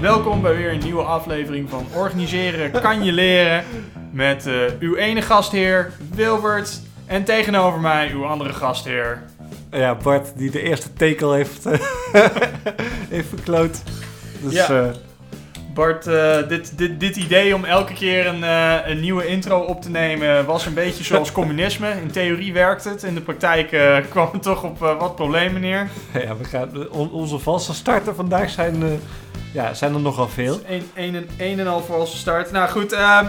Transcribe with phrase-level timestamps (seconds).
[0.00, 3.64] Welkom bij weer een nieuwe aflevering van Organiseren kan je leren.
[4.12, 6.80] Met eh, uw ene gastheer, Wilbert.
[7.06, 9.22] En tegenover mij uw andere gastheer.
[9.70, 11.78] Ja, Bart die de eerste tekel heeft, eh,
[13.14, 13.82] heeft verkloot.
[14.40, 14.68] Dus Ja.
[14.68, 14.84] eh,
[15.74, 16.04] Bart,
[16.48, 18.42] dit, dit, dit idee om elke keer een,
[18.90, 21.90] een nieuwe intro op te nemen was een beetje zoals communisme.
[22.02, 23.68] In theorie werkt het, in de praktijk
[24.08, 25.88] kwam het toch op wat problemen neer.
[26.24, 28.82] ja, we gaan, on- onze valse starten vandaag zijn,
[29.52, 30.60] ja, zijn er nogal veel.
[30.68, 32.50] Een, een, en- een en al voor als start.
[32.50, 33.26] Nou goed, ehm,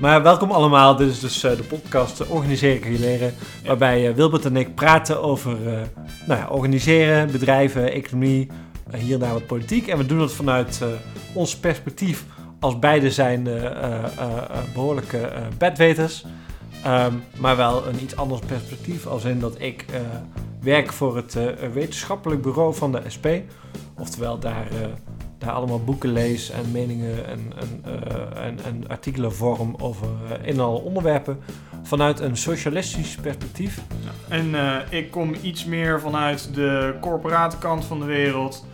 [0.00, 0.96] Maar welkom allemaal.
[0.96, 3.34] Dit is dus eh, de podcast Organiseren kan je leren.
[3.66, 5.80] Waarbij eh, Wilbert en ik praten over eh,
[6.26, 8.48] nou ja, organiseren, bedrijven, economie,
[8.96, 9.86] hier en daar wat politiek.
[9.88, 10.80] En we doen het vanuit
[11.32, 12.24] ons perspectief
[12.60, 16.24] als beide zijn eh, eh, eh, eh, behoorlijke eh, bedweters.
[16.84, 19.06] Ehm, maar wel een iets anders perspectief.
[19.06, 19.84] Als in dat ik
[20.62, 21.36] werk voor het
[21.72, 23.26] wetenschappelijk bureau van de SP.
[23.98, 24.66] Oftewel daar,
[25.42, 30.48] daar allemaal boeken lees en meningen en, en, eh, en, en artikelen vorm over eh,
[30.48, 31.40] in alle onderwerpen.
[31.82, 33.80] Vanuit een socialistisch perspectief.
[34.28, 38.66] En eh, ik kom iets meer vanuit de corporate kant van de wereld.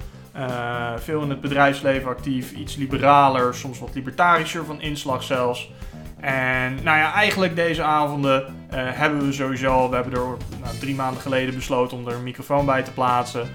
[0.96, 5.70] Veel in het bedrijfsleven actief, iets liberaler, soms wat libertarischer van inslag zelfs.
[6.20, 11.22] En nou ja, eigenlijk deze avonden hebben we sowieso, we hebben er nou, drie maanden
[11.22, 13.48] geleden besloten om er een microfoon bij te plaatsen.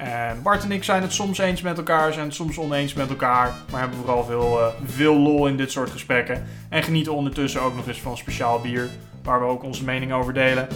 [0.00, 3.08] En Bart en ik zijn het soms eens met elkaar, zijn het soms oneens met
[3.08, 3.52] elkaar.
[3.70, 6.46] Maar hebben vooral veel, eh, veel lol in dit soort gesprekken.
[6.68, 8.88] En genieten ondertussen ook nog eens van speciaal bier,
[9.22, 10.68] waar we ook onze mening over delen.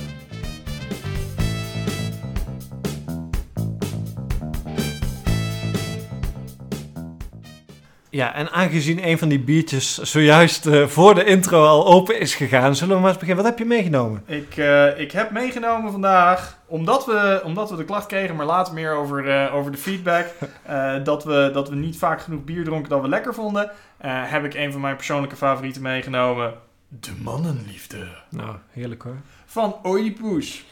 [8.14, 12.34] Ja, en aangezien een van die biertjes zojuist eh, voor de intro al open is
[12.34, 13.44] gegaan, zullen we maar eens beginnen.
[13.44, 14.22] Wat heb je meegenomen?
[14.26, 18.74] Ik, eh, ik heb meegenomen vandaag, omdat we, omdat we de klacht kregen, maar later
[18.74, 20.26] meer over, eh, over de feedback,
[21.04, 23.70] dat, we, dat we niet vaak genoeg bier dronken dat we lekker vonden,
[24.06, 26.55] heb ik een van mijn persoonlijke favorieten meegenomen.
[26.89, 28.06] De mannenliefde.
[28.28, 29.16] Nou, heerlijk hoor.
[29.46, 30.64] Van Oedipus.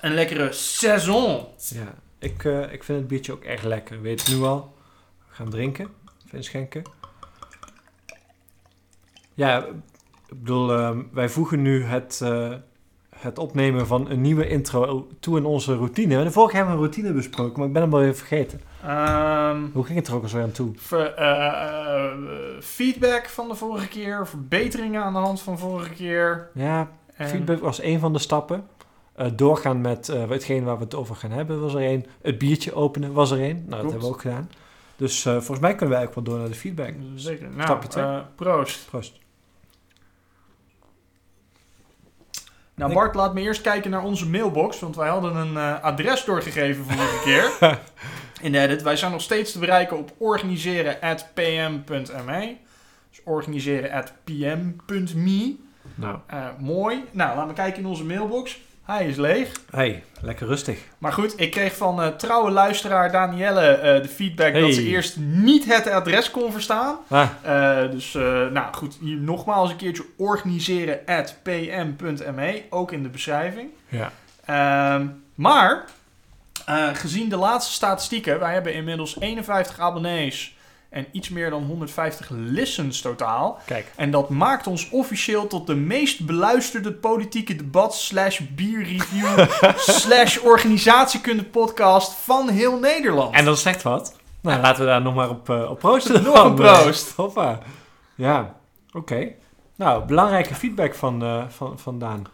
[0.00, 1.46] Een lekkere saison.
[1.56, 4.00] Ja, ik, ik vind het biertje ook echt lekker.
[4.00, 4.74] Weet het nu al.
[5.28, 5.97] We gaan drinken.
[6.32, 6.82] Inschenken.
[9.34, 9.64] Ja,
[10.28, 12.52] ik bedoel, ehm, wij voegen nu het, eh,
[13.18, 16.24] het opnemen van een nieuwe intro toe in onze routine.
[16.24, 18.60] De vorige hebben we een routine besproken, maar ik ben hem alweer vergeten.
[18.84, 20.72] Ehm, Hoe ging het er ook alweer aan toe?
[20.76, 22.12] ver- eh, eh,
[22.60, 26.48] feedback van de vorige keer, verbeteringen aan de hand van vorige keer.
[26.54, 28.66] Ja, En- feedback was één van de stappen.
[29.34, 32.04] Doorgaan met hetgeen waar we het over gaan hebben was er één.
[32.22, 33.64] Het biertje openen was er één.
[33.66, 34.50] Nou, dat hebben we ook gedaan.
[34.98, 36.94] Dus eh, volgens mij kunnen we eigenlijk wel door naar de feedback.
[37.14, 37.48] Zeker.
[37.50, 38.04] Nou, Stapje twee.
[38.04, 38.86] eh, proost.
[38.90, 39.18] Proost.
[42.74, 44.80] Nou, Bart, laat me eerst kijken naar onze mailbox.
[44.80, 47.50] Want wij hadden een eh, adres doorgegeven vorige keer.
[48.46, 48.82] In de edit.
[48.82, 52.56] Wij zijn nog steeds te bereiken op organiseren.pm.me.
[53.10, 55.56] Dus organiseren.pm.me.
[55.94, 57.04] Nou, Eh, mooi.
[57.10, 58.58] Nou, laten we kijken in onze mailbox.
[58.88, 59.50] Hij is leeg.
[59.70, 60.78] hey, lekker rustig.
[60.98, 65.16] Maar goed, ik kreeg van eh, trouwe luisteraar Danielle eh, de feedback dat ze eerst
[65.16, 66.96] niet het adres kon verstaan.
[67.08, 68.12] Ah, Eh, dus,
[68.52, 73.70] nou goed, hier nogmaals een keertje organiseren.pm.me, ook in de beschrijving.
[73.88, 74.12] ja.
[74.44, 75.84] Ehm, maar,
[76.92, 80.56] gezien de laatste statistieken, wij hebben inmiddels 51 abonnees
[80.88, 83.58] en iets meer dan 150 listens totaal.
[83.66, 83.92] Kijk.
[83.96, 91.44] En dat maakt ons officieel tot de meest beluisterde politieke debat slash bierreview slash organisatiekunde
[91.44, 93.34] podcast van heel Nederland.
[93.34, 94.16] En dat zegt wat.
[94.40, 96.22] Nou, laten we daar nog maar op, eh, op proosten.
[96.24, 97.08] Nog een proost.
[97.08, 97.58] Eh, Hoppa.
[98.14, 98.54] Ja,
[98.92, 99.32] oké.
[99.76, 102.24] Nou, belangrijke feedback van, eh, van, van Daan.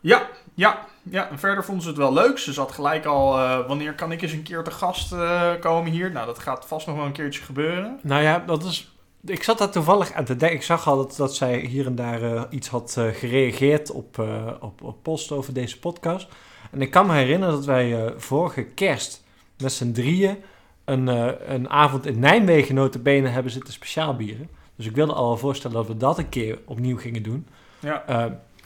[0.00, 1.30] Ja, ja, ja.
[1.30, 2.38] En verder vonden ze het wel leuk.
[2.38, 5.92] Ze zat gelijk al, eh, wanneer kan ik eens een keer te gast eh, komen
[5.92, 6.12] hier?
[6.12, 7.98] Nou, dat gaat vast nog wel een keertje gebeuren.
[8.02, 8.94] Nou ja, dat is...
[9.24, 10.56] Ik zat daar toevallig aan te denken.
[10.56, 14.18] Ik zag al dat, dat zij hier en daar eh, iets had gereageerd op,
[14.60, 16.28] op, op post over deze podcast.
[16.70, 19.24] En ik kan me herinneren dat wij vorige kerst
[19.58, 20.38] met z'n drieën
[20.84, 21.06] een,
[21.52, 24.48] een avond in Nijmegen notabene hebben zitten speciaal bieren.
[24.76, 27.46] Dus ik wilde al voorstellen dat we dat een keer opnieuw gingen doen.
[27.78, 28.04] Ja,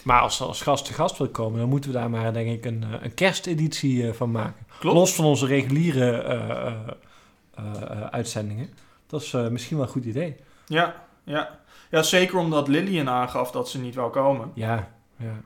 [0.05, 2.51] maar als ze als gast te gast wil komen, dan moeten we daar maar denk
[2.51, 4.67] ik een, eh, een kersteditie eh, van maken.
[4.79, 4.97] klopt.
[4.97, 8.69] Los van onze reguliere eh, uitzendingen.
[9.07, 10.37] Dat is misschien wel een goed idee.
[10.67, 11.59] Ja, ja.
[11.91, 14.51] Ja, zeker omdat Lillian aangaf dat ze niet wou komen.
[14.55, 15.41] Ja, ja.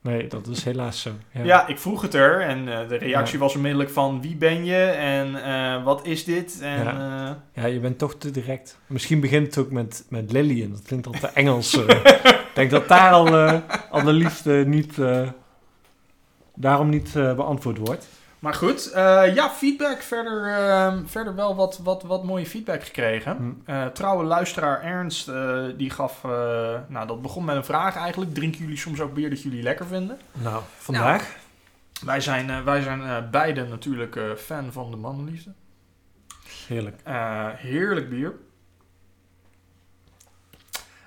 [0.00, 1.10] Nee, dat is helaas zo.
[1.30, 1.44] Ja.
[1.44, 5.32] Ja, ik vroeg het er en de reactie was onmiddellijk van wie ben je en
[5.84, 6.60] wat is dit?
[6.60, 7.42] En, Ja.
[7.54, 8.78] Ja, je bent toch te direct.
[8.86, 10.70] Misschien begint het ook met, met Lillian.
[10.70, 11.70] Dat klinkt al te Engels.
[12.52, 13.58] ik denk dat daar al, eh,
[13.90, 15.28] al de liefde niet, eh,
[16.54, 18.06] daarom niet eh, beantwoord wordt.
[18.38, 20.00] Maar goed, eh, ja, feedback.
[20.02, 23.36] Verder, ehm, verder wel wat, wat, wat mooie feedback gekregen.
[23.36, 23.70] Hm.
[23.70, 26.24] Eh, trouwe luisteraar Ernst, eh, die gaf...
[26.24, 26.30] eh,
[26.88, 28.34] nou, dat begon met een vraag eigenlijk.
[28.34, 30.18] Drinken jullie soms ook bier dat jullie lekker vinden?
[30.32, 31.34] Nou, vandaag.
[32.04, 35.50] Wij zijn, eh, wij zijn eh, beide natuurlijk eh, fan van de mannenliefde.
[36.68, 37.00] Heerlijk.
[37.04, 38.32] Eh, heerlijk bier.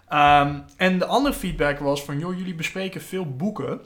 [0.08, 3.82] Ehm, en de andere feedback was van, joh, jullie bespreken veel boeken.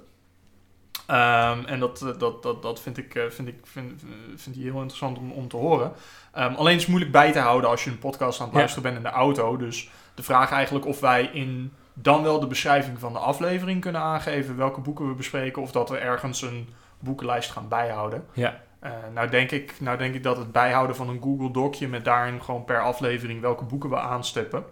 [1.07, 4.03] Ehm, en dat, eh, dat, dat, dat vind ik, eh, vind ik vind,
[4.35, 5.91] vind heel interessant om, om te horen.
[6.33, 8.59] Ehm, alleen is het moeilijk bij te houden als je een podcast aan het Ja.
[8.59, 9.57] luisteren bent in de auto.
[9.57, 14.01] Dus de vraag eigenlijk of wij in dan wel de beschrijving van de aflevering kunnen
[14.01, 15.61] aangeven welke boeken we bespreken.
[15.61, 16.69] Of dat we ergens een
[16.99, 18.25] boekenlijst gaan bijhouden.
[18.33, 18.61] Ja.
[18.79, 22.05] Eh, nou, denk ik, nou denk ik dat het bijhouden van een Google Docje met
[22.05, 24.63] daarin gewoon per aflevering welke boeken we aanstippen.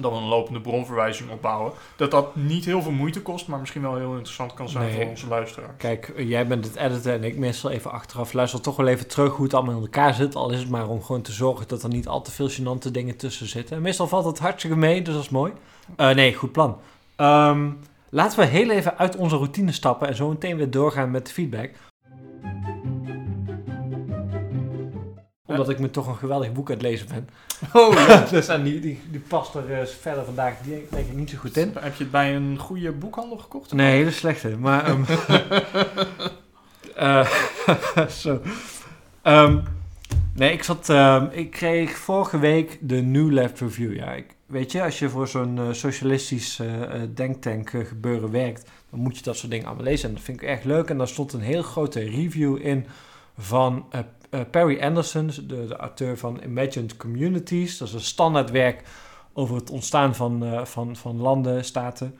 [0.00, 1.72] Dan een lopende bronverwijzing opbouwen.
[1.96, 4.94] Dat dat niet heel veel moeite kost, maar misschien wel heel interessant kan zijn Nee.
[4.94, 5.74] voor onze luisteraar.
[5.78, 8.32] Kijk, jij bent het editen en ik meestal even achteraf.
[8.32, 10.34] Luister toch wel even terug hoe het allemaal in elkaar zit.
[10.34, 12.90] Al is het maar om gewoon te zorgen dat er niet al te veel gênante
[12.90, 13.76] dingen tussen zitten.
[13.76, 15.52] En meestal valt het hartstikke mee, dus dat is mooi.
[15.96, 16.76] Eh, nee, goed plan.
[17.16, 17.70] Ehm,
[18.10, 21.32] laten we heel even uit onze routine stappen en zo meteen weer doorgaan met de
[21.32, 21.70] feedback.
[25.46, 27.28] Omdat ik me toch een geweldig boek aan het lezen ben.
[27.72, 28.26] Oh ja.
[28.30, 31.38] dus en die, die, die past er eh, verder vandaag die, denk ik niet zo
[31.38, 31.72] goed in.
[31.78, 33.72] Heb je het bij een goede boekhandel gekocht?
[33.72, 34.56] Nee, hele slechte.
[34.58, 34.84] Maar.
[34.84, 35.02] ehm,
[37.96, 38.40] eh, zo.
[39.22, 39.58] Ehm,
[40.34, 40.88] nee, ik zat.
[40.88, 43.96] ehm, ik kreeg vorige week de New Left Review.
[43.96, 46.60] Ja, ik, weet je, als je voor zo'n eh, socialistisch
[47.14, 50.08] denktank gebeuren werkt, dan moet je dat soort dingen allemaal lezen.
[50.08, 50.90] En dat vind ik echt leuk.
[50.90, 52.86] En daar stond een heel grote review in
[53.38, 53.86] van
[54.30, 57.78] eh, Perry Anderson, de, de auteur van Imagined Communities.
[57.78, 58.82] Dat is een standaardwerk
[59.32, 62.18] over het ontstaan van, eh, van, van landen, staten.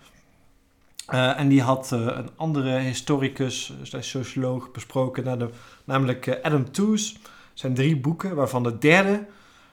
[1.06, 5.48] Eh, en die had een andere historicus, uh, socioloog, besproken, naar de,
[5.84, 7.16] namelijk Adam Tooze.
[7.54, 9.26] Zijn drie boeken, waarvan de derde,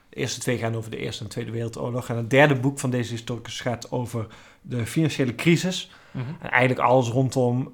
[0.09, 2.09] de eerste twee gaan over de Eerste en Tweede Wereldoorlog.
[2.09, 4.27] En het derde boek van deze historicus gaat over
[4.61, 5.91] de financiële crisis.
[6.11, 6.25] Mhm.
[6.39, 7.71] En eigenlijk alles rondom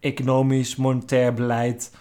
[0.00, 1.92] economisch, monetair beleid.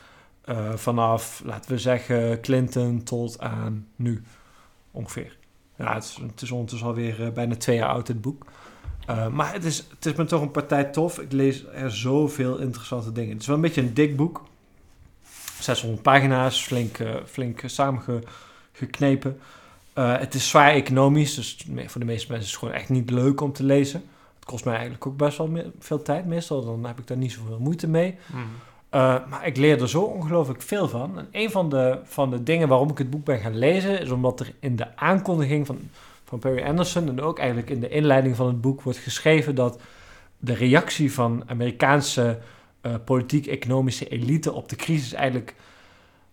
[0.49, 4.23] Eh, vanaf, laten we zeggen, Clinton tot aan nu
[4.91, 5.37] ongeveer.
[5.75, 8.45] Ja, het is, het is ondertussen alweer eh, bijna twee jaar oud, dit boek.
[9.09, 11.19] Uh, maar het is, het is me toch een partij tof.
[11.19, 13.31] Ik lees er zoveel interessante dingen.
[13.31, 14.43] Het is wel een beetje een dik boek.
[15.59, 19.39] 600 pagina's, flink, flink samengeknepen.
[19.93, 23.41] Het is zwaar economisch, dus voor de meeste mensen is het gewoon echt niet leuk
[23.41, 24.03] om te lezen.
[24.35, 26.65] Het kost mij eigenlijk ook best wel veel tijd meestal.
[26.65, 28.17] Dan heb ik daar niet zoveel moeite mee.
[28.33, 28.47] Mm.
[28.95, 31.17] Uh, maar ik leer er zo ongelooflijk veel van.
[31.17, 34.01] En een van de, van de dingen waarom ik het boek ben gaan lezen...
[34.01, 35.79] is omdat er in de aankondiging van,
[36.23, 37.07] van Perry Anderson...
[37.07, 39.55] en ook eigenlijk in de inleiding van het boek wordt geschreven...
[39.55, 39.81] dat
[40.37, 42.39] de reactie van Amerikaanse
[42.81, 45.13] uh, politiek-economische elite op de crisis...
[45.13, 45.55] eigenlijk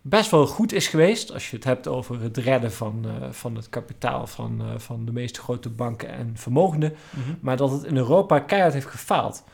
[0.01, 1.33] best wel goed is geweest...
[1.33, 4.27] als je het hebt over het redden van, uh, van het kapitaal...
[4.27, 6.97] Van, uh, van de meeste grote banken en vermogenden.
[7.11, 7.39] Mm -hmm.
[7.41, 9.45] Maar dat het in Europa keihard heeft gefaald.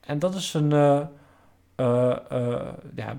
[0.00, 1.08] En dat is een...
[1.82, 2.16] Uh,
[2.96, 3.16] ja,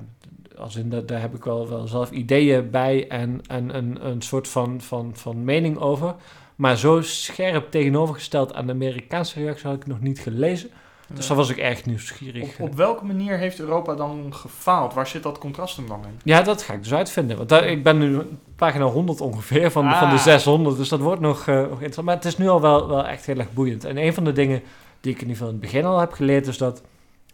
[0.58, 4.22] als in dat, daar heb ik wel, wel zelf ideeën bij en, en een, een
[4.22, 6.16] soort van, van, van mening over.
[6.56, 10.70] Maar zo scherp tegenovergesteld aan de Amerikaanse reactie had ik nog niet gelezen.
[11.08, 11.28] Dus ja.
[11.28, 12.60] daar was ik erg nieuwsgierig.
[12.60, 14.94] Op, op, welke manier heeft Europa dan gefaald?
[14.94, 16.20] Waar zit dat contrast hem dan in?
[16.24, 17.38] Ja, dat ga ik dus uitvinden.
[17.38, 18.22] Want daar, ik ben nu
[18.56, 20.00] pagina 100 ongeveer van, ah.
[20.00, 20.78] van de 600.
[20.78, 22.06] Dus dat wordt nog, uh, nog interessant.
[22.06, 23.86] Maar het is nu al wel, wel echt heel erg boeiend.
[23.86, 24.62] En een van de dingen
[25.02, 26.48] die ik in ieder geval in het begin al heb geleerd...
[26.48, 26.82] is dat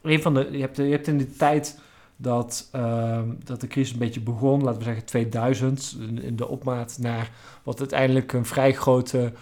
[0.01, 1.79] een van de, je, hebt, je hebt in die tijd
[2.21, 6.97] dat, uh, dat de crisis een beetje begon, laten we zeggen 2000, in, de opmaat
[6.99, 7.31] naar
[7.63, 9.33] wat uiteindelijk een vrij grote,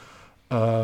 [0.51, 0.83] uh,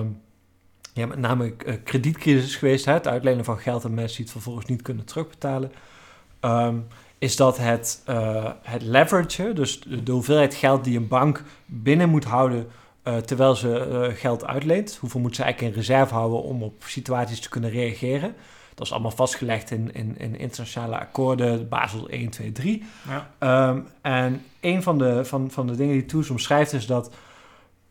[0.93, 4.33] met name uh, kredietcrisis is geweest, hè, het uitlenen van geld aan mensen die het
[4.33, 5.71] vervolgens niet kunnen terugbetalen,
[6.41, 6.87] um,
[7.17, 12.09] is dat het, uh, het leverage, dus de, de, hoeveelheid geld die een bank binnen
[12.09, 12.67] moet houden
[13.03, 17.39] uh, terwijl ze geld uitleent, hoeveel moet ze eigenlijk in reserve houden om op situaties
[17.39, 18.35] te kunnen reageren.
[18.75, 22.83] Dat is allemaal vastgelegd in, in, in internationale akkoorden, Basel 1, 2, 3.
[23.39, 23.69] Ja.
[23.69, 27.11] Um, en een van de, van, van de dingen die Toes omschrijft is dat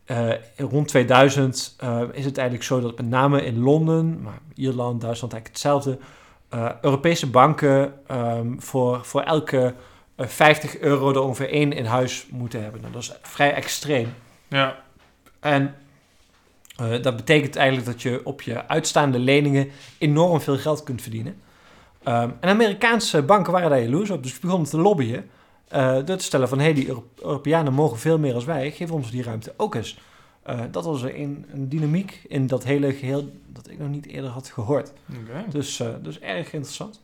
[0.05, 5.01] uh, rond 2000 uh, is het eigenlijk zo dat met name in Londen, maar Ierland,
[5.01, 5.97] Duitsland eigenlijk hetzelfde,
[6.53, 9.73] uh, Europese banken um, voor, voor elke
[10.17, 12.81] 50 euro er ongeveer één in huis moeten hebben.
[12.81, 14.13] Nou, dat is vrij extreem.
[14.47, 14.83] Ja.
[15.39, 15.75] En
[16.81, 21.33] uh, dat betekent eigenlijk dat je op je uitstaande leningen enorm veel geld kunt verdienen.
[22.07, 25.29] Um, en Amerikaanse banken waren daar jaloers op, dus die begonnen te lobbyen.
[25.73, 28.71] Uh, door te stellen van, hé, hey, die Euro Europeanen mogen veel meer als wij,
[28.71, 29.99] geef ons die ruimte ook eens.
[30.49, 34.29] Uh, dat was een, een, dynamiek in dat hele geheel dat ik nog niet eerder
[34.29, 34.93] had gehoord.
[35.23, 35.45] Okay.
[35.49, 37.01] Dus, dus erg interessant.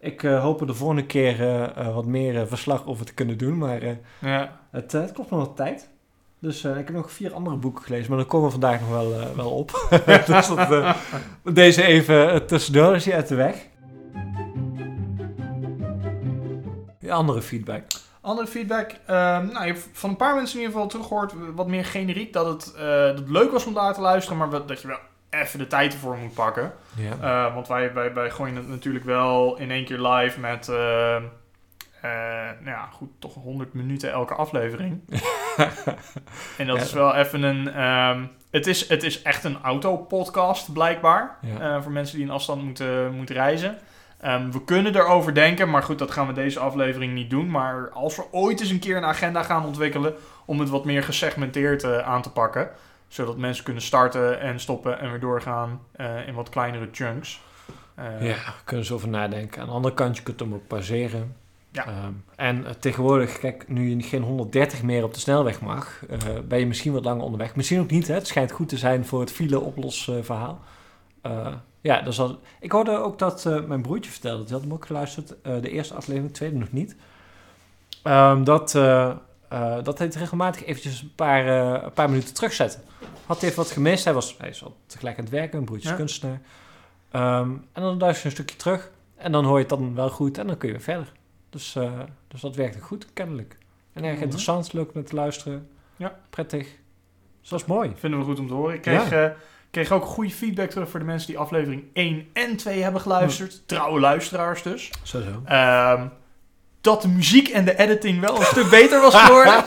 [0.00, 3.14] Ik eh, hoop er de volgende keer eh, eh, wat meer eh, verslag over te
[3.14, 3.58] kunnen doen.
[3.58, 4.60] Maar eh, Ja.
[4.70, 5.88] het, eh, het kost nog wat tijd.
[6.40, 8.88] Dus eh, ik heb nog vier andere boeken gelezen, maar dan komen we vandaag nog
[8.88, 9.88] wel, eh, wel op.
[10.26, 10.94] dus dat, eh,
[11.42, 13.56] deze even tussendoor is hij uit de weg.
[16.98, 17.82] Ja, andere feedback.
[18.20, 18.90] Andere feedback.
[19.06, 22.32] ehm, nou, je hebt van een paar mensen in ieder geval teruggehoord, wat meer generiek,
[22.32, 24.98] dat het, dat het leuk was om daar te luisteren, maar dat je wel
[25.30, 26.72] even de tijd ervoor moet pakken.
[26.96, 27.52] Ja.
[27.54, 30.70] Want wij, wij, wij gooien het natuurlijk wel in één keer live met,
[32.02, 32.10] eh,
[32.60, 35.00] nou ja, goed, toch 100 minuten elke aflevering.
[36.58, 36.82] en dat Ja.
[36.82, 37.68] is wel even een...
[37.72, 41.36] ehm, het, is, het is echt een autopodcast, blijkbaar.
[41.40, 41.76] Ja.
[41.76, 43.78] eh, voor mensen die in afstand moeten, moeten reizen.
[44.20, 47.50] Ehm, we kunnen erover denken, maar goed, dat gaan we deze aflevering niet doen.
[47.50, 50.14] Maar als we ooit eens een keer een agenda gaan ontwikkelen...
[50.44, 52.70] om het wat meer gesegmenteerd eh, aan te pakken...
[53.08, 55.80] zodat mensen kunnen starten en stoppen en weer doorgaan
[56.26, 57.40] in wat kleinere chunks.
[57.96, 59.60] Ja, daar kunnen ze over nadenken.
[59.60, 61.36] Aan de andere kant, je kunt hem ook pauzeren.
[61.72, 61.86] Ja.
[61.86, 66.18] Ehm, en eh, tegenwoordig, kijk, nu je geen 130 meer op de snelweg mag, eh,
[66.48, 67.56] ben je misschien wat langer onderweg.
[67.56, 68.14] Misschien ook niet, hè?
[68.14, 70.60] Het schijnt goed te zijn voor het file-oplos-verhaal.
[71.22, 72.38] Eh, ja, dat is al...
[72.60, 76.26] ik hoorde ook dat mijn broertje vertelde, die had hem ook geluisterd, de eerste aflevering,
[76.32, 76.96] de tweede nog niet.
[78.02, 78.72] Ehm, dat,
[79.84, 81.46] dat hij het regelmatig eventjes een paar,
[81.84, 82.78] een paar minuten terugzette.
[83.26, 85.64] Had hij even wat gemist, hij, was, hij is al tegelijk aan het werken, een
[85.64, 85.94] broertje Ja.
[85.94, 86.40] kunstenaar.
[87.10, 88.90] Ehm, en dan luister je een stukje terug.
[89.16, 91.12] En dan hoor je het dan wel goed en dan kun je weer verder.
[91.50, 91.92] Dus, eh,
[92.28, 93.56] dus dat werkte goed, kennelijk.
[93.92, 94.22] En erg Mhm.
[94.22, 95.68] interessant, leuk om te luisteren.
[95.96, 96.18] Ja.
[96.30, 96.66] Prettig.
[97.40, 97.92] Dus dat is mooi.
[97.96, 98.74] Vinden we goed om te horen.
[98.74, 99.24] Ik kreeg, Ja.
[99.24, 99.30] eh,
[99.70, 103.62] kreeg ook goede feedback terug voor de mensen die aflevering 1 en 2 hebben geluisterd.
[103.66, 104.90] Trouwe luisteraars dus.
[105.02, 105.42] Zo zo.
[105.44, 106.06] Ehm,
[106.80, 109.64] dat de muziek en de editing wel een stuk beter was geworden.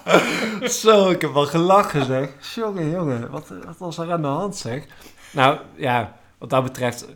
[0.70, 2.54] zo, ik heb wel gelachen zeg.
[2.54, 4.84] Jongen, jongen, wat, wat was er aan de hand zeg?
[5.32, 7.06] Nou, ja, wat dat betreft...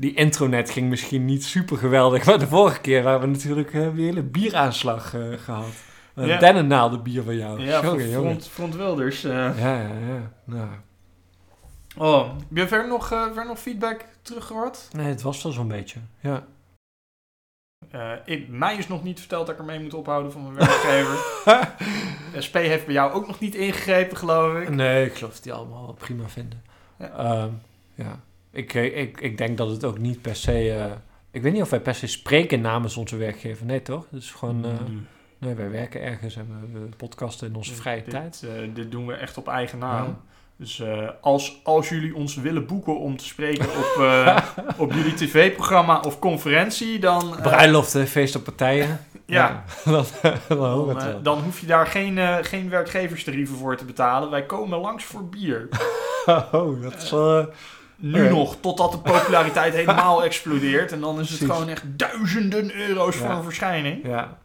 [0.00, 2.24] Die intronet ging misschien niet super geweldig.
[2.24, 5.66] Maar de vorige keer waren we natuurlijk uh, een hele bieraanslag uh, gehad.
[6.14, 6.38] Een Ja.
[6.38, 7.60] dennennaaldenbier van jou.
[7.60, 8.42] ja, jongen, van jongen.
[8.42, 9.24] front, Wilders.
[9.24, 9.30] eh.
[9.60, 10.32] Ja, ja, ja.
[10.44, 10.68] Nou,
[11.96, 14.88] Oh, heb je verder nog, eh, verder nog feedback teruggehoord?
[14.92, 15.98] nee, het was wel zo'n beetje.
[16.20, 16.46] Ja.
[17.90, 21.16] Eh, ik, mij is nog niet verteld dat ik ermee moet ophouden van mijn werkgever.
[22.46, 24.68] SP heeft bij jou ook nog niet ingegrepen, geloof ik.
[24.70, 26.62] Nee, ik geloof dat die allemaal prima vinden.
[26.98, 27.08] Ja.
[27.16, 27.50] Ehm,
[27.94, 28.20] ja.
[28.52, 30.70] Ik, eh, ik, ik denk dat het ook niet per se...
[30.70, 30.84] eh,
[31.30, 33.66] ik weet niet of wij per se spreken namens onze werkgever.
[33.66, 34.06] Nee, toch?
[34.10, 34.64] Het is gewoon...
[34.64, 35.06] eh, Mm.
[35.38, 38.46] nee, wij werken ergens en we, podcasten in onze vrije dit, tijd.
[38.74, 40.06] dit doen we echt op eigen naam.
[40.06, 40.18] Ja.
[40.56, 40.82] Dus
[41.20, 44.04] als, als jullie ons willen boeken om te spreken op,
[44.76, 49.00] op jullie tv-programma of conferentie, dan, Bruiloften, feesten, partijen.
[49.26, 49.64] ja,
[50.48, 54.30] dan, dan hoef je daar geen, geen werkgeverstarieven voor te betalen.
[54.30, 55.68] Wij komen langs voor bier.
[56.52, 57.48] Oh, dat is wel...
[58.00, 60.92] Nu nog, totdat de populariteit helemaal explodeert.
[60.92, 61.54] En dan is het Precies.
[61.54, 64.06] gewoon echt duizenden euro's voor een verschijning.
[64.06, 64.38] ja.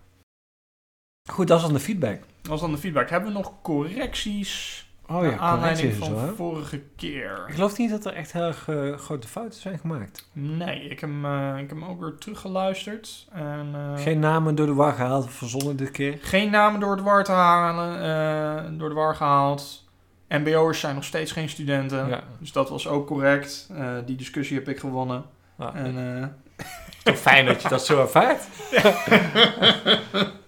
[1.32, 2.20] Goed, dat is dan de feedback.
[2.42, 3.10] Dat was dan de feedback.
[3.10, 4.84] Hebben we nog correcties?
[5.08, 7.44] Oh naar ja, aanleiding van vorige keer.
[7.48, 10.30] Ik geloof niet dat er echt heel erg eh, grote fouten zijn gemaakt.
[10.32, 13.28] Nee, ik heb, eh, ik heb hem ook weer teruggeluisterd.
[13.32, 16.18] En, eh, Geen namen door de war gehaald of verzonnen dit keer.
[16.22, 19.84] geen namen door, het war te halen, door de war gehaald.
[20.40, 22.08] MBO'ers zijn nog steeds geen studenten.
[22.08, 22.24] Ja.
[22.40, 23.70] Dus dat was ook correct.
[23.76, 25.24] Eh, die discussie heb ik gewonnen.
[25.58, 26.22] Ah, En,
[26.58, 26.66] eh,
[27.04, 28.42] toch fijn dat je dat zo ervaart.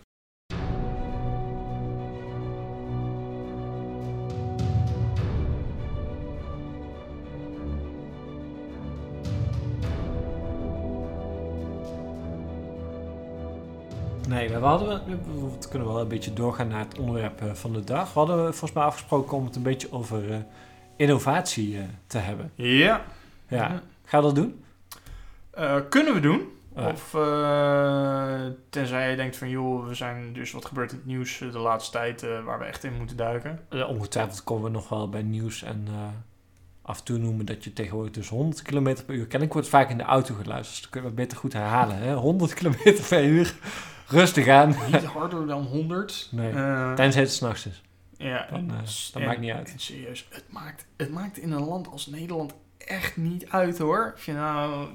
[14.68, 18.14] hadden, we, we kunnen wel een beetje doorgaan naar het onderwerp eh, van de dag.
[18.14, 20.38] We hadden volgens mij afgesproken om het een beetje over eh,
[20.96, 22.52] innovatie eh, te hebben.
[22.56, 23.02] ja.
[23.48, 23.82] Ja.
[24.04, 24.64] Ga dat doen?
[25.90, 26.42] Kunnen we doen.
[26.74, 27.10] Of
[28.70, 31.92] tenzij je denkt van joh, we zijn dus wat gebeurt in het nieuws de laatste
[31.92, 33.60] tijd waar we echt in moeten duiken.
[33.88, 35.88] Ongetwijfeld komen we nog wel bij nieuws en
[36.88, 39.22] af en toe noemen dat je tegenwoordig dus 100 km per uur...
[39.22, 41.98] Kennelijk wordt vaak in de auto geluisterd, dus dat kunnen we beter goed herhalen.
[41.98, 42.14] Hè?
[42.14, 43.56] 100 km per uur,
[44.08, 44.76] rustig aan.
[44.92, 46.28] Niet harder dan 100.
[46.32, 46.52] Nee.
[46.52, 47.82] Eh, Tenzij het s'nachts is.
[48.18, 48.78] ja, Dan, eh,
[49.14, 49.72] dat en- maakt niet uit.
[49.72, 54.12] en serieus, het maakt, het maakt in een land als Nederland echt niet uit hoor.
[54.16, 54.88] Of je nou,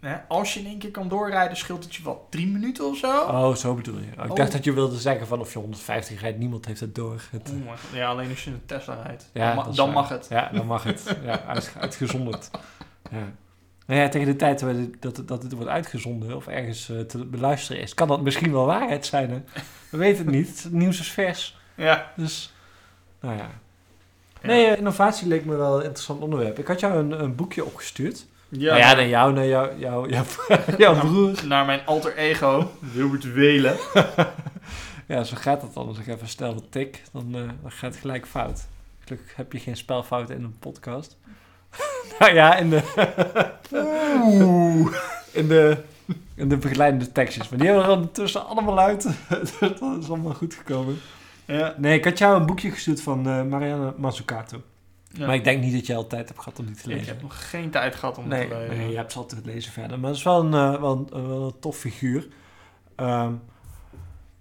[0.00, 2.96] hè, als je in één keer kan doorrijden, scheelt het je wat drie minuten of
[2.96, 3.20] zo?
[3.20, 4.06] Oh, zo bedoel je.
[4.18, 4.36] Oh, ik Oh.
[4.36, 7.22] dacht dat je wilde zeggen van of je 150 rijdt, niemand heeft het door.
[7.30, 7.78] Het, Oh god.
[7.92, 9.30] ja, alleen als je een Tesla rijdt.
[9.32, 10.26] Ja, dan ma- mag het.
[10.30, 11.16] Ja, dan mag het.
[11.24, 12.50] Ja, uit, uitgezonderd.
[13.10, 13.32] Ja.
[13.86, 17.00] Nou ja, tegen de tijd dat het- dat, het- dat wordt uitgezonden of ergens eh,
[17.00, 19.30] te beluisteren is, kan dat misschien wel waarheid zijn.
[19.30, 19.42] Hè?
[19.90, 20.62] We weten het niet.
[20.62, 21.56] Het nieuws is vers.
[21.74, 22.12] Ja.
[22.16, 22.52] Dus,
[23.20, 23.50] nou ja.
[24.42, 26.58] Nee, eh, innovatie leek me wel een interessant onderwerp.
[26.58, 28.26] Ik had jou een, een boekje opgestuurd.
[28.48, 30.24] Ja, nou ja naar jou, naar jou, jou, jou,
[30.78, 31.46] jouw broer.
[31.46, 33.76] Naar mijn alter ego, Wilbert Welen.
[35.08, 35.86] ja, zo gaat het dan.
[35.88, 38.66] Als ik even stel de tik, dan, uh, dan gaat het gelijk fout.
[39.04, 41.16] Gelukkig heb je geen spelfouten in een podcast.
[42.18, 42.82] nou ja, in de...
[45.32, 45.76] in de...
[46.34, 47.48] In de begeleidende tekstjes.
[47.48, 49.02] Maar die hebben er ondertussen allemaal uit.
[49.60, 50.98] dat is allemaal goed gekomen.
[51.46, 51.74] Ja.
[51.76, 54.62] Nee, ik had jou een boekje gestuurd van uh, Marianne Mazzucato.
[55.18, 57.02] Maar ik denk niet dat je al tijd hebt gehad om die te lezen.
[57.02, 58.76] Ik heb nog geen tijd gehad om nee, te lezen.
[58.76, 59.98] Nee, je hebt ze altijd lezen verder.
[59.98, 62.28] Maar het is wel een, uh, wel een, wel een tof figuur.
[62.96, 63.42] Um,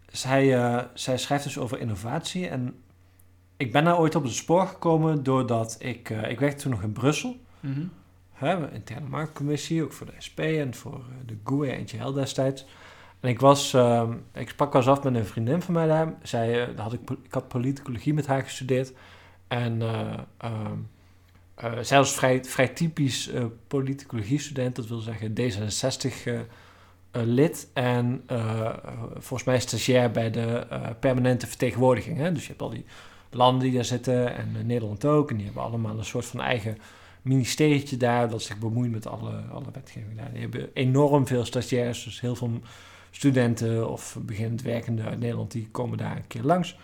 [0.07, 2.47] zij, uh, zij schrijft dus over innovatie.
[2.47, 2.75] En
[3.57, 6.09] ik ben daar ooit op het spoor gekomen doordat ik...
[6.09, 7.37] Uh, ik werkte toen nog in Brussel.
[7.59, 7.91] Mm -hmm.
[8.33, 12.65] Hè, interne marktcommissie, ook voor de SP en voor de GUE en GL destijds.
[13.19, 13.73] En ik was...
[13.73, 16.13] Uh, ik sprak wel eens af met een vriendin van mij daar.
[16.23, 18.93] Zij, had ik, ik had politicologie met haar gestudeerd.
[19.47, 20.51] En uh, uh,
[21.63, 23.31] uh, zij was vrij, vrij typisch
[23.67, 27.67] politicologie-student, dat wil zeggen D66-lid.
[27.73, 28.23] en
[29.13, 30.67] volgens mij stagiair bij de
[30.99, 32.17] permanente vertegenwoordiging.
[32.17, 32.31] Hè?
[32.31, 32.85] Dus je hebt al die
[33.35, 35.29] landen die daar zitten en Nederland ook.
[35.29, 36.77] En die hebben allemaal een soort van eigen
[37.21, 40.31] ministerietje daar dat zich bemoeit met alle, alle wetgeving daar.
[40.31, 42.59] Die hebben enorm veel stagiairs, dus heel veel
[43.11, 46.77] studenten of beginnend werkenden uit Nederland, die komen daar een keer langs.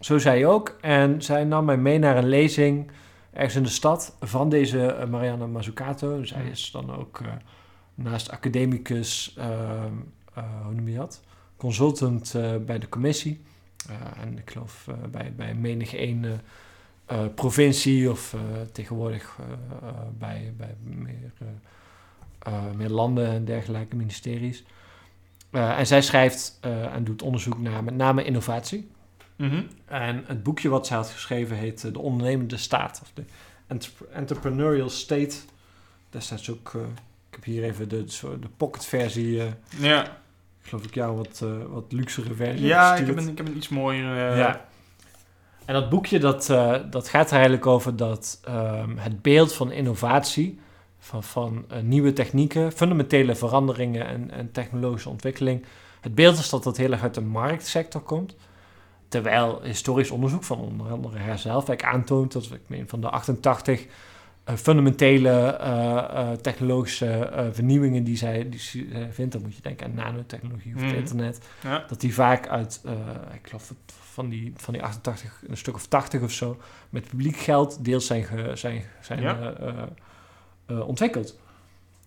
[0.00, 0.76] Zo zei je ook.
[0.80, 2.90] En zij nam mij mee naar een lezing
[3.32, 6.24] ergens in de stad van deze Marianne Mazzucato.
[6.24, 7.28] Zij is dan ook uh,
[7.94, 9.44] naast academicus, uh,
[10.64, 11.22] hoe noem je dat?
[11.56, 12.34] Consultant
[12.66, 13.40] bij de commissie.
[14.20, 16.40] En ik geloof bij, bij menig één
[17.34, 18.36] provincie of
[18.72, 19.38] tegenwoordig
[20.18, 21.32] bij, bij meer,
[22.76, 24.64] meer landen en dergelijke ministeries.
[25.50, 26.58] en zij schrijft
[26.92, 28.90] en doet onderzoek naar met name innovatie.
[29.36, 33.00] Mm En het boekje wat zij had geschreven heet eh, De Ondernemende Staat.
[33.02, 33.24] Of de
[34.12, 35.36] Entrepreneurial State.
[36.10, 36.72] Destijds ook...
[36.76, 36.82] Uh,
[37.28, 38.04] ik heb hier even de,
[38.40, 39.36] de pocketversie.
[39.36, 39.44] Uh,
[39.78, 40.20] ja.
[40.62, 42.66] Geloof ik jou wat, uh, wat luxere versie.
[42.66, 44.36] Ja, ik heb, een, ik heb een iets mooier.
[44.36, 44.64] Ja.
[45.64, 46.46] En dat boekje dat,
[46.90, 50.60] dat gaat er eigenlijk over dat um, het beeld van innovatie,
[50.98, 55.64] van, van nieuwe technieken, fundamentele veranderingen en, en technologische ontwikkeling.
[56.00, 58.36] Het beeld is dat dat heel erg uit de marktsector komt.
[59.08, 63.90] Terwijl historisch onderzoek van onder andere herzelf aantoont dat ik meen van de 88 uh,
[64.44, 69.94] fundamentele uh, uh, technologische vernieuwingen die zij, die zij vindt, dan moet je denken aan
[69.94, 70.96] nanotechnologie of het mm.
[70.96, 71.84] internet, ja.
[71.88, 72.80] dat die vaak uit,
[73.34, 77.36] ik geloof van die, van die 88 een stuk of 80 of zo, met publiek
[77.36, 79.54] geld deels zijn, ge, zijn, zijn ja.
[80.66, 81.38] ontwikkeld.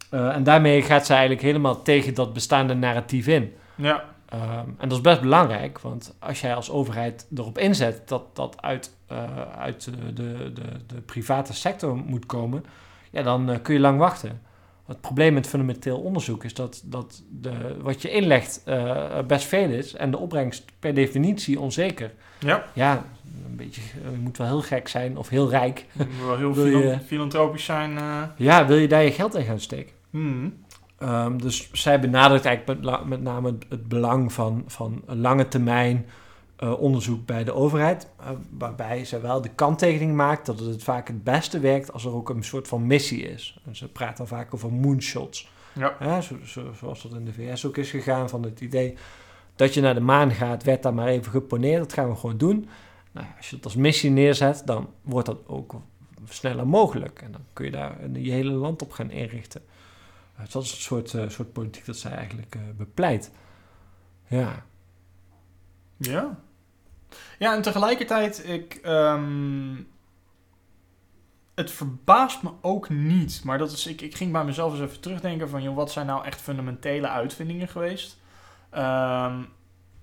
[0.09, 3.53] en daarmee gaat zij eigenlijk helemaal tegen dat bestaande narratief in.
[3.75, 4.14] Ja.
[4.33, 8.61] Um, en dat is best belangrijk, want als jij als overheid erop inzet dat dat
[8.61, 9.23] uit, uh,
[9.57, 12.65] uit de, de, de, de, private sector moet komen,
[13.11, 14.41] ja, dan uh, kun je lang wachten.
[14.85, 19.69] Het probleem met fundamenteel onderzoek is dat, dat de, wat je inlegt uh, best veel
[19.69, 22.13] is en de opbrengst per definitie onzeker.
[22.39, 22.65] Ja.
[22.73, 23.05] Ja,
[23.45, 25.85] een beetje, je moet wel heel gek zijn of heel rijk.
[25.93, 27.99] Je moet wel heel filan filantropisch zijn.
[28.37, 29.93] Ja, wil je daar je geld in gaan steken?
[30.09, 30.53] Mm.
[31.05, 36.05] Um, dus zij benadrukt eigenlijk met, met name het, belang van, van lange termijn
[36.63, 38.07] uh, onderzoek bij de overheid.
[38.19, 42.13] Uh, waarbij zij wel de kanttekening maakt dat het vaak het beste werkt als er
[42.13, 43.59] ook een soort van missie is.
[43.65, 45.49] En ze praat dan vaak over moonshots.
[45.73, 45.95] Ja.
[45.99, 48.97] Ja, zo, zo, zoals dat in de VS ook is gegaan van het idee
[49.55, 51.79] dat je naar de maan gaat, werd daar maar even geponeerd.
[51.79, 52.67] Dat gaan we gewoon doen.
[53.11, 55.75] Nou, als je het als missie neerzet, dan wordt dat ook
[56.29, 57.21] sneller mogelijk.
[57.21, 59.61] En dan kun je daar je hele land op gaan inrichten.
[60.37, 63.31] Dat is het soort, uh, soort politiek dat zij eigenlijk uh, bepleit.
[64.27, 64.65] Ja.
[65.97, 66.39] Ja.
[67.39, 69.87] Ja, en tegelijkertijd, ik, um,
[71.55, 73.41] het verbaast me ook niet.
[73.43, 76.05] Maar dat is, ik, ik ging bij mezelf eens even terugdenken van, joh, wat zijn
[76.05, 78.17] nou echt fundamentele uitvindingen geweest?
[78.73, 79.47] Um,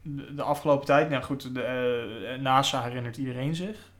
[0.03, 3.91] de, de, afgelopen tijd, nou goed, de, NASA herinnert iedereen zich.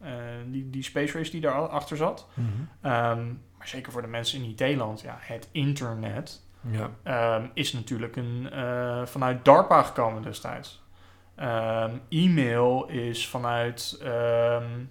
[0.51, 2.29] die, die space race die daarachter zat.
[2.35, 2.93] Mm -hmm.
[2.93, 7.37] um, maar zeker voor de mensen in IT-land, ja, het internet ja.
[7.37, 10.83] Um, is natuurlijk een, uh, vanuit DARPA gekomen destijds.
[11.41, 14.91] Um, e-mail is vanuit, um,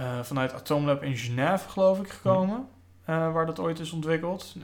[0.00, 2.68] uh, vanuit Atomlab in Genève, geloof ik, gekomen.
[3.08, 4.56] Uh, waar dat ooit is ontwikkeld.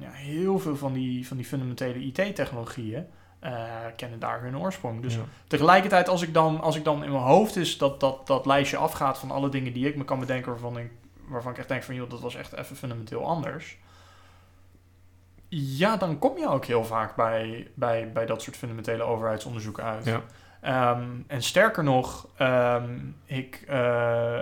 [0.00, 3.06] ja, heel veel van die, van die fundamentele IT-technologieën
[3.44, 3.50] uh,
[3.96, 5.02] kennen daar hun oorsprong.
[5.02, 8.46] Dus tegelijkertijd, als ik, dan, als ik dan in mijn hoofd is dat, dat dat
[8.46, 10.90] lijstje afgaat van alle dingen die ik me kan bedenken waarvan ik,
[11.28, 13.78] waarvan ik echt denk van joh, dat was echt even fundamenteel anders.
[15.48, 20.04] Ja, dan kom je ook heel vaak bij, bij, bij dat soort fundamentele overheidsonderzoeken uit.
[20.04, 20.22] Ja.
[20.90, 24.38] Um, en sterker nog, um, ik uh,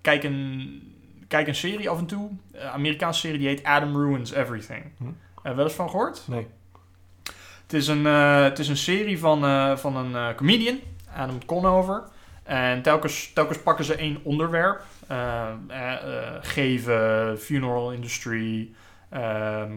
[0.00, 0.82] kijk, een,
[1.28, 2.30] kijk een serie af en toe.
[2.52, 4.84] Een Amerikaanse serie die heet Adam Ruins Everything.
[4.98, 5.04] Hm.
[5.42, 6.22] Eh, wel eens van gehoord?
[6.26, 6.46] Nee.
[7.66, 10.78] Het is een, eh, het is een serie van, eh, van een eh, comedian,
[11.16, 12.02] Adam Conover.
[12.44, 14.82] En telkens, telkens pakken ze één onderwerp.
[16.40, 18.68] Geven, funeral industry,
[19.10, 19.72] ehm,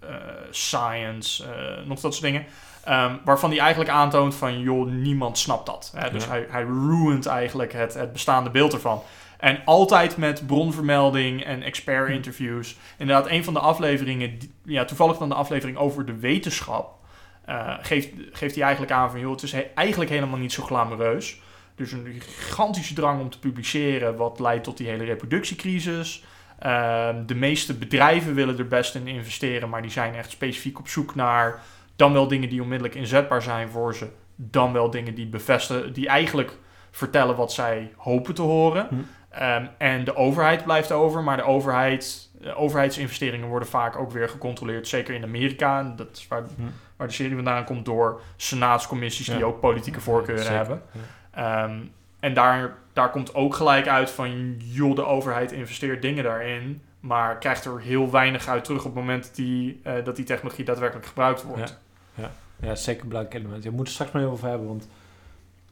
[0.00, 0.08] eh,
[0.50, 1.44] science,
[1.86, 2.44] nog dat soort dingen.
[2.84, 5.92] Ehm, waarvan hij eigenlijk aantoont van, joh, niemand snapt dat.
[5.96, 6.10] Hè?
[6.10, 6.30] Dus Ja.
[6.30, 9.02] hij, hij ruint eigenlijk het, het bestaande beeld ervan.
[9.38, 12.12] En altijd met bronvermelding en expert Hm.
[12.14, 12.76] interviews.
[12.98, 16.98] Inderdaad, een van de afleveringen, ja, toevallig dan de aflevering over de wetenschap,
[17.44, 20.62] eh, geeft, geeft hij eigenlijk aan van, joh, het is he- eigenlijk helemaal niet zo
[20.62, 21.40] glamoureus.
[21.74, 26.24] Dus een gigantische drang om te publiceren, wat leidt tot die hele reproductiecrisis.
[26.58, 30.88] Ehm, de meeste bedrijven willen er best in investeren, maar die zijn echt specifiek op
[30.88, 31.60] zoek naar
[31.96, 36.08] dan wel dingen die onmiddellijk inzetbaar zijn voor ze, dan wel dingen die bevestigen, die
[36.08, 36.52] eigenlijk
[36.90, 38.86] vertellen wat zij hopen te horen.
[38.88, 38.94] Hm.
[39.30, 44.28] Ehm, en de overheid blijft over, maar de overheid, de overheidsinvesteringen worden vaak ook weer
[44.28, 45.78] gecontroleerd, zeker in Amerika.
[45.78, 46.62] En dat is waar, Hm.
[47.00, 49.44] Waar de serie vandaan komt door senaatscommissies die Ja.
[49.44, 50.82] ook politieke voorkeuren hebben.
[50.92, 51.64] ja.
[51.64, 51.78] Ehm,
[52.20, 57.38] en daar, daar komt ook gelijk uit van, joh, de overheid investeert dingen daarin, maar
[57.38, 60.64] krijgt er heel weinig uit terug op het moment dat die, eh, dat die technologie
[60.64, 61.78] daadwerkelijk gebruikt wordt.
[62.14, 63.62] Ja, is zeker een belangrijk element.
[63.64, 64.88] Je moet er straks maar even over hebben, want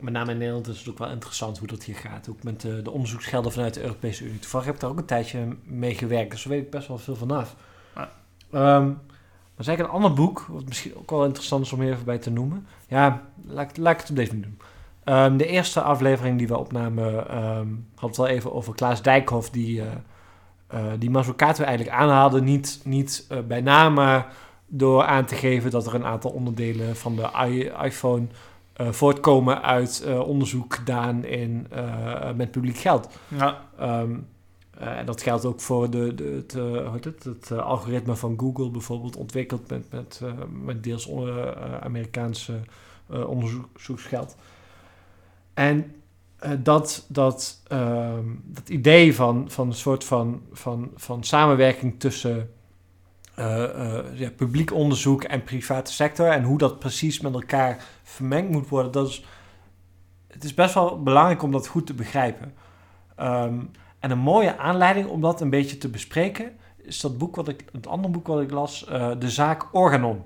[0.00, 2.28] met name in Nederland is het ook wel interessant hoe dat hier gaat.
[2.30, 4.38] Ook met de, de onderzoeksgelden vanuit de Europese Unie.
[4.38, 6.98] Toevallig heb ik daar ook een tijdje mee gewerkt, dus daar weet ik best wel
[6.98, 7.54] veel vanaf.
[7.94, 8.10] Ja.
[8.52, 8.90] Ehm,
[9.58, 12.04] maar is eigenlijk een ander boek, wat misschien ook wel interessant is om hier even
[12.04, 12.66] bij te noemen.
[12.88, 14.58] Ja, laat, ik- laat ik het op deze manier doen.
[15.04, 19.50] Ehm, de eerste aflevering die we opnamen ehm had het wel even over Klaas Dijkhoff,
[19.50, 19.86] die, eh
[20.98, 22.42] die Mazzucato eigenlijk aanhaalde.
[22.42, 24.32] Niet, niet eh, bij naam, maar
[24.66, 28.26] door aan te geven dat er een aantal onderdelen van de i- iPhone
[28.90, 31.66] voortkomen uit onderzoek gedaan in,
[32.36, 33.08] met publiek geld.
[33.28, 34.16] Ja, Ehm, eh,
[34.78, 38.70] en dat geldt ook voor de, de, het, eh, het, het eh, algoritme van Google
[38.70, 42.60] bijvoorbeeld, ontwikkeld met, met, eh, met deels eh, eh, Amerikaanse
[43.10, 44.36] eh, onderzoeksgeld.
[45.54, 45.94] En
[46.38, 52.50] eh, dat, dat, ehm, dat idee van, van een soort van, van, van samenwerking tussen
[53.34, 58.50] eh, eh, ja, publiek onderzoek en private sector en hoe dat precies met elkaar vermengd
[58.50, 59.24] moet worden, dat is,
[60.26, 62.54] het is best wel belangrijk om dat goed te begrijpen.
[63.16, 63.58] Ehm,
[64.00, 67.64] en een mooie aanleiding om dat een beetje te bespreken is dat boek wat ik,
[67.72, 70.24] het andere boek wat ik las, eh, de zaak Organon.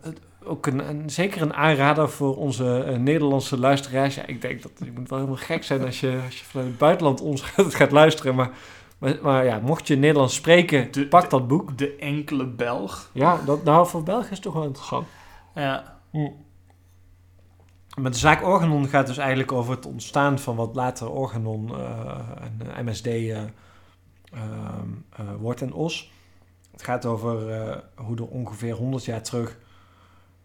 [0.00, 4.14] Het- ook een, een, zeker een aanrader voor onze eh, Nederlandse luisteraars.
[4.14, 6.68] Ja, ik denk dat je moet wel helemaal gek zijn als je, als je vanuit
[6.68, 8.34] het buitenland ons gaat, gaat luisteren.
[8.34, 8.50] Maar,
[8.98, 11.78] maar, maar ja, mocht je Nederlands spreken, De- pak dat boek.
[11.78, 13.10] de enkele Belg.
[13.12, 15.06] Ja, dat, nou voor België is het toch wel interessant.
[15.54, 15.98] Ja.
[18.00, 22.18] Met de zaak Organon gaat dus eigenlijk over het ontstaan van wat later Organon eh,
[22.40, 23.48] en eh, MSD eh, ehm,
[25.16, 26.12] eh, wordt en OS.
[26.70, 27.36] Het gaat over
[27.96, 29.58] hoe er ongeveer 100 jaar terug,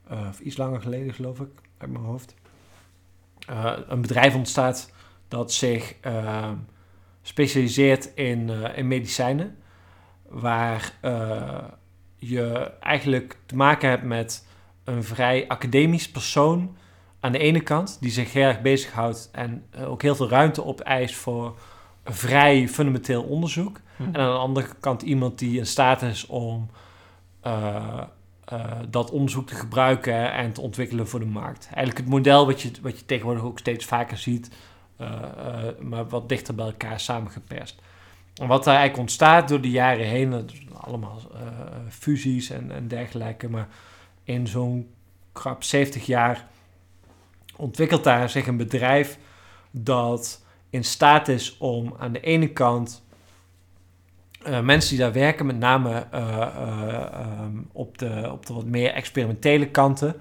[0.10, 2.36] of iets langer geleden geloof ik, uit mijn hoofd,
[3.88, 4.92] een bedrijf ontstaat
[5.28, 6.52] dat zich eh,
[7.22, 9.58] specialiseert in, in medicijnen.
[10.28, 10.94] Waar
[12.16, 14.48] je eigenlijk te maken hebt met
[14.84, 16.78] een vrij academisch persoon
[17.26, 20.66] aan de ene kant, die zich heel erg bezighoudt en eh, ook heel veel ruimte
[20.66, 21.58] opeist voor
[22.04, 23.80] vrij fundamenteel onderzoek.
[23.96, 24.04] Hm.
[24.04, 26.70] En aan de andere kant iemand die in staat is om
[27.42, 28.02] eh,
[28.46, 31.66] eh, dat onderzoek te gebruiken en te ontwikkelen voor de markt.
[31.66, 34.50] Eigenlijk het model wat je, wat je tegenwoordig ook steeds vaker ziet,
[35.80, 37.82] maar wat dichter bij elkaar samengeperst.
[38.36, 41.22] En wat daar eigenlijk ontstaat door de jaren heen, dat allemaal
[41.90, 43.68] fusies en, en dergelijke, maar
[44.24, 44.90] in zo'n
[45.32, 46.48] krap 70 jaar
[47.56, 49.18] ontwikkelt daar zich een bedrijf
[49.72, 53.04] dat in staat is om aan de ene kant
[54.46, 58.66] eh, mensen die daar werken, met name eh, eh, ehm, op, de, op de wat
[58.66, 60.16] meer experimentele kanten,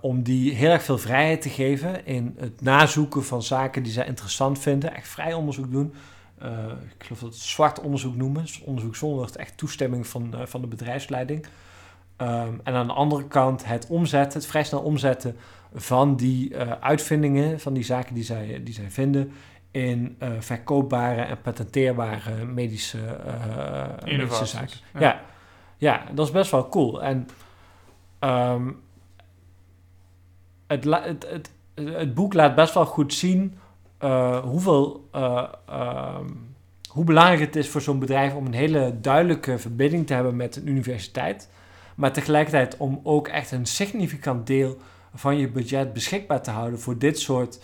[0.00, 4.06] om die heel erg veel vrijheid te geven in het nazoeken van zaken die zij
[4.06, 5.94] interessant vinden, echt vrij onderzoek doen.
[6.98, 10.66] Ik geloof dat het zwart onderzoek noemen, dus onderzoek zonder echt toestemming van, van de
[10.66, 11.46] bedrijfsleiding.
[12.16, 15.36] Ehm, en aan de andere kant het omzetten, het vrij snel omzetten
[15.74, 19.32] van die eh, uitvindingen, van die zaken die zij, die zij vinden,
[19.70, 24.76] in eh, verkoopbare en patenteerbare medische, eh, medische zaken.
[24.92, 25.00] ja.
[25.00, 25.20] Ja.
[25.76, 26.04] Ja.
[26.14, 27.02] dat is best wel cool.
[27.02, 27.28] En
[28.18, 28.70] ehm,
[30.66, 33.58] het, het, het, het boek laat best wel goed zien
[34.44, 36.26] hoeveel, eh, ehm,
[36.88, 40.56] hoe belangrijk het is voor zo'n bedrijf om een hele duidelijke verbinding te hebben met
[40.56, 41.50] een universiteit.
[41.94, 44.78] Maar tegelijkertijd om ook echt een significant deel
[45.14, 47.58] van je budget beschikbaar te houden voor dit soort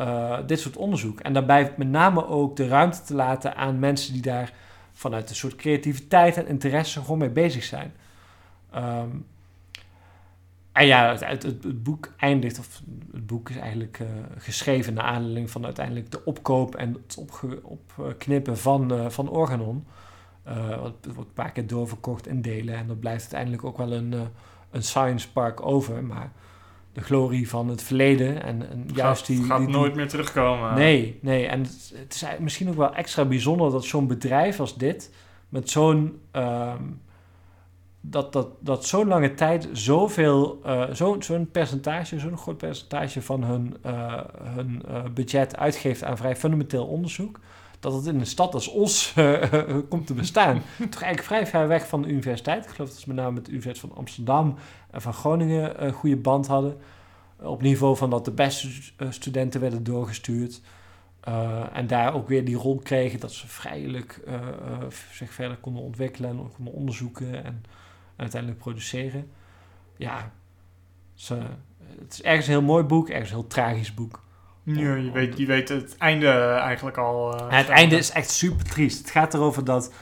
[0.00, 1.20] eh, dit soort onderzoek.
[1.20, 4.52] En daarbij met name ook de ruimte te laten aan mensen die daar
[4.92, 7.92] vanuit een soort creativiteit en interesse gewoon mee bezig zijn.
[8.70, 9.08] Ehm,
[10.72, 15.50] en ja, het, het, boek eindigt, of het boek is eigenlijk uh, geschreven naar aanleiding
[15.50, 17.24] van uiteindelijk de opkoop en het
[17.62, 19.86] opknippen van, uh, van Organon.
[20.48, 23.92] Uh, het wordt een paar keer doorverkocht in delen en dat blijft uiteindelijk ook wel
[23.92, 24.14] een,
[24.70, 26.04] een science park over.
[26.04, 26.32] Maar
[27.00, 29.44] de glorie van het verleden en, en juist die...
[29.44, 30.74] gaat die, die, nooit meer terugkomen.
[30.74, 31.46] Nee, nee.
[31.46, 35.10] En het, het is misschien ook wel extra bijzonder dat zo'n bedrijf als dit...
[35.48, 36.20] met zo'n...
[36.32, 37.00] Um,
[38.00, 43.44] dat, dat, dat zo'n lange tijd zoveel, uh, zo'n zo'n percentage, zo'n groot percentage van
[43.44, 47.40] hun, uh, hun uh, budget uitgeeft aan vrij fundamenteel onderzoek,
[47.80, 49.14] dat het in een stad als Os
[49.88, 50.62] komt te bestaan.
[50.76, 52.64] Toch eigenlijk vrij ver weg van de universiteit.
[52.64, 54.54] Ik geloof dat ze met name met de Universiteit van Amsterdam
[54.90, 56.76] en van Groningen een goede band hadden.
[57.36, 58.68] Op niveau van dat de beste
[59.08, 60.60] studenten werden doorgestuurd.
[61.72, 64.20] en daar ook weer die rol kregen dat ze vrijelijk
[65.12, 67.44] zich verder konden ontwikkelen en konden onderzoeken.
[67.44, 67.64] En,
[68.20, 69.30] uiteindelijk produceren.
[69.96, 70.32] Ja,
[71.14, 71.38] ze,
[71.98, 74.22] het is ergens een heel mooi boek, ergens een heel tragisch boek.
[74.76, 77.34] Ja, je weet, je weet het einde eigenlijk al.
[77.34, 78.98] Uh, het einde is echt super triest.
[78.98, 79.92] Het gaat erover dat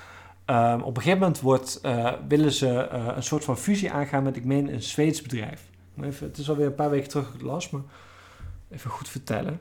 [0.47, 4.23] um, op een gegeven moment wordt, uh, willen ze uh, een soort van fusie aangaan
[4.23, 5.63] met, ik meen, een Zweeds bedrijf.
[6.03, 7.83] Even, het is alweer een paar weken terug las, maar
[8.71, 9.61] even goed vertellen.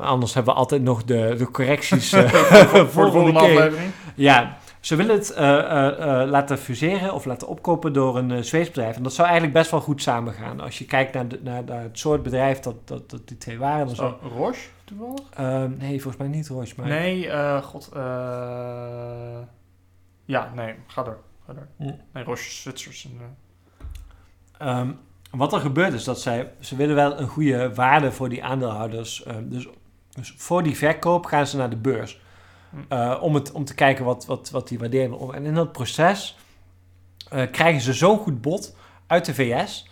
[0.00, 3.90] anders hebben we altijd nog de, de correcties voor, voor, voor de volgende aflevering.
[4.14, 8.96] Ja, ze willen het uh, uh, laten fuseren of laten opkopen door een Zweeds bedrijf.
[8.96, 10.60] En dat zou eigenlijk best wel goed samengaan.
[10.60, 13.58] Als je kijkt naar, de, naar, naar het soort bedrijf dat, dat, dat die twee
[13.58, 13.86] waren.
[13.86, 14.14] Dan zou...
[14.22, 15.20] Roche toevallig?
[15.34, 16.74] Ehm, nee, volgens mij niet Roche.
[16.76, 16.88] Maar...
[16.88, 17.30] Nee,
[17.62, 17.88] god.
[20.24, 21.18] ja, nee, ga door.
[21.46, 21.66] Ga door.
[22.12, 23.08] Nee, Roche Zwitsers.
[23.08, 24.98] En, um,
[25.30, 29.22] wat er gebeurt is dat zij, ze willen wel een goede waarde voor die aandeelhouders.
[29.22, 29.68] Ehm, dus,
[30.10, 32.20] dus voor die verkoop gaan ze naar de beurs.
[32.92, 35.32] Uh, om, het, om te kijken wat, wat, wat die waardering...
[35.32, 36.36] En in dat proces
[37.32, 39.88] uh, krijgen ze zo'n goed bod uit de VS...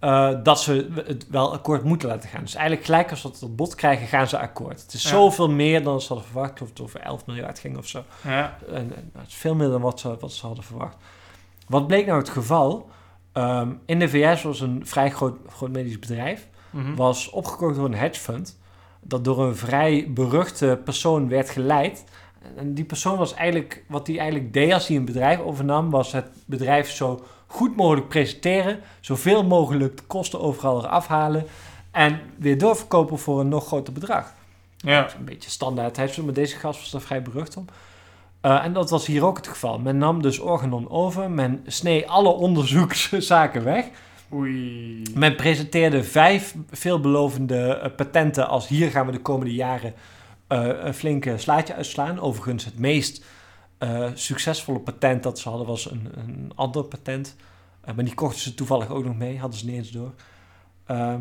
[0.00, 2.40] Uh, dat ze het wel akkoord moeten laten gaan.
[2.40, 4.82] Dus eigenlijk gelijk als ze het bod krijgen, gaan ze akkoord.
[4.82, 5.08] Het is ja.
[5.08, 6.62] zoveel meer dan ze hadden verwacht.
[6.62, 8.04] Of het over 11 miljard ging of zo.
[8.22, 8.58] Ja.
[8.68, 10.96] En, en, het is veel meer dan wat ze, wat ze hadden verwacht.
[11.68, 12.90] Wat bleek nou het geval?
[13.32, 16.48] Um, in de VS was een vrij groot, groot medisch bedrijf...
[16.70, 16.96] Mm -hmm.
[16.96, 18.58] was opgekocht door een hedge fund
[19.04, 22.04] dat door een vrij beruchte persoon werd geleid.
[22.56, 26.12] En die persoon was eigenlijk, wat hij eigenlijk deed als hij een bedrijf overnam, was
[26.12, 31.46] het bedrijf zo goed mogelijk presenteren, zoveel mogelijk de kosten overal eraf halen
[31.90, 34.32] en weer doorverkopen voor een nog groter bedrag.
[34.76, 35.08] Ja.
[35.18, 35.96] Een beetje standaard.
[35.96, 37.64] Hij maar deze gast was er vrij berucht om.
[38.42, 39.78] Uh, en dat was hier ook het geval.
[39.78, 43.86] Men nam dus Organon over, men snee alle onderzoekszaken weg.
[44.34, 45.02] Oei.
[45.14, 49.94] Men presenteerde vijf veelbelovende uh, patenten als hier gaan we de komende jaren
[50.48, 52.20] uh, een flinke slaatje uitslaan.
[52.20, 53.24] Overigens het meest
[53.78, 57.36] uh, succesvolle patent dat ze hadden was een, een ander patent.
[57.84, 60.12] maar die kochten ze toevallig ook nog mee, hadden ze niet eens door.
[60.86, 61.20] Ehm,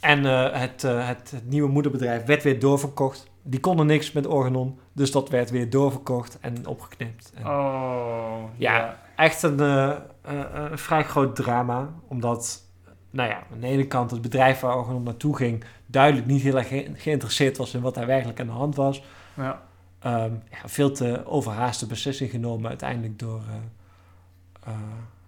[0.00, 3.30] en het, het, het, nieuwe moederbedrijf werd weer doorverkocht.
[3.42, 7.32] Die konden niks met Organon, dus dat werd weer doorverkocht en opgeknipt.
[7.34, 8.98] En, oh, ja, ja.
[9.18, 12.62] Echt een, een vrij groot drama, omdat
[13.10, 16.56] nou ja, aan de ene kant het bedrijf waar Organon naartoe ging, duidelijk niet heel
[16.56, 19.02] erg ge geïnteresseerd was in wat daar werkelijk aan de hand was.
[19.36, 19.62] Ja.
[20.06, 24.80] Um, ja, veel te overhaaste beslissing genomen uiteindelijk door, uh, uh,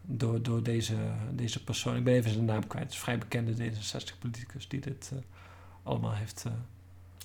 [0.03, 0.95] door, door deze,
[1.31, 1.97] deze persoon.
[1.97, 2.85] Ik ben even zijn naam kwijt.
[2.85, 5.13] Het is een vrij bekende D66-politicus die dit
[5.83, 6.45] allemaal heeft.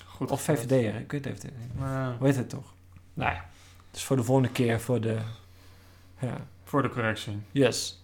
[0.06, 1.72] Goed of VVD'er, ik weet het even.
[2.18, 2.74] Hoe heet het toch?
[3.14, 3.46] Nou ja,
[3.92, 5.18] dus voor de volgende keer voor de...
[6.20, 6.38] Ja.
[6.66, 7.42] Voor de correctie.
[7.52, 8.04] Yes.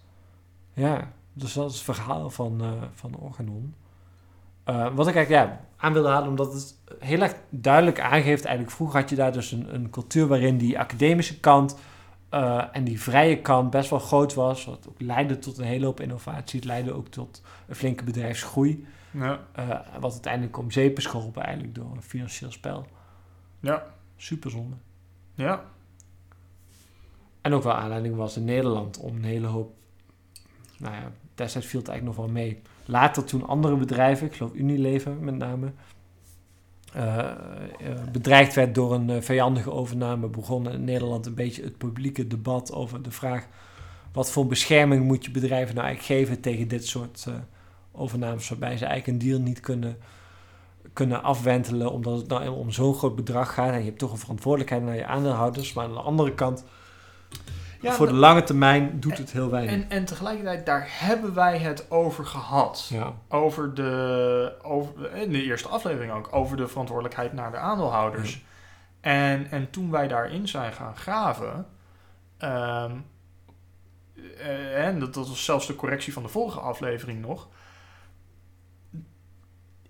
[0.72, 3.74] Ja, dus dat is het verhaal van, uh, van Organon.
[4.68, 8.44] Uh, wat ik eigenlijk ja, aan wilde halen, omdat het heel erg duidelijk aangeeft.
[8.44, 11.78] Eigenlijk vroeger had je daar dus een, een cultuur waarin die academische kant
[12.30, 14.64] uh, en die vrije kant best wel groot was.
[14.64, 16.58] Wat ook leidde tot een hele hoop innovatie.
[16.58, 18.86] Het leidde ook tot een flinke bedrijfsgroei.
[19.10, 19.40] Ja.
[19.58, 19.68] Uh,
[20.00, 22.86] wat uiteindelijk om zeep is geholpen eigenlijk door een financieel spel.
[23.60, 23.86] Ja.
[24.16, 24.76] Super zonde.
[25.34, 25.64] Ja.
[27.42, 29.74] En ook wel aanleiding was in Nederland om een hele hoop...
[30.78, 34.52] Nou ja, destijds viel het eigenlijk nog wel mee Later toen andere bedrijven, ik geloof
[34.54, 35.72] Unilever met name,
[36.96, 37.16] uh,
[37.82, 42.26] uh, bedreigd werd door een uh, vijandige overname, begon in Nederland een beetje het publieke
[42.26, 43.46] debat over de vraag:
[44.12, 47.26] wat voor bescherming moet je bedrijven nou eigenlijk geven tegen dit soort
[47.92, 49.96] overnames, waarbij ze eigenlijk een deal niet kunnen,
[50.92, 54.18] kunnen afwentelen, omdat het nou om zo'n groot bedrag gaat en je hebt toch een
[54.18, 55.72] verantwoordelijkheid naar je aandeelhouders.
[55.72, 56.64] Maar aan de andere kant
[57.80, 59.74] Ja, Voor de lange termijn doet het heel weinig.
[59.74, 62.86] en, en tegelijkertijd, daar hebben wij het over gehad.
[62.90, 63.12] ja.
[63.28, 68.42] Over de, over, in de eerste aflevering ook, over de verantwoordelijkheid naar de aandeelhouders.
[69.00, 71.66] En, en toen wij daarin zijn gaan graven,
[72.38, 72.90] eh,
[74.86, 77.48] en dat, dat was zelfs de correctie van de vorige aflevering nog.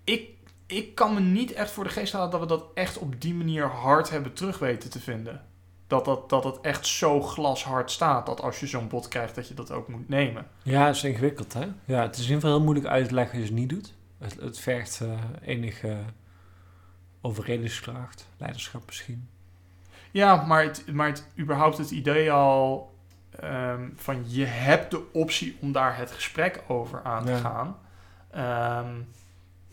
[0.03, 0.29] Ik,
[0.65, 3.33] ik kan me niet echt voor de geest halen dat we dat echt op die
[3.33, 5.41] manier hard hebben terug weten te vinden.
[5.87, 9.47] Dat, dat, dat het echt zo glashard staat dat als je zo'n bod krijgt, dat
[9.47, 10.47] je dat ook moet nemen.
[10.63, 11.65] ja, het is ingewikkeld, hè?
[11.85, 13.69] Ja, het is in ieder geval heel moeilijk uit te leggen als je het niet
[13.69, 13.93] doet.
[14.17, 15.09] Het, het vergt eh,
[15.41, 15.97] enige
[17.21, 19.29] overredingskracht, leiderschap misschien.
[20.11, 22.93] Ja, maar het, maar het, überhaupt het idee al
[23.39, 27.37] ehm, van je hebt de optie om daar het gesprek over aan te Ja.
[27.37, 27.77] gaan.
[28.31, 28.93] Ehm,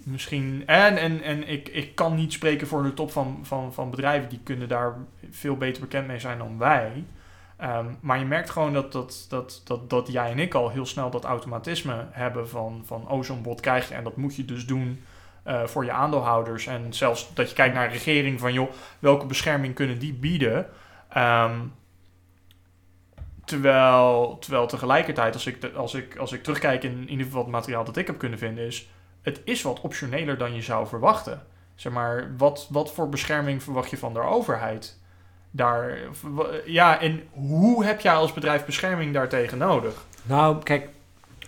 [0.04, 3.90] misschien, en, en, en ik, ik kan niet spreken voor de top van, van, van
[3.90, 4.94] bedrijven, die kunnen daar
[5.30, 7.04] veel beter bekend mee zijn dan wij.
[7.56, 10.86] Ehm, maar je merkt gewoon dat, dat, dat, dat, dat jij en ik al heel
[10.86, 14.44] snel dat automatisme hebben van, van oh, zo'n bod krijg je en dat moet je
[14.44, 15.02] dus doen
[15.42, 16.66] eh, voor je aandeelhouders.
[16.66, 20.66] En zelfs dat je kijkt naar de regering van joh, welke bescherming kunnen die bieden?
[21.08, 21.58] Ehm,
[23.44, 27.50] terwijl, terwijl tegelijkertijd, als ik, als, ik, als ik terugkijk in, in ieder geval het
[27.50, 28.88] materiaal dat ik heb kunnen vinden, is
[29.22, 31.42] het is wat optioneler dan je zou verwachten.
[31.74, 34.98] Zeg maar, wat, wat voor bescherming verwacht je van de overheid?
[35.50, 35.98] Daar,
[36.66, 40.04] ja, en hoe heb jij als bedrijf bescherming daartegen nodig?
[40.22, 40.88] Nou, kijk,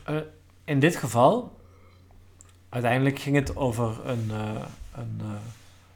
[0.05, 0.17] eh,
[0.65, 1.57] in dit geval,
[2.69, 4.31] uiteindelijk ging het over een.
[4.31, 4.63] eh,
[4.95, 5.27] een eh,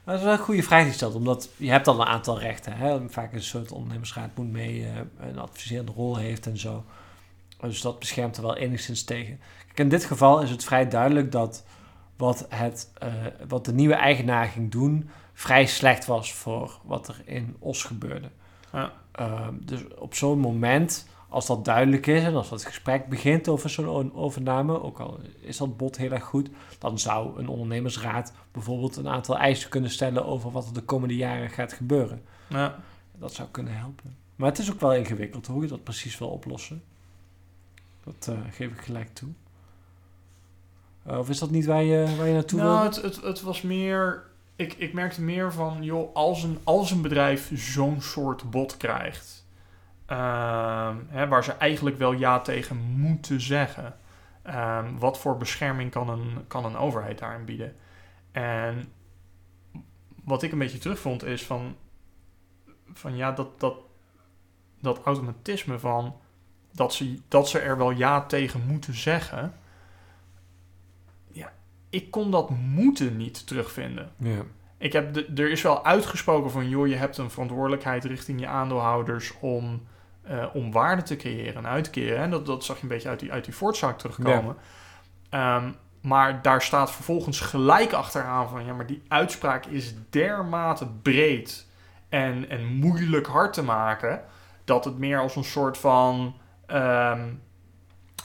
[0.03, 2.73] dat is wel een goede vraag die omdat je hebt al een aantal rechten.
[2.73, 3.09] Hè?
[3.09, 4.87] Vaak een soort ondernemersraad moet mee
[5.19, 6.83] een adviserende rol heeft en zo.
[7.61, 9.39] Dus dat beschermt er wel enigszins tegen.
[9.79, 11.63] In dit geval is het vrij duidelijk dat
[12.15, 13.09] wat, het, eh,
[13.47, 18.29] wat de nieuwe eigenaar ging doen vrij slecht was voor wat er in Os gebeurde.
[18.73, 18.91] Ja.
[19.11, 23.69] Ehm, dus op zo'n moment, als dat duidelijk is en als dat gesprek begint over
[23.69, 28.95] zo'n overname, ook al is dat bod heel erg goed, dan zou een ondernemersraad bijvoorbeeld
[28.95, 32.21] een aantal eisen kunnen stellen over wat er de komende jaren gaat gebeuren.
[32.47, 32.75] Ja.
[33.17, 34.15] Dat zou kunnen helpen.
[34.35, 36.83] Maar het is ook wel ingewikkeld hoe je dat precies wil oplossen.
[38.03, 39.29] Dat eh, geef ik gelijk toe.
[41.07, 42.95] Eh, of is dat niet waar je, waar je naartoe Nou, wilde?
[42.95, 44.23] het, het, het was meer.
[44.55, 49.45] Ik, ik merkte meer van, joh, als een, als een bedrijf zo'n soort bod krijgt,
[50.05, 53.95] ehm, hè, waar ze eigenlijk wel ja tegen moeten zeggen,
[54.41, 57.75] ehm, wat voor bescherming kan een, kan een overheid daarin bieden?
[58.31, 58.91] En
[60.23, 61.75] wat ik een beetje terugvond is van,
[62.93, 63.75] van ja, dat, dat,
[64.81, 66.15] dat automatisme van
[66.71, 69.53] dat ze, dat ze er wel ja tegen moeten zeggen
[71.89, 74.11] ik kon dat moeten niet terugvinden.
[74.17, 74.41] Ja.
[74.77, 78.47] Ik heb de, er is wel uitgesproken van, joh, je hebt een verantwoordelijkheid richting je
[78.47, 79.81] aandeelhouders om,
[80.21, 82.17] eh, om waarde te creëren en uit te keren.
[82.17, 84.55] En dat, dat zag je een beetje uit die, uit die voortzaak terugkomen.
[85.29, 85.71] Ehm,
[86.01, 91.67] maar daar staat vervolgens gelijk achteraan van, ja, maar die uitspraak is dermate breed
[92.09, 94.23] en, en moeilijk hard te maken,
[94.63, 97.29] dat het meer als een soort van ehm,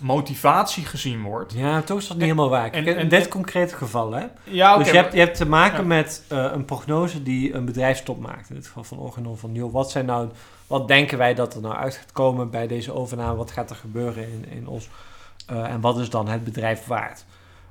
[0.00, 1.52] motivatie gezien wordt.
[1.52, 2.70] ja, toch is dat niet helemaal waar.
[2.70, 4.24] Kijk, en- in en- dit en- concrete geval, hè?
[4.44, 5.86] Ja, dus je hebt, je hebt te maken Ja.
[5.86, 8.48] met eh, een prognose die een bedrijfstop maakt.
[8.48, 9.38] In dit geval van Organon.
[9.38, 10.28] Van, joh, wat, zijn nou,
[10.66, 13.36] wat denken wij dat er nou uit gaat komen bij deze overname?
[13.36, 14.88] Wat gaat er gebeuren in, in ons?
[15.46, 17.24] Eh, en wat is dan het bedrijf waard?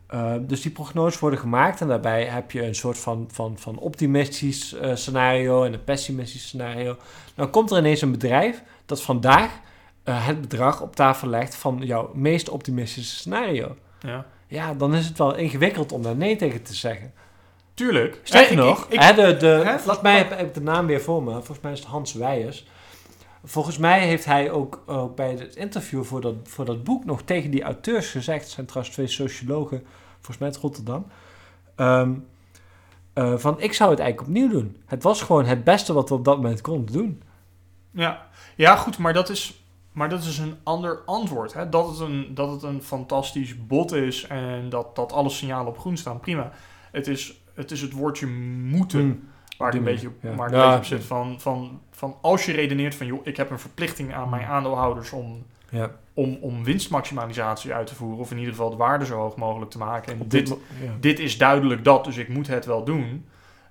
[0.07, 3.77] Eh, dus die prognoses worden gemaakt en daarbij heb je een soort van, van, van
[3.77, 6.97] optimistisch scenario en een pessimistisch scenario.
[7.35, 9.49] Dan komt er ineens een bedrijf dat vandaag
[10.03, 13.75] eh, het bedrag op tafel legt van jouw meest optimistische scenario.
[13.99, 14.25] ja.
[14.47, 17.13] Ja, dan is het wel ingewikkeld om daar nee tegen te zeggen.
[17.73, 18.19] Tuurlijk.
[18.23, 21.01] Sterker nog, ik- ik- hè, de, de, hè, wat- mij heb, ik de naam weer
[21.01, 21.31] voor me.
[21.31, 22.67] Volgens mij is het Hans Weijers.
[23.43, 27.21] Volgens mij heeft hij ook, ook bij het interview voor dat, voor dat boek nog
[27.21, 28.41] tegen die auteurs gezegd.
[28.43, 29.83] Het zijn trouwens twee sociologen,
[30.15, 31.05] volgens mij uit Rotterdam.
[31.75, 32.11] ehm,
[33.13, 34.81] eh, van ik zou het eigenlijk opnieuw doen.
[34.85, 37.21] Het was gewoon het beste wat we op dat moment konden doen.
[37.91, 38.27] Ja.
[38.55, 39.60] ja, goed, maar dat is,
[39.91, 41.53] maar dat is een ander antwoord.
[41.53, 41.69] Hè?
[41.69, 45.79] Dat, het een, dat het een fantastisch bot is en dat, dat alle signalen op
[45.79, 46.51] groen staan, prima.
[46.91, 49.29] Het is het, is het woordje moeten Hmm.
[49.57, 50.35] waar ik een beetje, ja.
[50.35, 51.07] waar ik een Ja, beetje op zit.
[51.09, 54.51] Van, van, van als je redeneert van, joh, ik heb een verplichting aan mijn Hmm.
[54.53, 55.91] aandeelhouders om, Ja.
[56.13, 58.19] om, om winstmaximalisatie uit te voeren.
[58.19, 60.13] Of in ieder geval de waarde zo hoog mogelijk te maken.
[60.13, 60.91] En Op dit, dit, mo- ja.
[60.99, 63.25] dit is duidelijk dat, dus ik moet het wel doen.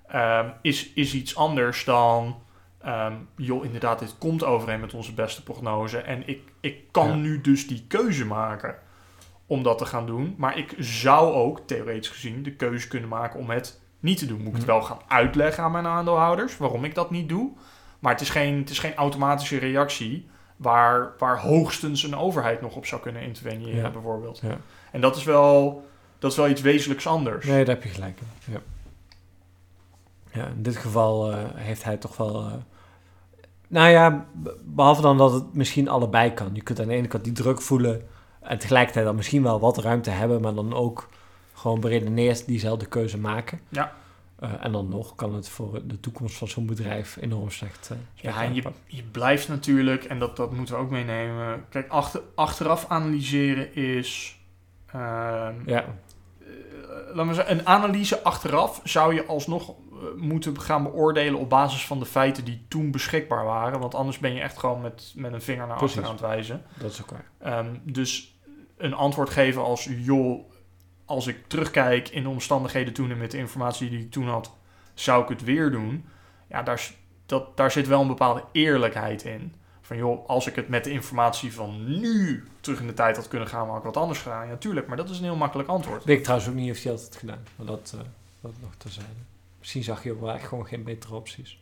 [0.07, 2.35] ehm, is, is iets anders dan.
[2.83, 5.97] Ehm, joh, inderdaad, dit komt overeen met onze beste prognose.
[5.97, 7.13] En ik, ik kan Ja.
[7.15, 8.75] nu dus die keuze maken
[9.45, 10.35] om dat te gaan doen.
[10.37, 14.37] Maar ik zou ook, theoretisch gezien, de keuze kunnen maken om het niet te doen.
[14.37, 14.67] Moet ik het Hm.
[14.69, 17.51] wel gaan uitleggen aan mijn aandeelhouders waarom ik dat niet doe.
[17.99, 22.75] Maar het is geen, het is geen automatische reactie waar, waar hoogstens een overheid nog
[22.75, 23.89] op zou kunnen interveneren, Ja.
[23.89, 24.39] bijvoorbeeld.
[24.43, 24.57] Ja.
[24.91, 25.85] En dat is, wel,
[26.19, 27.45] dat is wel iets wezenlijks anders.
[27.45, 28.53] Nee, daar heb je gelijk in.
[28.53, 28.59] Ja.
[30.33, 32.35] Ja, in dit geval eh, heeft hij toch wel...
[32.35, 32.53] eh,
[33.67, 36.49] nou ja, be- behalve dan dat het misschien allebei kan.
[36.53, 38.01] Je kunt aan de ene kant die druk voelen...
[38.41, 40.41] en tegelijkertijd dan misschien wel wat ruimte hebben...
[40.41, 41.09] maar dan ook
[41.53, 43.59] gewoon beredeneerd diezelfde keuze maken.
[43.69, 43.93] Ja.
[44.39, 48.01] Eh, en dan nog kan het voor de toekomst van zo'n bedrijf enorm slecht, slecht
[48.13, 51.65] Ja, en je, je blijft natuurlijk, en dat, dat moeten we ook meenemen.
[51.69, 54.39] Kijk, achter, achteraf analyseren is.
[54.91, 55.85] ehm, Ja,
[57.13, 59.73] laat maar zeggen, een analyse achteraf zou je alsnog
[60.15, 63.79] moeten gaan beoordelen op basis van de feiten die toen beschikbaar waren.
[63.79, 65.97] Want anders ben je echt gewoon met, met een vinger naar Precies.
[65.97, 66.63] achter aan het wijzen.
[66.77, 67.25] dat is ook waar.
[67.37, 68.39] Ehm, dus
[68.77, 70.49] een antwoord geven als, joh,
[71.05, 74.51] als ik terugkijk in de omstandigheden toen en met de informatie die ik toen had,
[74.93, 76.05] zou ik het weer doen.
[76.49, 76.89] Ja, daar,
[77.25, 79.53] dat, daar zit wel een bepaalde eerlijkheid in.
[79.81, 83.27] Van joh, als ik het met de informatie van nu terug in de tijd had
[83.27, 84.47] kunnen gaan, had ik wat anders gedaan.
[84.47, 86.03] Ja, tuurlijk, maar dat is een heel makkelijk antwoord.
[86.03, 87.43] Weet ik trouwens ook niet of hij dat had gedaan.
[87.55, 88.05] Maar dat, eh,
[88.41, 89.29] dat nog te zijn.
[89.61, 91.59] Misschien zag je wel echt gewoon geen betere opties.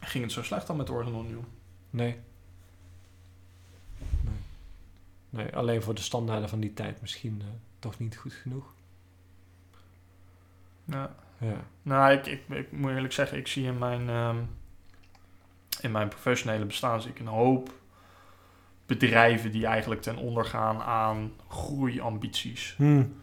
[0.00, 1.44] Ging het zo slecht dan met Organon, joh?
[1.90, 2.18] Nee.
[3.98, 4.34] Nee.
[5.30, 7.46] Nee, alleen voor de standaarden van die tijd misschien eh,
[7.78, 8.74] toch niet goed genoeg.
[10.84, 11.14] Ja.
[11.38, 11.64] Ja.
[11.82, 14.36] Nou, ik, ik, ik moet eerlijk zeggen, ik zie in mijn, ehm,
[15.80, 17.74] in mijn professionele bestaan zie ik een hoop
[18.86, 22.74] bedrijven die eigenlijk ten onder gaan aan groeiambities.
[22.76, 23.16] Hmm.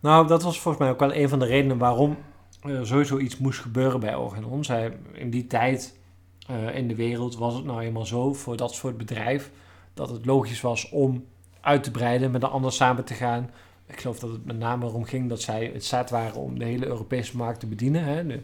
[0.00, 2.18] Nou, dat was volgens mij ook wel een van de redenen waarom
[2.62, 4.64] er sowieso iets moest gebeuren bij Organon.
[4.64, 5.98] Zij, in die tijd
[6.46, 9.50] eh, in de wereld was het nou eenmaal zo voor dat soort bedrijf
[9.94, 11.24] dat het logisch was om
[11.60, 13.50] uit te breiden, met een ander samen te gaan.
[13.86, 16.64] Ik geloof dat het met name erom ging dat zij het staat waren om de
[16.64, 18.04] hele Europese markt te bedienen.
[18.04, 18.40] Hè.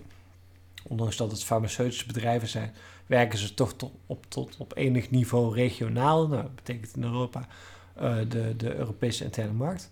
[0.89, 2.75] Ondanks dat het farmaceutische bedrijven zijn,
[3.07, 6.29] werken ze toch tot op, tot op enig niveau regionaal.
[6.29, 7.47] Nou, dat betekent in Europa
[7.95, 9.91] eh, de, de Europese interne markt.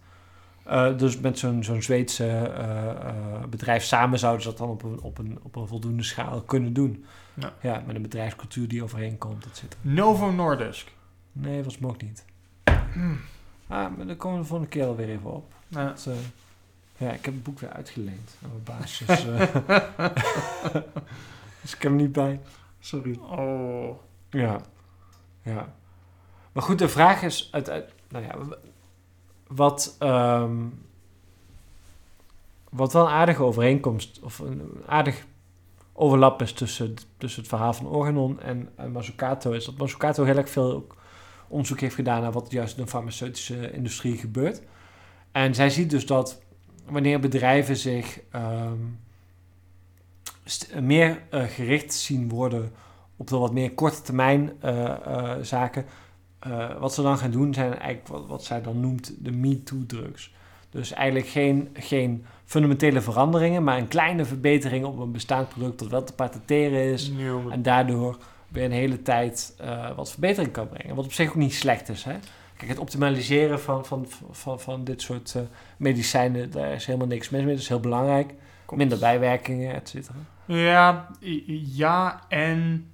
[0.65, 4.83] Eh, dus met zo'n zo'n Zweedse eh, eh, bedrijf samen zouden ze dat dan op
[4.83, 7.05] een, op een, op een voldoende schaal kunnen doen.
[7.61, 7.83] Ja.
[7.87, 9.81] met een bedrijfscultuur die overheen komt, et cetera.
[9.83, 10.93] Novo Nordisk.
[11.33, 12.25] Nee, was me ook niet.
[12.93, 13.21] Hmm.
[13.67, 15.53] Ah, maar daar komen we de volgende keer alweer even op.
[15.69, 16.15] Dat, eh,
[16.97, 19.03] ja, ik heb het boek weer uitgeleend aan mijn baas.
[19.07, 19.25] Dus,
[21.63, 22.41] dus ik heb hem niet bij.
[22.81, 23.19] Sorry.
[23.21, 23.97] oh.
[24.31, 24.61] Ja.
[25.43, 25.75] ja.
[26.53, 27.49] Maar goed, de vraag is...
[27.53, 28.35] uit, uit- nou ja,
[29.55, 30.57] wat, ehm,
[32.71, 34.21] wat wel een aardige overeenkomst...
[34.23, 35.27] of een aardig
[35.93, 39.53] overlap is tussen, tussen het verhaal van Organon en, en Mazzucato...
[39.53, 40.87] is dat Mazzucato heel erg veel
[41.49, 42.23] onderzoek heeft gedaan...
[42.23, 44.63] naar wat juist in de farmaceutische industrie gebeurt.
[45.33, 46.43] En zij ziet dus dat
[46.87, 48.21] wanneer bedrijven zich...
[48.31, 48.79] ehm,
[50.81, 52.73] meer eh, gericht zien worden
[53.17, 55.85] op de wat meer korte termijn eh, eh, zaken.
[56.45, 60.33] Eh, wat ze dan gaan doen zijn eigenlijk wat, wat zij dan noemt de MeToo-drugs.
[60.71, 65.89] Dus eigenlijk geen, geen fundamentele veranderingen, maar een kleine verbetering op een bestaand product dat
[65.89, 67.13] wel te patenteren is.
[67.51, 68.19] En daardoor
[68.49, 70.95] weer een hele tijd eh, wat verbetering kan brengen.
[70.95, 72.05] Wat op zich ook niet slecht is.
[72.05, 72.15] Hè?
[72.57, 75.43] Kijk, het optimaliseren van, van, van, van dit soort eh,
[75.77, 77.53] medicijnen, daar is helemaal niks mis mee.
[77.53, 78.35] Dat is heel belangrijk.
[78.71, 80.19] Minder bijwerkingen, et cetera.
[80.45, 81.09] Ja,
[81.75, 82.87] ja en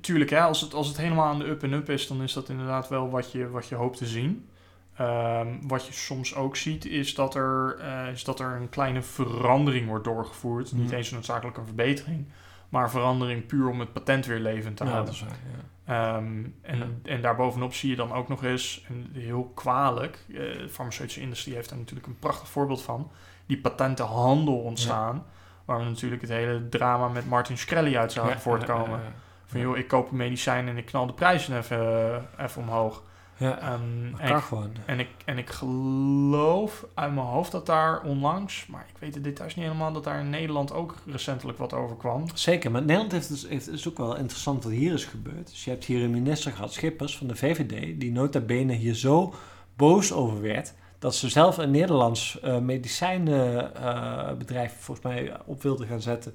[0.00, 2.88] tuurlijk, hè, als, het, als het helemaal aan de up-en-up is, dan is dat inderdaad
[2.88, 4.48] wel wat je, wat je hoopt te zien.
[4.96, 9.02] Ehm, wat je soms ook ziet, is dat, er, eh, is dat er een kleine
[9.02, 10.72] verandering wordt doorgevoerd.
[10.72, 10.80] Mhm.
[10.82, 12.26] Niet eens noodzakelijk een verbetering,
[12.68, 15.12] maar verandering puur om het patent weer levend te Ja, houden.
[15.14, 15.38] dat is waar.
[15.86, 16.16] Ja.
[16.16, 16.86] Ehm, en, Ja.
[17.12, 21.54] en daarbovenop zie je dan ook nog eens, en heel kwalijk, eh, de farmaceutische industrie
[21.54, 23.10] heeft daar natuurlijk een prachtig voorbeeld van,
[23.46, 25.24] die patentenhandel ontstaan,
[25.64, 29.00] waar we natuurlijk het hele drama met Martin Shkreli uit zagen Ja, voortkomen.
[29.48, 33.02] Van joh, ik koop een medicijn en ik knal de prijzen even, eh, even omhoog.
[33.36, 34.44] Ja, en, ik,
[34.86, 39.20] en, ik, en ik geloof uit mijn hoofd dat daar onlangs, maar ik weet de
[39.20, 42.24] details niet helemaal, dat daar in Nederland ook recentelijk wat over kwam.
[42.34, 45.50] Zeker, maar Nederland heeft dus, heeft, is ook wel interessant wat hier is gebeurd.
[45.50, 48.94] Dus je hebt hier een minister gehad, Schippers van de VVD, die nota bene hier
[48.94, 49.34] zo
[49.76, 56.02] boos over werd, dat ze zelf een Nederlands eh medicijnenbedrijf volgens mij op wilde gaan
[56.02, 56.34] zetten.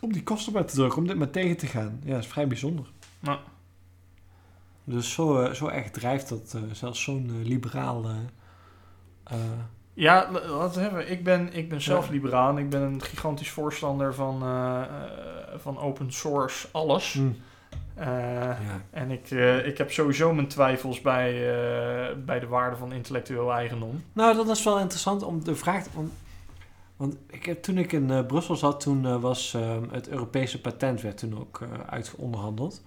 [0.00, 2.00] Om, die kosten maar te drukken, om dit maar tegen te gaan.
[2.04, 2.86] Ja, dat is vrij bijzonder.
[3.20, 3.38] Ja.
[4.84, 8.04] Dus zo, eh, zo erg drijft dat eh, zelfs zo'n eh, liberaal...
[9.24, 9.36] eh,
[9.94, 11.10] Ja, laten we hebben.
[11.10, 12.12] Ik ben, ik ben zelf Ja.
[12.12, 14.42] liberaal en ik ben een gigantisch voorstander van,
[15.56, 17.14] van open source alles.
[17.14, 17.36] mm,
[17.94, 18.80] Eh, ja.
[18.90, 19.30] En ik,
[19.66, 21.32] ik heb sowieso mijn twijfels bij,
[22.24, 24.02] bij de waarde van intellectueel eigendom.
[24.12, 26.12] Nou, dat is wel interessant om de vraag om-
[26.96, 30.60] want ik heb, toen ik in eh, Brussel zat, toen eh, was eh, het Europese
[30.60, 32.82] patent werd toen ook eh uitgeonderhandeld.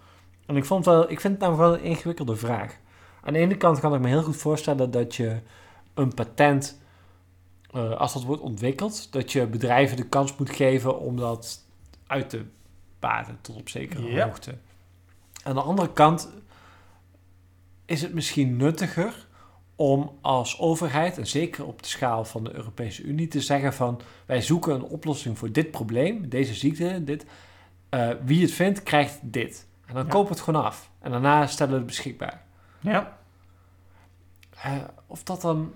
[0.45, 2.77] En ik, vond wel, ik vind het namelijk wel een ingewikkelde vraag.
[3.21, 5.39] Aan de ene kant kan ik me heel goed voorstellen dat je
[5.93, 6.81] een patent,
[7.71, 11.65] als dat wordt ontwikkeld, dat je bedrijven de kans moet geven om dat
[12.07, 12.45] uit te
[12.99, 14.57] baten tot op zekere hoogte.
[15.43, 16.29] Aan de andere kant
[17.85, 19.27] is het misschien nuttiger
[19.79, 24.01] om als overheid, en zeker op de schaal van de Europese Unie, te zeggen van
[24.25, 27.25] wij zoeken een oplossing voor dit probleem, deze ziekte, dit.
[27.89, 29.67] Eh, wie het vindt, krijgt dit.
[29.85, 30.09] En dan Ja.
[30.09, 30.89] kopen we het gewoon af.
[30.99, 32.43] En daarna stellen we het beschikbaar.
[32.79, 33.17] Ja.
[34.63, 34.73] Eh,
[35.07, 35.71] of dat dan,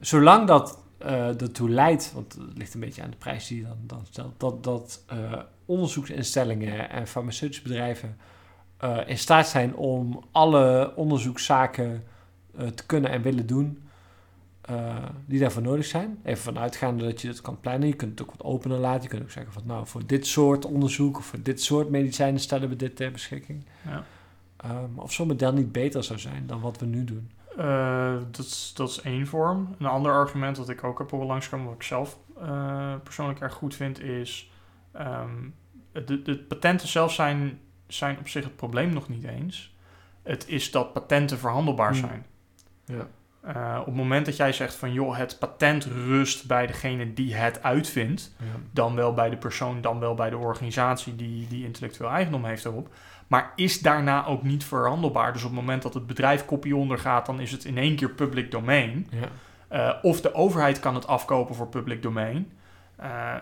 [0.00, 3.64] zolang dat eh ertoe leidt, want het ligt een beetje aan de prijs die je
[3.64, 5.04] dan, dan stelt, dat, dat
[5.64, 8.16] onderzoeksinstellingen en farmaceutische bedrijven
[9.06, 12.04] in staat zijn om alle onderzoekszaken
[12.66, 13.82] te kunnen en willen doen
[14.60, 14.96] eh,
[15.26, 16.18] die daarvoor nodig zijn.
[16.24, 17.88] Even vanuitgaande dat je het kan plannen.
[17.88, 19.02] Je kunt het ook wat opener laten.
[19.02, 22.40] Je kunt ook zeggen van nou, voor dit soort onderzoek of voor dit soort medicijnen
[22.40, 23.64] stellen we dit ter beschikking.
[23.84, 24.04] Ja.
[24.56, 27.30] Eh, maar of zo'n model niet beter zou zijn dan wat we nu doen.
[27.56, 29.74] Eh, dat, is, dat is één vorm.
[29.78, 33.52] Een ander argument dat ik ook heb horen langskomen, wat ik zelf eh, persoonlijk erg
[33.54, 34.50] goed vind, is...
[34.92, 35.48] ehm,
[35.92, 39.74] de, de patenten zelf zijn, zijn op zich het probleem nog niet eens.
[40.22, 42.00] Het is dat patenten verhandelbaar Hmm.
[42.00, 42.26] zijn.
[42.90, 43.06] Ja.
[43.40, 44.92] Eh, op het moment dat jij zegt van...
[44.92, 48.34] joh, het patent rust bij degene die het uitvindt...
[48.70, 52.64] dan wel bij de persoon, dan wel bij de organisatie die, die intellectueel eigendom heeft
[52.64, 52.88] erop.
[53.26, 55.32] Maar is daarna ook niet verhandelbaar.
[55.32, 58.10] Dus op het moment dat het bedrijf kopie ondergaat, dan is het in één keer
[58.10, 59.08] public domein.
[59.10, 59.28] Ja.
[59.68, 62.52] Eh, of de overheid kan het afkopen voor public domein.
[62.96, 63.34] Eh,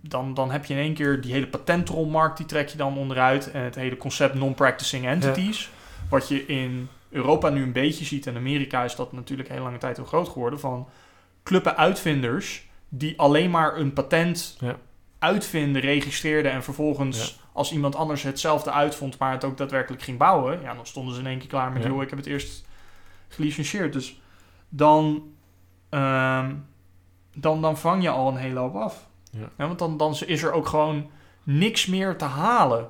[0.00, 3.50] dan, dan heb je in één keer die hele patentrolmarkt, die trek je dan onderuit.
[3.50, 5.70] En het hele concept non-practicing entities.
[6.08, 8.26] Wat je in Europa nu een beetje ziet.
[8.26, 10.60] En Amerika is dat natuurlijk heel lange tijd heel groot geworden.
[10.60, 10.88] Van
[11.42, 14.76] clubben uitvinders die alleen maar een patent Ja.
[15.18, 16.52] uitvinden, registreerden.
[16.52, 20.60] En vervolgens als iemand anders hetzelfde uitvond, maar het ook daadwerkelijk ging bouwen.
[20.62, 21.88] Ja, dan stonden ze in één keer klaar met, Ja.
[21.88, 22.66] joh, ik heb het eerst
[23.28, 23.92] gelicenseerd.
[23.92, 24.20] Dus
[24.68, 25.22] dan,
[25.88, 26.54] ehm,
[27.36, 29.06] dan, dan vang je al een hele hoop af.
[29.30, 29.66] Ja.
[29.66, 31.10] want dan, dan is er ook gewoon
[31.42, 32.88] niks meer te halen.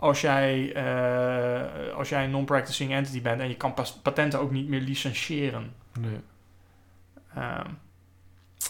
[0.00, 4.50] Als jij, eh, als jij een non-practicing entity bent en je kan pas- patenten ook
[4.50, 5.72] niet meer licentiëren.
[6.00, 6.20] Nee.
[7.34, 7.68] Ehm,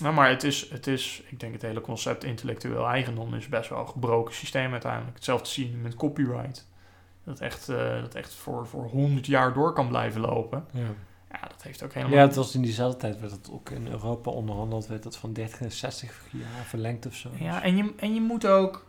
[0.00, 3.68] nou, maar het is, het is, ik denk het hele concept intellectueel eigendom is best
[3.70, 5.14] wel een gebroken systeem uiteindelijk.
[5.14, 6.68] Hetzelfde zie je met copyright.
[7.24, 10.64] Dat echt, eh, dat echt voor, voor 100 jaar door kan blijven lopen.
[10.72, 10.80] Ja.
[11.32, 12.16] Ja, dat heeft ook helemaal...
[12.16, 15.32] ja, het was in diezelfde tijd werd het ook in Europa onderhandeld, werd dat van
[15.32, 17.28] 30 naar 60 jaar verlengd of zo.
[17.38, 18.88] Ja, en je, en je moet ook.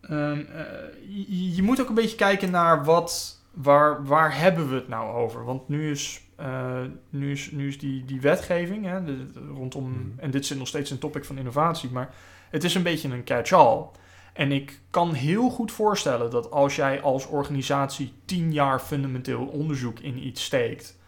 [0.00, 0.64] Ehm, eh,
[1.08, 3.38] je, je moet ook een beetje kijken naar wat.
[3.54, 5.44] Waar, waar hebben we het nou over?
[5.44, 6.80] Want nu is, eh,
[7.10, 9.90] nu is, nu is die, die wetgeving hè, de- de- rondom.
[9.90, 10.18] Mhm.
[10.20, 12.14] En dit zit nog steeds een topic van innovatie, maar
[12.50, 13.84] het is een beetje een catch-all.
[14.32, 19.98] En ik kan heel goed voorstellen dat als jij als organisatie tien jaar fundamenteel onderzoek
[20.00, 20.98] in iets steekt,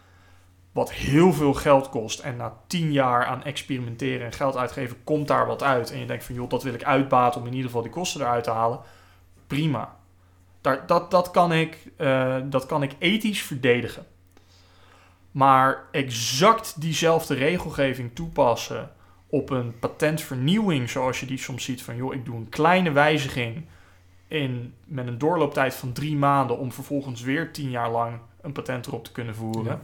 [0.72, 5.28] wat heel veel geld kost, en na tien jaar aan experimenteren en geld uitgeven, komt
[5.28, 5.90] daar wat uit.
[5.90, 8.20] En je denkt van, joh, dat wil ik uitbaten om in ieder geval die kosten
[8.20, 8.80] eruit te halen.
[9.46, 9.96] Prima.
[10.60, 14.06] Daar, dat, dat, kan ik, eh, dat kan ik ethisch verdedigen.
[15.30, 18.90] Maar exact diezelfde regelgeving toepassen
[19.26, 23.64] op een patentvernieuwing, zoals je die soms ziet van, joh, ik doe een kleine wijziging
[24.28, 28.86] in, met een doorlooptijd van drie maanden om vervolgens weer tien jaar lang een patent
[28.86, 29.80] erop te kunnen voeren.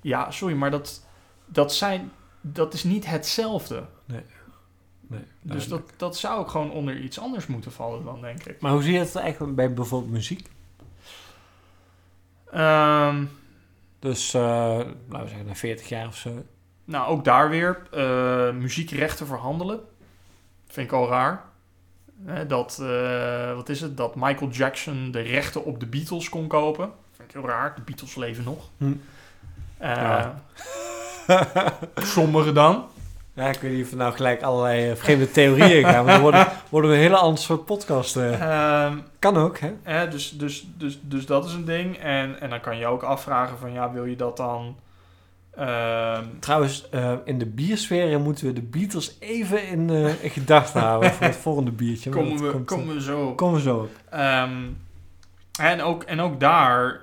[0.00, 1.06] Ja, sorry, maar dat,
[1.46, 3.84] dat, zijn, dat is niet hetzelfde.
[4.04, 4.20] Nee,
[5.10, 5.70] Dus duidelijk.
[5.88, 8.60] dat, dat zou ook gewoon onder iets anders moeten vallen dan, denk ik.
[8.60, 10.48] Maar hoe zie je het eigenlijk bij bijvoorbeeld muziek?
[12.50, 13.24] Ehm,
[13.98, 16.42] Dus, eh, laten we zeggen, na 40 jaar of zo.
[16.84, 17.82] nou, ook daar weer.
[17.90, 19.80] eh, muziekrechten verhandelen.
[20.66, 21.44] Vind ik al raar.
[22.24, 23.96] Hè, dat, eh, wat is het?
[23.96, 26.90] Dat Michael Jackson de rechten op de Beatles kon kopen.
[27.12, 27.74] Vind ik heel raar.
[27.74, 28.68] De Beatles leven nog.
[28.76, 28.92] Hm.
[29.80, 30.34] Eh, Ja.
[31.94, 32.84] Sommigen dan.
[33.34, 35.94] Ja, ik weet niet of we nou gelijk allerlei eh, vreemde theorieën gaan.
[35.94, 38.16] Want dan worden, worden we een hele ander soort podcast.
[38.16, 38.40] eh.
[38.84, 40.08] Ehm, Kan ook, hè?
[40.08, 41.96] Dus, dus, dus, dus dat is een ding.
[41.98, 44.76] En, en dan kan je ook afvragen van ja, wil je dat dan...
[45.56, 46.88] ehm, Trouwens,
[47.24, 51.70] in de biersfeer moeten we de Beatles even in, in gedachten houden voor het volgende
[51.70, 52.10] biertje.
[52.10, 53.36] komen, we, komt, komen we zo op.
[53.36, 53.90] komen we zo op.
[54.10, 54.52] Ehm,
[55.60, 57.00] en, ook, en ook daar,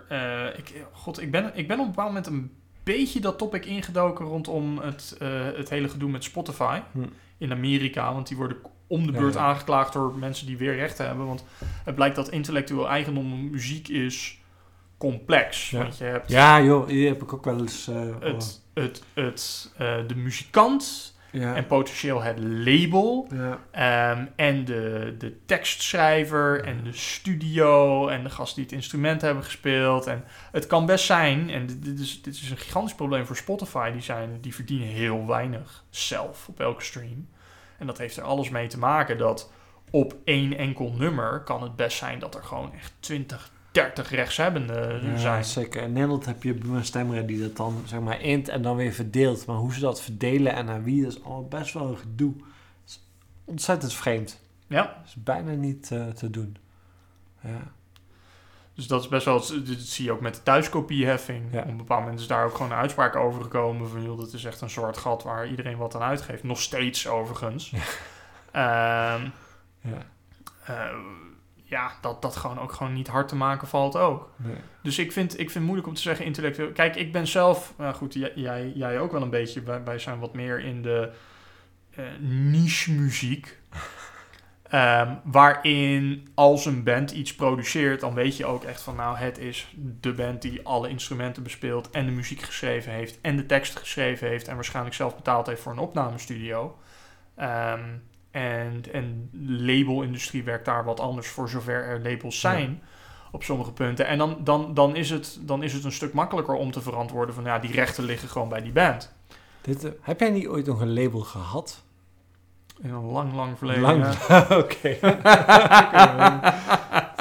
[0.58, 2.52] ik, god, ik ben, ik ben op een bepaald moment een
[2.96, 7.00] beetje dat topic ingedoken rondom het, eh, het hele gedoe met Spotify Hm.
[7.38, 8.14] in Amerika.
[8.14, 8.58] Want die worden
[8.88, 9.40] om de beurt ja.
[9.40, 11.26] aangeklaagd door mensen die weer rechten hebben.
[11.26, 11.44] Want
[11.84, 14.40] het blijkt dat intellectueel eigendom muziek is
[14.98, 15.70] complex.
[15.70, 15.78] Ja.
[15.82, 17.88] Want je hebt Ja, joh, die heb ik ook wel eens...
[17.88, 21.56] eh, het, het, het, eh, de muzikant Ja.
[21.56, 23.60] en potentieel het label ja.
[23.72, 29.44] Ehm, en de, de tekstschrijver en de studio en de gasten die het instrument hebben
[29.44, 30.06] gespeeld.
[30.08, 33.36] En het kan best zijn, en dit, dit is, dit is een gigantisch probleem voor
[33.36, 37.28] Spotify, die, zijn, die verdienen heel weinig zelf op elke stream.
[37.78, 39.52] En dat heeft er alles mee te maken dat
[39.92, 45.06] op één enkel nummer kan het best zijn dat er gewoon echt 20, 30 rechtshebbenden
[45.12, 45.46] Ja, zijn.
[45.46, 45.82] zeker.
[45.82, 49.46] In Nederland heb je Stemra die dat dan zeg maar int en dan weer verdeelt.
[49.46, 52.34] Maar hoe ze dat verdelen en aan wie, dat is al best wel een gedoe.
[52.38, 52.46] Dat
[52.86, 53.04] is
[53.46, 54.40] ontzettend vreemd.
[54.68, 56.58] Ja, Dat is bijna niet eh, te doen.
[57.42, 57.72] Ja.
[58.74, 61.44] dus dat is best wel, dit zie je ook met de thuiskopieheffing.
[61.52, 61.62] Ja.
[61.62, 64.34] Op een bepaald moment is daar ook gewoon een uitspraak over gekomen van, joh, dat
[64.34, 66.44] is echt een soort gat waar iedereen wat aan uitgeeft.
[66.44, 67.72] Nog steeds overigens.
[68.52, 69.22] Ehm,
[69.82, 70.06] Ja.
[70.66, 70.90] eh,
[71.70, 74.30] ja, dat dat gewoon ook gewoon niet hard te maken valt ook.
[74.36, 74.56] Nee.
[74.82, 76.72] Dus ik vind, ik vind het moeilijk om te zeggen intellectueel.
[76.72, 79.62] Kijk, ik ben zelf, nou goed, jij, jij, ook wel een beetje.
[79.62, 81.12] Wij, wij zijn wat meer in de
[81.96, 83.58] eh, niche muziek.
[84.68, 89.38] Ehm, waarin als een band iets produceert, dan weet je ook echt van nou, het
[89.38, 93.76] is de band die alle instrumenten bespeelt en de muziek geschreven heeft en de tekst
[93.76, 96.78] geschreven heeft en waarschijnlijk zelf betaald heeft voor een opnamestudio.
[97.36, 97.84] Ehm,
[98.38, 99.30] en, en
[99.66, 102.82] labelindustrie werkt daar wat anders voor zover er labels zijn
[103.32, 104.08] op sommige punten.
[104.08, 107.36] En dan, dan, dan, is het, dan is het een stuk makkelijker om te verantwoorden
[107.36, 109.14] van ja, die rechten liggen gewoon bij die band.
[109.62, 111.84] Dit, eh, heb jij niet ooit nog een label gehad?
[112.82, 113.82] In een lang, lang verleden.
[113.82, 114.06] Lang.
[114.64, 114.98] Oké.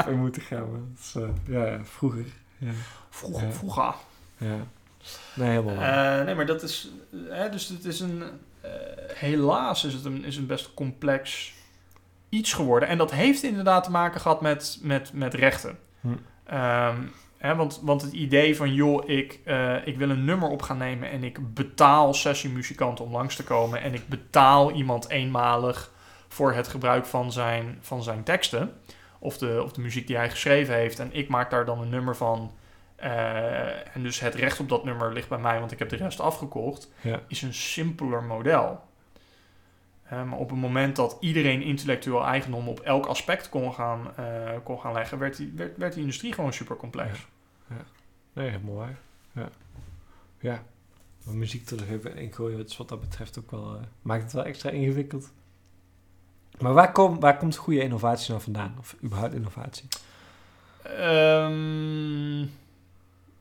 [0.07, 0.97] We moeten gaan.
[1.01, 2.25] is, eh, ja, ja, vroeger.
[2.59, 2.71] Ja.
[3.11, 3.53] Vroeger, Ja.
[3.53, 3.95] vroeger.
[4.37, 4.57] ja.
[5.35, 6.19] Nee, helemaal.
[6.19, 6.91] Eh, nee, maar dat is.
[7.29, 8.23] Hè, dus het is een.
[9.19, 11.55] Helaas is het een, is een best complex
[12.29, 12.89] iets geworden.
[12.89, 15.79] En dat heeft inderdaad te maken gehad met, met, met rechten.
[16.01, 16.09] Hm.
[16.45, 16.97] Ehm,
[17.39, 20.79] hè, want, want het idee van, joh, ik, eh, ik wil een nummer op gaan
[20.79, 25.91] nemen en ik betaal sessiemuzikanten om langs te komen en ik betaal iemand eenmalig
[26.29, 28.73] voor het gebruik van zijn, van zijn teksten
[29.19, 31.89] of de, of de muziek die hij geschreven heeft en ik maak daar dan een
[31.89, 32.53] nummer van.
[32.97, 35.97] eh, en dus het recht op dat nummer ligt bij mij, want ik heb de
[35.97, 37.21] rest afgekocht, Ja.
[37.29, 38.81] is een simpeler model.
[40.11, 44.81] Maar op het moment dat iedereen intellectueel eigendom op elk aspect kon gaan, eh, kon
[44.81, 47.27] gaan leggen, werd die, werd, werd die industrie gewoon super complex.
[48.33, 48.99] Nee, helemaal waar.
[49.33, 49.49] Ja.
[50.39, 50.63] Ja.
[51.25, 53.75] Maar muziek er nog even gooien, is wat dat betreft ook wel...
[53.75, 55.31] eh, maakt het wel extra ingewikkeld.
[56.59, 58.75] Maar waar, kom, waar komt goede innovatie nou vandaan?
[58.79, 59.89] Of überhaupt innovatie?
[60.83, 62.41] Ehm,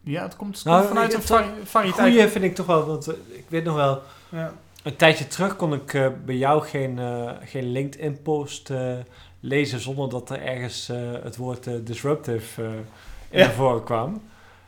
[0.02, 2.14] ja, het komt, het Nou, komt vanuit een variëteit.
[2.14, 4.02] Goeie vind ik toch wel, want eh, ik weet nog wel...
[4.30, 4.54] Ja.
[4.86, 8.94] Een tijdje terug kon ik eh, bij jou geen, eh, geen LinkedIn-post eh,
[9.40, 10.88] lezen zonder dat er ergens
[11.24, 12.62] het woord disruptive
[13.30, 13.46] in Ja.
[13.46, 14.22] naar voren kwam.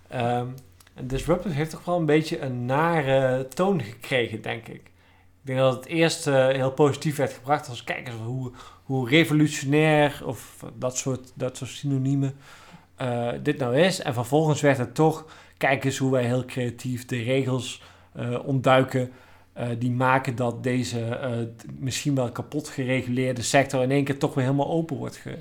[0.07, 0.45] Ehm,
[0.93, 4.75] en disruptive heeft toch wel een beetje een nare toon gekregen, denk ik.
[4.75, 8.51] Ik denk dat het eerst heel positief werd gebracht als kijk eens hoe,
[8.83, 12.35] hoe revolutionair of dat soort, dat soort synoniemen
[13.43, 14.01] dit nou is.
[14.01, 15.25] En vervolgens werd het toch,
[15.57, 17.81] kijk eens hoe wij heel creatief de regels
[18.45, 19.11] ontduiken
[19.57, 21.31] eh, die maken dat deze eh,
[21.79, 25.15] misschien wel kapot gereguleerde sector in één keer toch weer helemaal open wordt.
[25.15, 25.37] Ge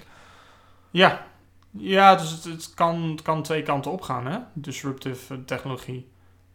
[0.91, 1.27] Ja,
[1.71, 4.39] ja dus het, het, kan, het kan twee kanten opgaan, hè?
[4.53, 6.09] Disruptive eh, technologie.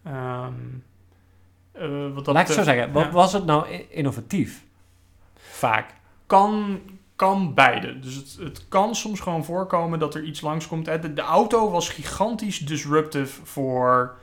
[0.03, 0.53] Ehm,
[1.71, 4.63] eh, wat dat Laat ik zo zeggen, wat was het nou innovatief?
[5.35, 5.93] Vaak.
[6.25, 6.79] kan,
[7.15, 7.99] kan beide.
[7.99, 10.85] Dus het, het kan soms gewoon voorkomen dat er iets langskomt.
[10.85, 14.17] De, de auto was gigantisch disruptive voor,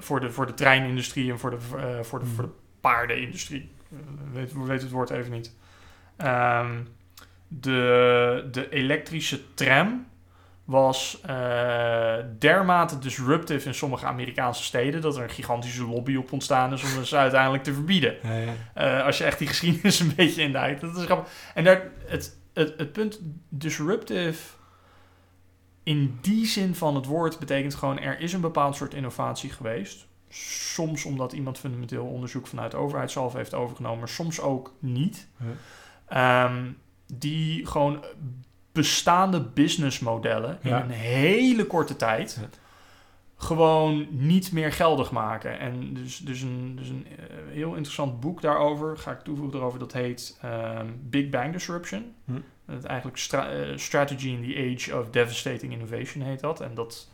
[0.00, 2.50] voor, de, voor de treinindustrie en voor de, eh, voor de, voor de
[2.80, 3.70] paardenindustrie.
[3.90, 3.98] Eh,
[4.32, 5.54] weet, weet het woord even niet.
[6.16, 6.82] Ehm,
[7.48, 10.06] de, de elektrische tram
[10.64, 16.72] was eh, dermate disruptive in sommige Amerikaanse steden dat er een gigantische lobby op ontstaan
[16.72, 18.16] is om ze uiteindelijk te verbieden.
[18.22, 18.52] Ja, ja.
[18.74, 20.80] Eh, als je echt die geschiedenis een beetje induikt.
[20.80, 21.32] Dat is grappig.
[21.54, 24.38] En daar, het, het, het punt disruptive
[25.84, 30.06] in die zin van het woord betekent gewoon er is een bepaald soort innovatie geweest.
[30.74, 35.28] Soms omdat iemand fundamenteel onderzoek vanuit de overheid zelf heeft overgenomen, maar soms ook niet.
[36.06, 36.64] Ehm,
[37.14, 38.04] die gewoon
[38.72, 40.82] bestaande businessmodellen in Ja.
[40.82, 42.48] een hele korte tijd Ja.
[43.36, 45.58] gewoon niet meer geldig maken.
[45.58, 49.78] En dus, dus een, dus een eh, heel interessant boek daarover, ga ik toevoegen erover,
[49.78, 52.14] dat heet ehm, Big Bang Disruption.
[52.24, 52.32] Hm.
[52.66, 56.60] Het eigenlijk stra- eh, Strategy in the Age of Devastating Innovation heet dat.
[56.60, 57.08] En dat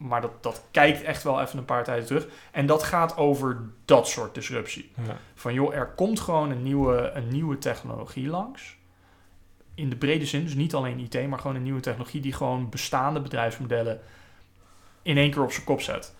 [0.00, 2.26] maar dat, dat kijkt echt wel even een paar tijden terug.
[2.50, 4.90] En dat gaat over dat soort disruptie.
[5.06, 5.16] Ja.
[5.34, 8.76] Van joh, er komt gewoon een nieuwe, een nieuwe technologie langs.
[9.74, 12.68] In de brede zin, dus niet alleen IT, maar gewoon een nieuwe technologie die gewoon
[12.68, 14.00] bestaande bedrijfsmodellen
[15.02, 16.14] in één keer op zijn kop zet.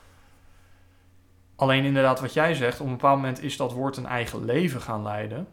[1.57, 4.81] Alleen inderdaad, wat jij zegt, op een bepaald moment is dat woord een eigen leven
[4.81, 5.49] gaan leiden.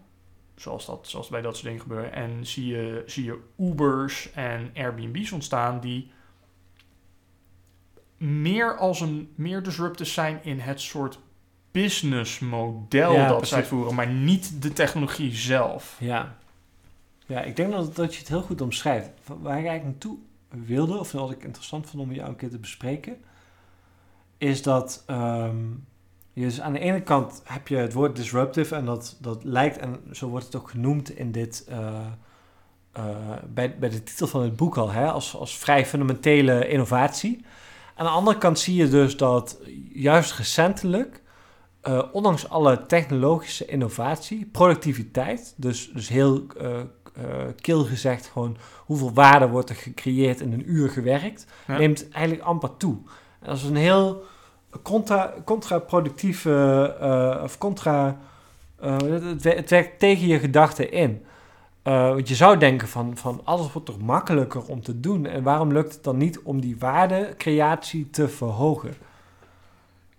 [0.58, 2.14] Zoals, dat, zoals bij dat soort dingen gebeuren.
[2.14, 6.12] En zie je, zie je Ubers en Airbnb's ontstaan die
[8.18, 11.20] meer als een meer disruptors zijn in het soort
[11.72, 13.56] businessmodel Ja, dat precies.
[13.56, 15.96] zij voeren, maar niet de technologie zelf.
[16.00, 16.36] Ja.
[17.26, 19.10] Ja, ik denk dat, dat je het heel goed omschrijft.
[19.26, 20.18] Waar ik eigenlijk naartoe
[20.50, 23.18] wilde, of wat ik interessant vond om jou een keer te bespreken,
[24.38, 25.66] is dat ehm,
[26.46, 30.00] dus aan de ene kant heb je het woord disruptive en dat, dat lijkt, en
[30.12, 32.06] zo wordt het ook genoemd in dit, eh,
[32.92, 33.04] eh,
[33.54, 37.46] bij, bij de titel van het boek al, hè, als, als vrij fundamentele innovatie.
[37.96, 39.60] Aan de andere kant zie je dus dat
[39.94, 41.22] juist recentelijk,
[41.82, 46.46] eh, ondanks alle technologische innovatie, productiviteit, dus, dus heel
[47.62, 51.78] kil gezegd gewoon hoeveel waarde wordt er gecreëerd in een uur gewerkt, Ja.
[51.78, 52.98] neemt eigenlijk amper toe.
[53.40, 54.24] En dat is een heel
[54.84, 58.18] contra, contraproductieve eh, of contra.
[58.80, 61.26] eh, het, het wer- het werkt tegen je gedachten in.
[61.82, 65.26] Eh, want je zou denken van, van alles wordt toch makkelijker om te doen.
[65.26, 68.94] En waarom lukt het dan niet om die waardecreatie te verhogen?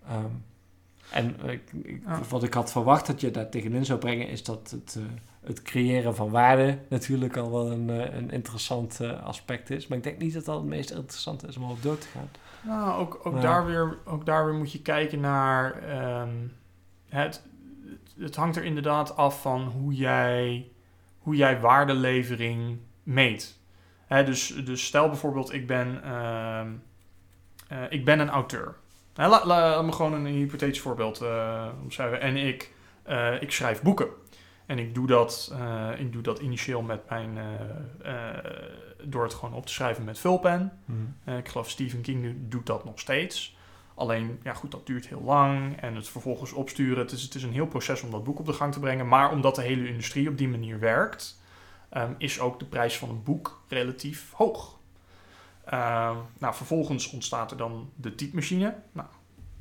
[0.09, 0.25] Ehm,
[1.11, 2.21] en ik, ik- Ja.
[2.29, 4.99] wat ik had verwacht dat je daar tegenin zou brengen, is dat het,
[5.45, 9.87] het creëren van waarde natuurlijk al wel een, een interessant aspect is.
[9.87, 12.29] Maar ik denk niet dat dat het meest interessante is om op door te gaan.
[12.63, 13.41] Nou, ook, ook, Ja.
[13.41, 15.73] daar weer, ook daar weer moet je kijken naar.
[15.83, 16.29] ehm,
[17.09, 17.43] het,
[18.19, 20.69] het hangt er inderdaad af van hoe jij,
[21.19, 23.59] hoe jij waardelevering meet.
[24.07, 26.69] Hè, dus, dus stel bijvoorbeeld, ik ben, ehm,
[27.69, 28.75] eh, ik ben een auteur.
[29.15, 31.25] Hè, la- la- laat me gewoon een hypothetisch voorbeeld
[31.83, 32.21] omschrijven.
[32.21, 34.09] En ik, eh, ik schrijf boeken.
[34.67, 35.55] En ik doe dat,
[35.99, 37.39] ik doe dat initieel met mijn,
[39.03, 40.73] door het gewoon op te schrijven met vulpen.
[41.25, 43.57] Eh, ik geloof Stephen King nu- doet dat nog steeds.
[43.95, 45.81] Alleen, ja goed, dat duurt heel lang.
[45.81, 46.99] En het vervolgens opsturen.
[46.99, 49.09] Het is, het is een heel proces om dat boek op de gang te brengen.
[49.09, 51.41] Maar omdat de hele industrie op die manier werkt,
[51.89, 54.77] ehm, is ook de prijs van een boek relatief hoog.
[55.65, 58.75] Ehm, nou, vervolgens ontstaat er dan de typemachine.
[58.93, 59.09] Nou,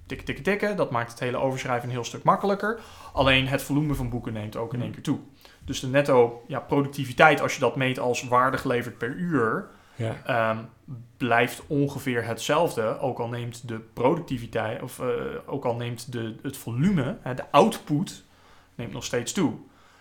[0.05, 0.75] tikken, tikken, tikken.
[0.77, 2.79] Dat maakt het hele overschrijven een heel stuk makkelijker.
[3.13, 5.19] Alleen het volume van boeken neemt ook in één keer toe.
[5.68, 10.15] Dus de netto ja, productiviteit, als je dat meet als waarde geleverd per uur, Ja.
[10.26, 10.57] Ehm,
[11.18, 15.07] blijft ongeveer hetzelfde, ook al neemt de productiviteit, of eh,
[15.45, 18.24] ook al neemt de, het volume, hè, de output,
[18.76, 19.53] neemt nog steeds toe.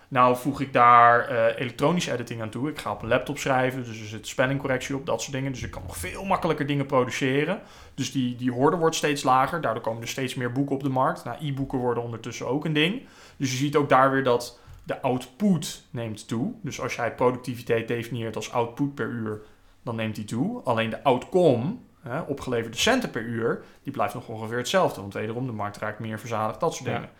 [0.08, 2.68] Nou voeg ik daar eh, elektronische editing aan toe.
[2.68, 5.52] Ik ga op een laptop schrijven, dus er zit spellingcorrectie op, dat soort dingen.
[5.52, 7.60] Dus ik kan nog veel makkelijker dingen produceren.
[7.94, 9.60] Dus die, die horde wordt steeds lager.
[9.60, 11.24] Daardoor komen er steeds meer boeken op de markt.
[11.24, 13.02] Nou, e-boeken worden ondertussen ook een ding.
[13.36, 16.52] Dus je ziet ook daar weer dat de output neemt toe.
[16.62, 19.40] Dus als jij productiviteit definieert als output per uur,
[19.82, 20.62] dan neemt die toe.
[20.62, 25.00] Alleen de outcome, hè, opgeleverde centen per uur, die blijft nog ongeveer hetzelfde.
[25.00, 26.94] Want wederom, de markt raakt meer verzadigd, dat soort Ja.
[26.94, 27.10] dingen.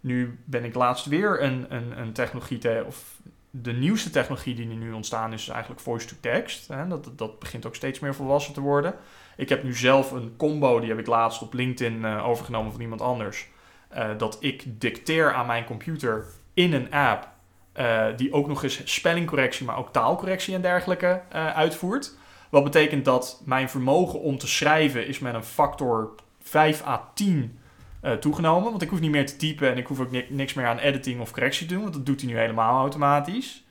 [0.00, 4.68] Nu ben ik laatst weer een, een, een technologie, te, of de nieuwste technologie die
[4.68, 6.68] er nu ontstaan is, is eigenlijk voice-to-text.
[6.68, 6.88] Hè.
[6.88, 8.94] Dat, dat begint ook steeds meer volwassen te worden.
[9.36, 12.80] Ik heb nu zelf een combo, die heb ik laatst op LinkedIn eh, overgenomen van
[12.80, 13.48] iemand anders.
[13.88, 16.24] eh, dat ik dicteer aan mijn computer
[16.54, 17.28] in een app
[17.72, 22.12] eh, die ook nog eens spellingcorrectie, maar ook taalcorrectie en dergelijke eh, uitvoert.
[22.50, 27.58] Wat betekent dat mijn vermogen om te schrijven is met een factor 5 à 10
[28.00, 28.70] eh, toegenomen.
[28.70, 30.78] Want ik hoef niet meer te typen en ik hoef ook ni- niks meer aan
[30.78, 31.82] editing of correctie te doen.
[31.82, 33.64] Want dat doet hij nu helemaal automatisch.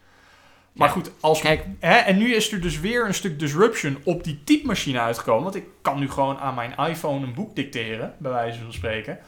[0.73, 3.97] Maar Ja, goed, als Kijk, Hè, en nu is er dus weer een stuk disruption
[4.03, 5.43] op die typemachine uitgekomen.
[5.43, 9.19] Want ik kan nu gewoon aan mijn iPhone een boek dicteren, bij wijze van spreken.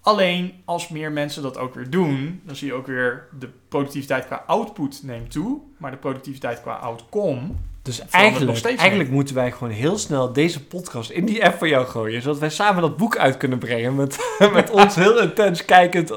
[0.00, 4.26] Alleen als meer mensen dat ook weer doen, dan zie je ook weer de productiviteit
[4.26, 5.60] qua output neemt toe.
[5.76, 7.48] Maar de productiviteit qua outcome.
[7.82, 11.86] Dus eigenlijk, eigenlijk moeten wij gewoon heel snel deze podcast in die app van jou
[11.86, 12.22] gooien.
[12.22, 13.94] Zodat wij samen dat boek uit kunnen brengen.
[13.94, 14.18] Met,
[14.52, 16.12] met ons heel intens kijkend.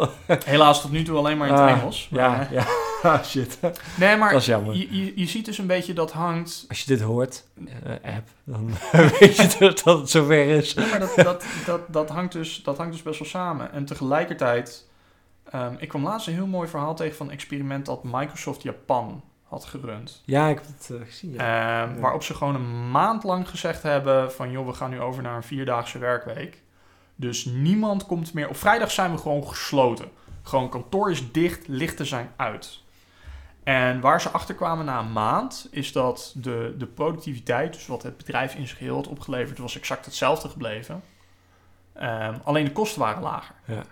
[0.46, 2.08] Helaas tot nu toe alleen maar in het Ah, Engels.
[2.12, 2.66] Maar, Ja, eh, ja.
[3.12, 3.58] Ah, shit.
[3.96, 4.76] Nee, maar Dat is jammer.
[4.76, 6.66] je, je, je ziet dus een beetje dat hangt.
[6.68, 7.44] Als je dit hoort,
[7.84, 8.70] eh, app, dan
[9.20, 10.74] weet je dus dat het zover is.
[10.74, 13.72] Ja, maar dat, dat, dat, dat, hangt dus, dat hangt dus best wel samen.
[13.74, 14.88] En tegelijkertijd.
[15.52, 19.24] ehm, ik kwam laatst een heel mooi verhaal tegen van een experiment dat Microsoft Japan
[19.54, 20.22] had gerund.
[20.26, 21.34] Ja, ik heb het eh, gezien.
[21.34, 21.84] Ja.
[21.88, 22.00] Ehm.
[22.00, 24.52] Waarop ze gewoon een maand lang gezegd hebben van...
[24.52, 26.62] joh, we gaan nu over naar een vierdaagse werkweek.
[27.16, 28.50] Dus niemand komt meer...
[28.50, 30.12] Op vrijdag zijn we gewoon gesloten.
[30.44, 32.82] Gewoon kantoor is dicht, lichten zijn uit.
[33.64, 35.68] En waar ze achter kwamen na een maand...
[35.72, 39.58] is dat de, de productiviteit, dus wat het bedrijf in zijn geheel had opgeleverd...
[39.58, 41.04] was exact hetzelfde gebleven.
[41.94, 43.56] Ehm, alleen de kosten waren lager.
[43.66, 43.84] Ja.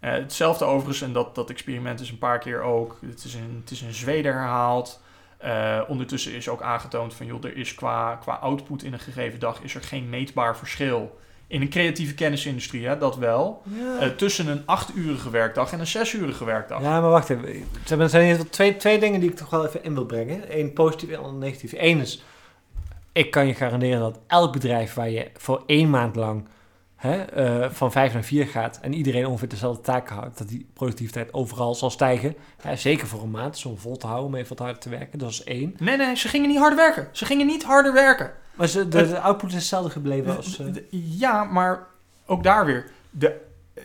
[0.00, 2.98] Eh, hetzelfde overigens, en dat, dat experiment is een paar keer ook.
[3.06, 5.00] Het is in, het is in Zweden herhaald.
[5.38, 9.38] Eh, ondertussen is ook aangetoond van, joh, er is qua, qua output in een gegeven
[9.40, 13.62] dag is er geen meetbaar verschil In een creatieve kennisindustrie, hè, dat wel.
[13.64, 13.98] Ja.
[13.98, 16.82] Eh, tussen een achturige werkdag en een zesurige werkdag.
[16.82, 17.48] Ja, maar wacht even.
[17.48, 20.06] Er zijn- Er zijn hier twee, twee dingen die ik toch wel even in wil
[20.06, 20.58] brengen.
[20.58, 21.72] Eén positief en negatief.
[21.76, 22.24] Eén is,
[23.12, 26.48] ik kan je garanderen dat elk bedrijf waar je voor één maand lang
[27.00, 30.66] hè, eh, van vijf naar vier gaat en iedereen ongeveer dezelfde taken houdt, dat die
[30.72, 32.36] productiviteit overal zal stijgen.
[32.62, 35.18] Hè, zeker voor een maand, om vol te houden, om even wat harder te werken.
[35.18, 35.74] Dat is één.
[35.78, 37.08] Nee, nee, ze gingen niet harder werken.
[37.12, 38.32] Ze gingen niet harder werken.
[38.54, 40.58] Maar ze, de, de output is hetzelfde gebleven als...
[40.58, 41.86] eh, Ja, maar
[42.26, 42.90] ook daar weer.
[43.10, 43.40] De,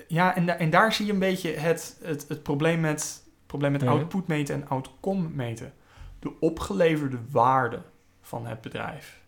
[0.08, 3.72] ja, en, da- en daar zie je een beetje het, het, het probleem met, probleem
[3.72, 3.90] met Ja.
[3.90, 5.74] output meten en outcome meten.
[6.20, 7.80] De opgeleverde waarde
[8.22, 9.24] van het bedrijf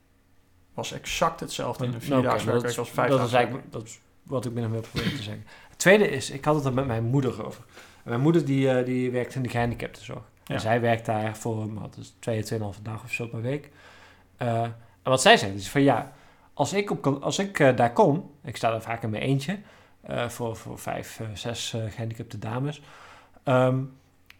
[0.78, 3.32] was exact hetzelfde in een werkweek is- als vijf Dat is
[3.70, 5.46] dat is wat ik binnen wil proberen te zeggen.
[5.70, 7.64] Het tweede is, ik had het er met mijn moeder over.
[8.04, 10.24] En mijn moeder die, eh, die werkt in de gehandicaptenzorg.
[10.44, 10.56] Ja.
[10.56, 13.70] En zij werkt daar voor wat, dus twee, tweeënhalve of zo per week.
[14.38, 14.74] Eh, en
[15.04, 16.14] wat zij zegt is van ja,
[16.54, 19.24] als ik, op, kan- als ik eh, daar kom, ik sta daar vaak in mijn
[19.24, 19.60] eentje,
[20.28, 22.82] voor, voor vijf, zes eh, gehandicapte dames.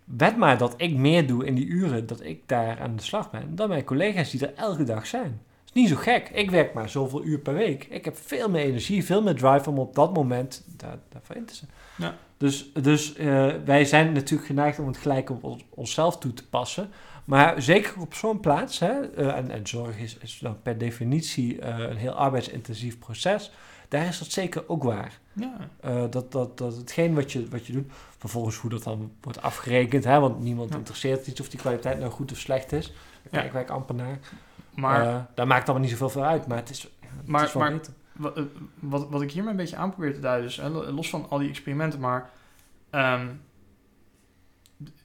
[0.04, 3.32] wed maar dat ik meer doe in die uren dat ik daar aan de slag
[3.32, 5.42] ben, dan mijn collega's die er elke dag zijn.
[5.68, 6.30] Is niet zo gek.
[6.30, 7.84] Ik werk maar zoveel uur per week.
[7.90, 11.46] Ik heb veel meer energie, veel meer drive om op dat moment daar, daarvoor in
[11.46, 11.70] te zijn.
[11.98, 12.16] Ja.
[12.38, 16.48] Dus, dus eh, wij zijn natuurlijk geneigd om het gelijk op ons, onszelf toe te
[16.48, 16.90] passen.
[17.26, 21.60] Maar zeker op zo'n plaats, hè, eh, en, en zorg is, is dan per definitie
[21.62, 23.52] eh, een heel arbeidsintensief proces.
[23.90, 25.20] Daar is dat zeker ook waar.
[25.34, 26.08] Ja.
[26.08, 30.04] Dat, dat, dat hetgeen wat je, wat je doet, vervolgens hoe dat dan wordt afgerekend,
[30.04, 30.78] hè, want niemand Ja.
[30.78, 32.94] interesseert iets of die kwaliteit nou goed of slecht is.
[33.32, 33.52] Daar Ja.
[33.52, 34.20] wij amper naar.
[34.78, 37.64] Maar Eh, daar maakt allemaal niet zoveel uit, maar het is, het Maar- is wel
[37.64, 37.94] maar- beter.
[38.12, 38.44] wat, eh,
[38.80, 40.58] wat, wat ik hiermee een beetje aan probeer te duiden is,
[40.92, 42.30] los van al die experimenten, maar
[42.90, 43.28] ehm,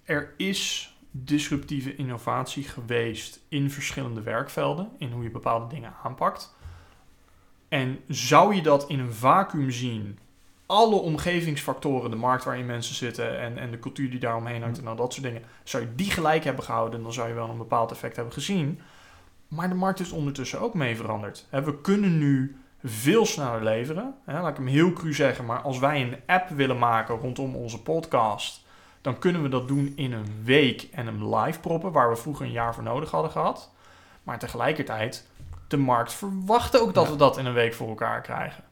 [0.05, 6.55] er is disruptieve innovatie geweest in verschillende werkvelden, in hoe je bepaalde dingen aanpakt.
[7.69, 10.19] En zou je dat in een vacuüm zien,
[10.67, 14.87] alle omgevingsfactoren, de markt waarin mensen zitten en, en de cultuur die daaromheen hangt en
[14.87, 17.57] al dat soort dingen, zou je die gelijk hebben gehouden, dan zou je wel een
[17.59, 18.81] bepaald effect hebben gezien.
[19.55, 21.47] Maar de markt is ondertussen ook mee veranderd.
[21.51, 24.15] We kunnen nu veel sneller leveren.
[24.27, 27.83] Laat ik hem heel cru zeggen, maar als wij een app willen maken rondom onze
[27.83, 28.65] podcast,
[29.01, 32.47] dan kunnen we dat doen in een week en hem live proppen, waar we vroeger
[32.47, 33.71] een jaar voor nodig hadden gehad.
[34.23, 35.29] Maar tegelijkertijd,
[35.69, 37.11] de markt verwacht ook dat Ja.
[37.13, 38.65] we dat in een week voor elkaar krijgen.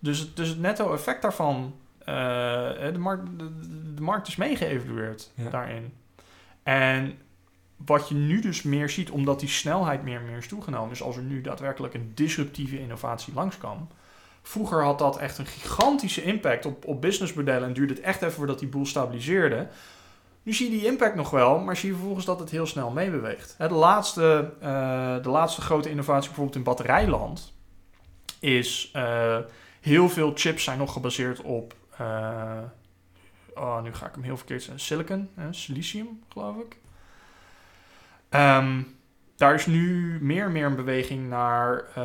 [0.00, 2.06] Dus, het- dus het netto effect daarvan, eh,
[2.92, 3.50] de, markt, de,
[3.94, 5.50] de markt is meegeëvalueerd Ja.
[5.50, 5.92] daarin.
[6.62, 7.18] En
[7.86, 11.02] wat je nu dus meer ziet, omdat die snelheid meer en meer is toegenomen, is
[11.02, 13.88] als er nu daadwerkelijk een disruptieve innovatie langskwam.
[14.42, 18.34] Vroeger had dat echt een gigantische impact op, op businessmodellen en duurde het echt even
[18.34, 19.68] voordat die boel stabiliseerde.
[20.42, 22.90] Nu zie je die impact nog wel, maar zie je vervolgens dat het heel snel
[22.90, 23.54] meebeweegt.
[23.58, 27.52] De laatste, eh, de laatste grote innovatie bijvoorbeeld in batterijland
[28.40, 29.38] is eh,
[29.80, 32.58] heel veel chips zijn nog gebaseerd op, eh,
[33.54, 36.76] oh, nu ga ik hem heel verkeerd zeggen, silicon, silicium geloof ik.
[38.34, 38.82] Ehm,
[39.36, 42.04] daar is nu meer en meer een beweging naar eh,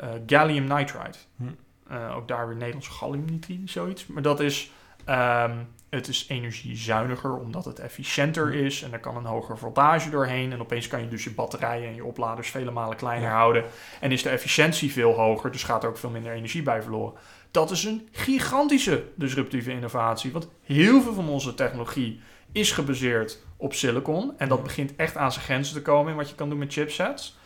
[0.00, 1.18] eh, gallium nitride.
[1.36, 1.44] Hm.
[1.88, 4.06] Eh, ook daar weer Nederlandse galliumnitride, zoiets.
[4.06, 4.70] Maar dat is,
[5.04, 5.56] ehm,
[5.90, 10.52] het is energiezuiniger omdat het efficiënter is en er kan een hogere voltage doorheen.
[10.52, 13.34] En opeens kan je dus je batterijen en je opladers vele malen kleiner Ja.
[13.34, 13.64] houden.
[14.00, 17.14] En is de efficiëntie veel hoger, dus gaat er ook veel minder energie bij verloren.
[17.50, 22.20] Dat is een gigantische disruptieve innovatie, want heel veel van onze technologie
[22.52, 24.32] is gebaseerd op silicon.
[24.38, 24.64] En dat Ja.
[24.64, 27.36] begint echt aan zijn grenzen te komen in wat je kan doen met chipsets.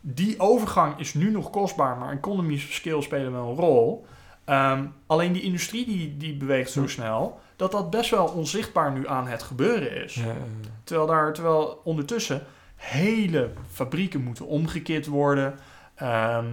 [0.00, 4.06] Die overgang is nu nog kostbaar, maar economies of scale spelen wel een rol.
[4.44, 9.08] Ehm, alleen die industrie die, die beweegt zo snel, dat dat best wel onzichtbaar nu
[9.08, 10.14] aan het gebeuren is.
[10.14, 10.34] Ja,
[10.84, 12.42] Terwijl, daar, terwijl ondertussen
[12.76, 15.58] hele fabrieken moeten omgekeerd worden.
[15.94, 16.46] Ehm,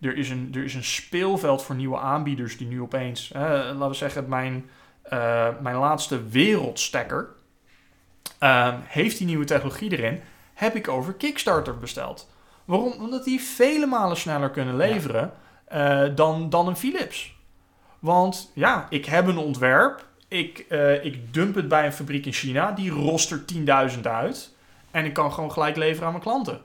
[0.00, 3.88] er, is een, er is een speelveld voor nieuwe aanbieders die nu opeens, eh, laten
[3.88, 4.70] we zeggen, mijn,
[5.02, 7.28] eh, mijn laatste wereldstekker
[8.38, 10.20] ehm, heeft die nieuwe technologie erin,
[10.54, 12.28] heb ik over Kickstarter besteld.
[12.64, 12.92] Waarom?
[12.92, 15.32] Omdat die vele malen sneller kunnen leveren
[15.64, 17.34] eh, dan, dan een Philips.
[17.98, 20.04] Want ja, ik heb een ontwerp.
[20.28, 22.72] Ik, eh, ik dump het bij een fabriek in China.
[22.72, 23.44] Die rost er
[23.94, 24.54] 10.000 uit.
[24.90, 26.60] En ik kan gewoon gelijk leveren aan mijn klanten.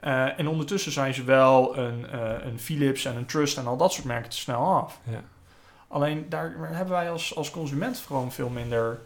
[0.00, 2.06] Eh, en ondertussen zijn ze wel een,
[2.46, 5.00] een Philips en een Trust en al dat soort merken te snel af.
[5.04, 5.20] ja.
[5.88, 8.98] Alleen daar hebben wij als, als consument gewoon veel minder,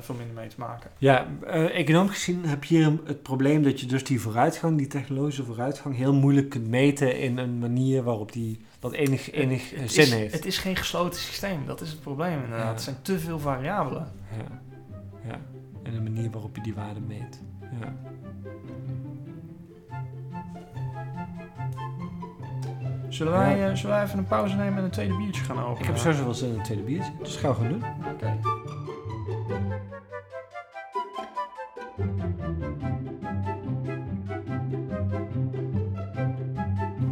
[0.00, 0.90] veel minder mee te maken.
[0.98, 4.86] Ja, eh, economisch gezien heb je hier het probleem dat je dus die vooruitgang, die
[4.86, 9.80] technologische vooruitgang, heel moeilijk kunt meten in een manier waarop die dat enig, enig eh,
[9.80, 10.32] Het zin is, heeft.
[10.34, 11.66] Het is geen gesloten systeem.
[11.66, 12.66] Dat is het probleem inderdaad.
[12.68, 12.72] Ja.
[12.72, 14.12] Er zijn te veel variabelen.
[14.36, 14.60] Ja.
[15.28, 15.40] ja,
[15.82, 17.40] en een manier waarop je die waarde meet.
[17.80, 17.94] Ja.
[23.08, 23.74] Zullen wij, Ja.
[23.74, 25.78] zullen wij even een pauze nemen en een tweede biertje gaan openen?
[25.80, 27.84] Ik heb sowieso wel zin in een tweede biertje, dus dat gaan we gewoon doen.
[28.12, 28.38] Oké.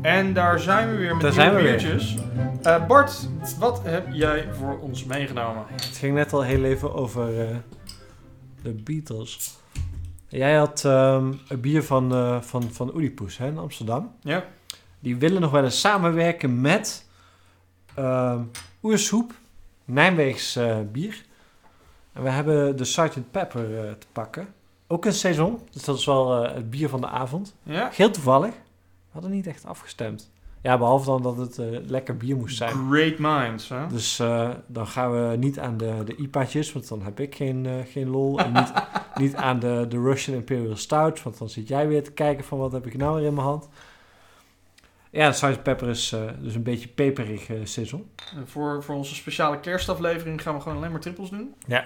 [0.03, 2.16] En daar zijn we weer met Daar zijn we biertjes.
[2.62, 3.28] Eh, Bart,
[3.59, 5.64] wat heb jij voor ons meegenomen?
[5.70, 7.57] Het ging net al heel even over eh,
[8.62, 9.59] de Beatles.
[10.28, 14.12] Jij had ehm, een bier van, eh van, van Oedipus hè, in Amsterdam.
[14.20, 14.45] Ja?
[14.99, 17.07] Die willen nog wel eens samenwerken met
[17.95, 18.41] ehm
[18.82, 19.32] Oersoep,
[19.84, 20.59] Nijmeegs
[20.93, 21.24] bier.
[22.13, 23.31] En we hebben de Sgt.
[23.31, 24.49] Pepper eh, te pakken.
[24.87, 27.57] Ook een saison, dus dat is wel eh, het bier van de avond.
[27.63, 27.89] Ja?
[27.93, 28.51] Heel toevallig.
[28.51, 30.31] We hadden niet echt afgestemd.
[30.63, 32.71] Ja, behalve dan dat het eh, lekker bier moest zijn.
[32.71, 33.87] Great minds, hè?
[33.87, 34.17] Dus
[34.67, 38.39] dan gaan we niet aan de, de IPA'tjes, want dan heb ik geen, geen lol.
[38.39, 38.73] En niet,
[39.23, 42.59] niet aan de, de Russian Imperial Stout, want dan zit jij weer te kijken van
[42.59, 43.69] wat heb ik nou weer in mijn hand.
[45.11, 45.63] Ja, de Sgt.
[45.63, 48.03] Pepper is eh, dus een beetje peperig eh sizzle.
[48.37, 51.55] En voor, voor onze speciale kerstaflevering gaan we gewoon alleen maar trippels doen.
[51.67, 51.85] Ja.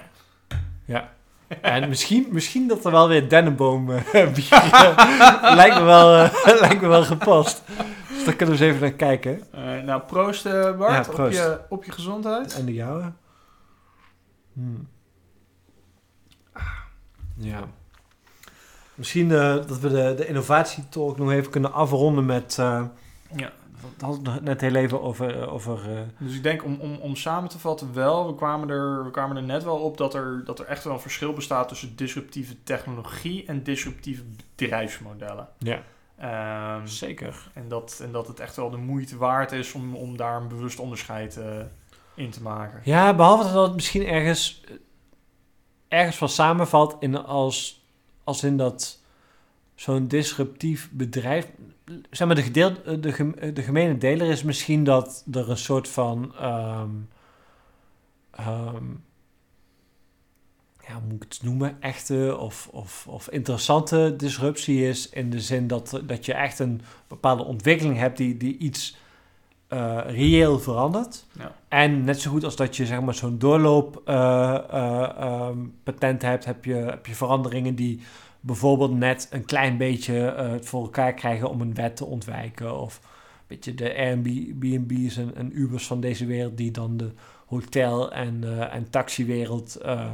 [0.85, 1.13] Ja.
[1.61, 6.81] En misschien, misschien dat er wel weer dennenboom bier eh, lijkt, me wel, eh, lijkt
[6.81, 7.63] me wel gepast.
[8.09, 9.43] Dus daar kunnen we eens even naar kijken.
[9.53, 11.37] Eh, nou, proost eh, Bart, Ja, Op, proost.
[11.37, 12.55] je, op je gezondheid.
[12.59, 13.13] En de jouwe?
[14.53, 14.89] Hmm.
[17.37, 17.65] Ja.
[18.95, 22.59] Misschien eh, dat we de, de innovatietalk nog even kunnen afronden met...
[23.37, 23.53] Ja.
[23.99, 25.41] we hadden het net heel even over...
[25.41, 28.69] eh, over eh, Dus ik denk om, om, om samen te vatten wel, we kwamen,
[28.69, 31.33] er, we kwamen er net wel op dat er, dat er echt wel een verschil
[31.33, 34.23] bestaat tussen disruptieve technologie en disruptieve
[34.55, 35.49] bedrijfsmodellen.
[35.59, 35.83] ja,
[36.19, 37.51] Ehm, zeker.
[37.55, 40.49] en, dat, en dat het echt wel de moeite waard is om, om daar een
[40.49, 41.61] bewust onderscheid eh,
[42.15, 42.81] in te maken.
[42.85, 44.65] Ja, behalve dat het misschien ergens...
[45.89, 47.87] ergens van samenvalt in als,
[48.25, 49.01] als in dat
[49.75, 51.49] zo'n disruptief bedrijf...
[52.11, 55.89] Zeg maar, de, gedeeld, de, gem- de gemene deler is misschien dat er een soort
[55.89, 56.35] van...
[56.37, 56.91] ehm,
[58.31, 58.85] ehm,
[60.89, 61.77] ja, hoe moet ik het noemen?
[61.81, 65.09] Echte of, of, of interessante disruptie is.
[65.09, 68.97] In de zin dat, dat je echt een bepaalde ontwikkeling hebt die, die iets
[69.69, 71.27] eh, reëel verandert.
[71.39, 71.55] Ja.
[71.69, 76.23] En net zo goed als dat je zeg maar, zo'n doorloop eh, eh, ehm, patent
[76.23, 78.01] hebt, heb je, heb je veranderingen die
[78.45, 82.81] bijvoorbeeld net een klein beetje eh, het voor elkaar krijgen om een wet te ontwijken.
[82.81, 87.13] Of een beetje de Airbnb's en, en Ubers van deze wereld die dan de
[87.47, 90.11] hotel- en, eh, en taxiwereld, eh,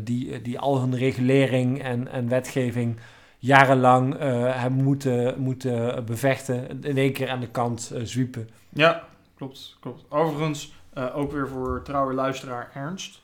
[0.00, 2.96] die, die al hun regulering en, en wetgeving
[3.38, 8.48] jarenlang hebben moeten, moeten bevechten, in één keer aan de kant zwiepen.
[8.68, 9.04] Ja,
[9.36, 10.04] klopt, klopt.
[10.08, 10.72] Overigens,
[11.14, 13.22] ook weer voor trouwe luisteraar Ernst.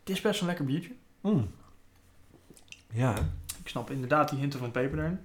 [0.00, 0.92] Het is best een lekker biertje.
[1.20, 1.50] Mm.
[2.92, 3.14] Ja.
[3.62, 5.20] Ik snap inderdaad die hinten van peper erin.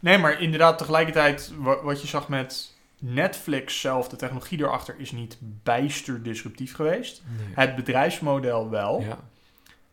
[0.00, 5.12] Nee, maar inderdaad tegelijkertijd wa- wat je zag met Netflix zelf, de technologie erachter is
[5.12, 7.22] niet bijster disruptief geweest.
[7.54, 9.18] Het bedrijfsmodel wel, Ja.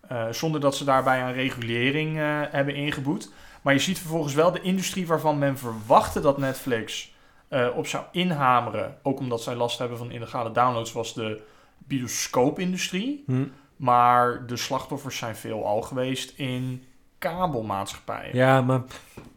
[0.07, 3.31] eh, zonder dat ze daarbij aan regulering eh, hebben ingeboet.
[3.61, 7.13] Maar je ziet vervolgens wel de industrie waarvan men verwachtte dat Netflix
[7.47, 11.41] eh, op zou inhameren, ook omdat zij last hebben van illegale downloads, was de
[11.77, 13.23] bioscoopindustrie.
[13.25, 13.43] Hm.
[13.75, 16.83] Maar de slachtoffers zijn veelal geweest in
[17.21, 18.35] kabelmaatschappijen.
[18.35, 18.81] Ja, maar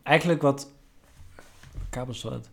[0.03, 0.71] eigenlijk wat...
[1.91, 2.49] Kabels wat...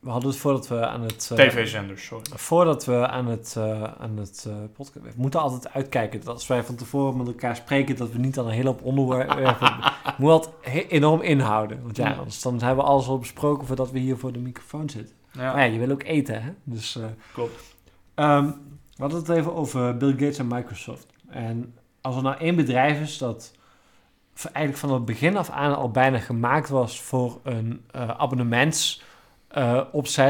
[0.00, 1.30] We hadden het voordat we aan het...
[1.36, 2.24] eh, TV-zenders, sorry.
[2.34, 5.04] Voordat we aan het, eh aan het eh, podcast...
[5.04, 7.96] We moeten altijd uitkijken dat als wij van tevoren met elkaar spreken...
[7.96, 9.56] dat we niet aan een hele hoop onderwerpen...
[10.18, 10.54] Moet altijd
[10.88, 11.82] enorm inhouden.
[11.82, 12.14] Want ja, Ja.
[12.16, 13.66] anders dan hebben we alles al besproken...
[13.66, 15.14] voordat we hier voor de microfoon zitten.
[15.32, 16.50] Ja, Maar ja, je wil ook eten, hè?
[16.64, 16.98] Dus...
[17.32, 17.74] klopt.
[18.14, 18.46] Ehm,
[18.96, 21.06] we hadden het even over Bill Gates en Microsoft.
[21.28, 23.52] En als er nou één bedrijf is dat
[24.42, 29.02] eigenlijk van het begin af aan al bijna gemaakt was voor een eh abonnements
[29.48, 29.80] eh,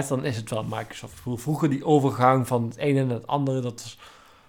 [0.08, 1.20] dan is het wel Microsoft.
[1.24, 3.98] Vroeger die overgang van het ene naar het andere, dat was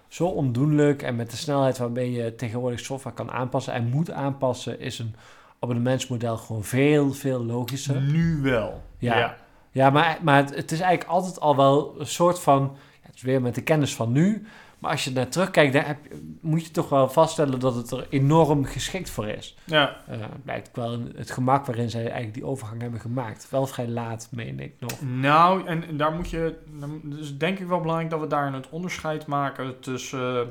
[0.08, 1.02] zo ondoenlijk.
[1.02, 5.14] En met de snelheid waarmee je tegenwoordig software kan aanpassen en moet aanpassen, is een
[5.58, 8.00] abonnementsmodel gewoon veel, veel logischer.
[8.00, 8.82] Nu wel.
[8.98, 9.18] Ja.
[9.18, 9.36] ja.
[9.70, 12.76] Ja, maar, maar het, het is eigenlijk altijd al wel een soort van...
[13.02, 14.46] Ja, het is weer met de kennis van nu.
[14.78, 15.98] Maar als je naar terugkijkt, daar heb,
[16.40, 19.56] moet je toch wel vaststellen dat het er enorm geschikt voor is.
[19.64, 19.96] Ja.
[20.06, 23.50] Eh, het blijkt wel het gemak waarin zij eigenlijk die overgang hebben gemaakt.
[23.50, 24.92] Wel vrij laat, meen ik nog.
[25.02, 26.54] Nou, en daar moet je...
[27.02, 30.46] Dus denk ik wel belangrijk dat we daar het onderscheid maken tussen eh,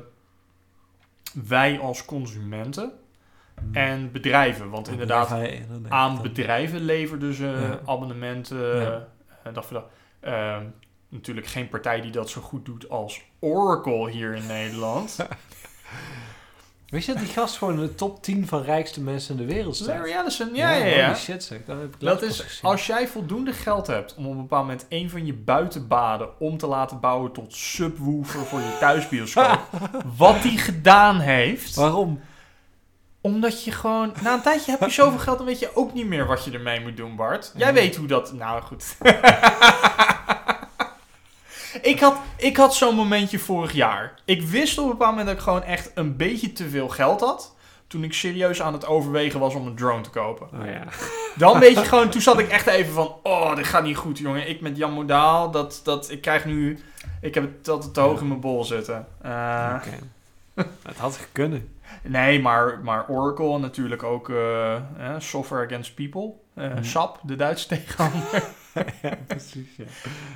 [1.48, 2.92] wij als consumenten
[3.72, 4.70] en bedrijven.
[4.70, 5.34] Want inderdaad,
[5.88, 7.80] aan bedrijven leverden ze Ja.
[7.92, 9.06] abonnementen Ja.
[9.42, 9.84] eh, voor dag.
[10.20, 10.64] Ehm,
[11.08, 15.16] natuurlijk geen partij die dat zo goed doet als Oracle hier in Nederland.
[16.86, 19.54] Weet je dat die gast gewoon in de top 10 van rijkste mensen in de
[19.54, 19.86] wereld staat?
[19.86, 21.04] Larry Ellison, ja, ja, ja.
[21.06, 22.70] Holy shit zeg, dat heb ik Dat is gezien.
[22.70, 26.58] als jij voldoende geld hebt om op een bepaald moment een van je buitenbaden om
[26.58, 29.60] te laten bouwen tot subwoofer voor je thuisbioscoop.
[30.16, 31.74] wat die gedaan heeft.
[31.74, 32.20] Waarom?
[33.20, 36.06] Omdat je gewoon, na een tijdje heb je zoveel geld, dan weet je ook niet
[36.06, 37.52] meer wat je ermee moet doen, Bart.
[37.56, 38.96] Jij weet hoe dat, nou goed.
[41.82, 44.14] ik had, ik had zo'n momentje vorig jaar.
[44.24, 47.20] Ik wist op een bepaald moment dat ik gewoon echt een beetje te veel geld
[47.20, 47.54] had.
[47.86, 50.48] Toen ik serieus aan het overwegen was om een drone te kopen.
[50.60, 50.84] Oh ja.
[51.36, 54.18] Dan weet je gewoon, toen zat ik echt even van, oh, dit gaat niet goed,
[54.18, 54.48] jongen.
[54.48, 56.78] Ik met Jan Modaal, dat, dat, ik krijg nu,
[57.20, 59.06] ik heb het altijd te hoog in mijn bol zitten.
[59.22, 59.98] Eh, Oké.
[60.88, 61.78] Het had kunnen.
[62.02, 64.82] nee, maar, maar Oracle natuurlijk ook eh, eh,
[65.18, 66.34] Software Against People.
[66.56, 66.82] Mhm.
[66.82, 68.44] SAP, de Duitse tegenhanger.
[69.02, 69.76] ja, precies.
[69.76, 69.84] Ja.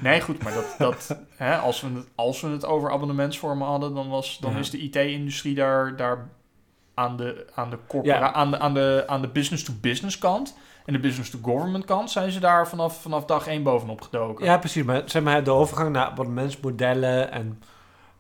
[0.02, 3.94] nee, goed, maar dat, dat, hè, als, we het, als we het over abonnementsvormen hadden,
[3.94, 4.58] dan, was, dan Ja.
[4.58, 6.28] is de IT-industrie daar, daar
[6.94, 10.56] aan de, aan de, corpora- aan de, aan de, aan de business-to-business kant
[10.86, 14.44] en de business-to-government kant zijn ze daar vanaf, vanaf dag één bovenop gedoken.
[14.44, 14.82] ja, precies.
[14.84, 17.62] Maar zeg maar, de overgang naar abonnementsmodellen en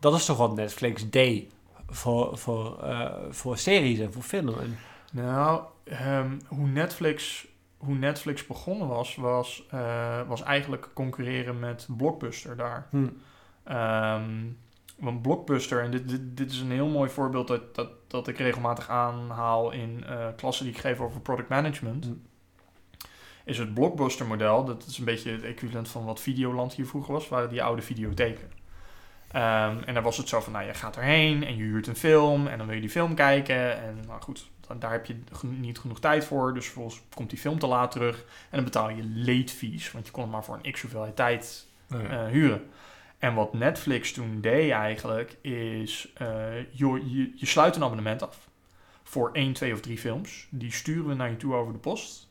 [0.00, 1.52] dat is toch wat Netflix deed
[1.88, 4.48] voor, voor, eh, voor series en voor film.
[4.48, 4.78] En,
[5.12, 7.46] Nou, ehm, hoe, Netflix,
[7.80, 12.86] hoe Netflix begonnen was, was, eh, was eigenlijk concurreren met Blockbuster daar.
[12.90, 13.08] hm.
[13.64, 14.30] Ehm,
[14.98, 18.38] want Blockbuster, en dit, dit, dit is een heel mooi voorbeeld dat, dat, dat ik
[18.38, 22.06] regelmatig aanhaal in eh, klassen die ik geef over product management.
[22.06, 22.22] Mm.
[23.44, 27.12] Is het Blockbuster model, dat is een beetje het equivalent van wat Videoland hier vroeger
[27.12, 28.50] was, waren die oude videotheken.
[29.30, 31.96] Ehm, en dan was het zo van, nou je gaat erheen en je huurt een
[31.96, 33.82] film en dan wil je die film kijken.
[33.82, 37.58] En nou goed, daar heb je niet genoeg tijd voor, dus vervolgens komt die film
[37.58, 38.18] te laat terug.
[38.18, 41.16] En dan betaal je late fees, want je kon het maar voor een x hoeveelheid
[41.16, 42.62] tijd eh, huren.
[43.18, 46.28] En wat Netflix toen deed eigenlijk, is uh,
[46.70, 48.48] je, je, je sluit een abonnement af
[49.02, 50.46] voor één, twee of drie films.
[50.50, 52.28] Die sturen we naar je toe over de post.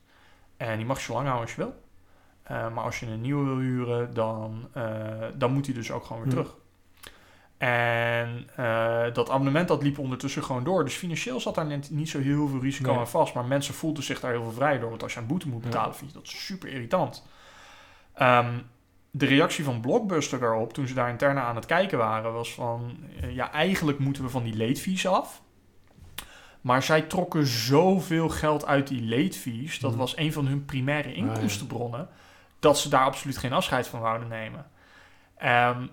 [0.58, 1.82] En die mag je zo lang houden als je wil.
[2.52, 6.04] Uh, maar als je een nieuwe wil huren, dan, uh, dan moet die dus ook
[6.04, 6.44] gewoon weer Hmm.
[6.44, 6.59] terug.
[7.60, 10.84] En uh, dat abonnement dat liep ondertussen gewoon door.
[10.84, 13.00] Dus financieel zat daar net niet zo heel veel risico Nee.
[13.00, 13.34] aan vast.
[13.34, 14.90] Maar mensen voelden zich daar heel veel vrij door.
[14.90, 15.70] Want als je een boete moet Ja.
[15.70, 17.26] betalen, vind je dat super irritant.
[18.14, 18.52] Ehm,
[19.12, 22.98] de reactie van Blockbuster daarop, toen ze daar intern aan het kijken waren, was van...
[23.22, 25.42] eh, ja, eigenlijk moeten we van die late fees af.
[26.62, 29.80] Maar zij trokken zoveel geld uit die late fees.
[29.80, 30.00] Dat Mhm.
[30.00, 31.16] was een van hun primaire ja.
[31.16, 32.08] inkomstenbronnen.
[32.60, 34.66] Dat ze daar absoluut geen afscheid van wouden nemen.
[35.38, 35.88] Ehm,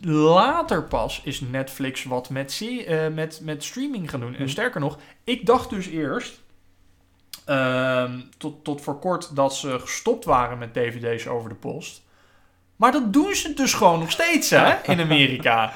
[0.00, 4.34] later pas is Netflix wat met, eh, met, met streaming gaan doen.
[4.34, 4.50] En Mhm.
[4.50, 6.40] sterker nog, ik dacht dus eerst...
[7.44, 12.02] ehm, tot, tot voor kort dat ze gestopt waren met dvd's over de post.
[12.76, 15.72] Maar dat doen ze dus gewoon nog steeds, hè, in Amerika.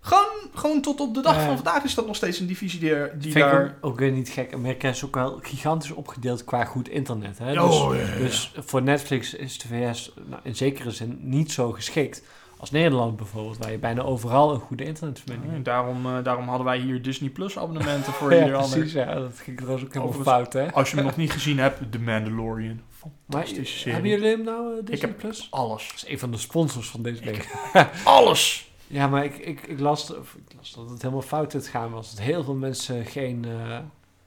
[0.00, 2.90] Gewoon, gewoon tot op de dag van vandaag is dat nog steeds een divisie die,
[2.94, 3.64] die Vind ik daar...
[3.64, 4.52] ook, ook weer niet gek.
[4.54, 7.38] Amerika is ook wel gigantisch opgedeeld qua goed internet.
[7.38, 7.62] Hè?
[7.62, 12.22] Oh, dus, dus voor Netflix is de VS nou, in zekere zin niet zo geschikt
[12.64, 15.64] als Nederland bijvoorbeeld, waar je bijna overal een goede internetverbinding En hebt.
[15.64, 18.70] daarom, eh, daarom hadden wij hier Disney Plus abonnementen voor Ja, ieder ander.
[18.78, 18.92] precies.
[18.94, 20.72] Ja, dat ging trouwens ook helemaal Overigens- fout, hè?
[20.72, 22.80] Als je hem nog niet gezien hebt, The Mandalorian.
[23.00, 23.92] Maar Fantastische serie.
[23.92, 25.46] hebben jullie hem nou, eh, Disney heb- Plus?
[25.50, 25.86] Alles.
[25.88, 27.54] Dat is een van de sponsors van deze week.
[28.04, 28.70] Alles!
[28.86, 31.90] Ja, maar ik, ik, ik, las, of ik las dat het helemaal fout het gaan
[31.90, 32.10] was.
[32.10, 33.78] Dat heel veel mensen geen, eh,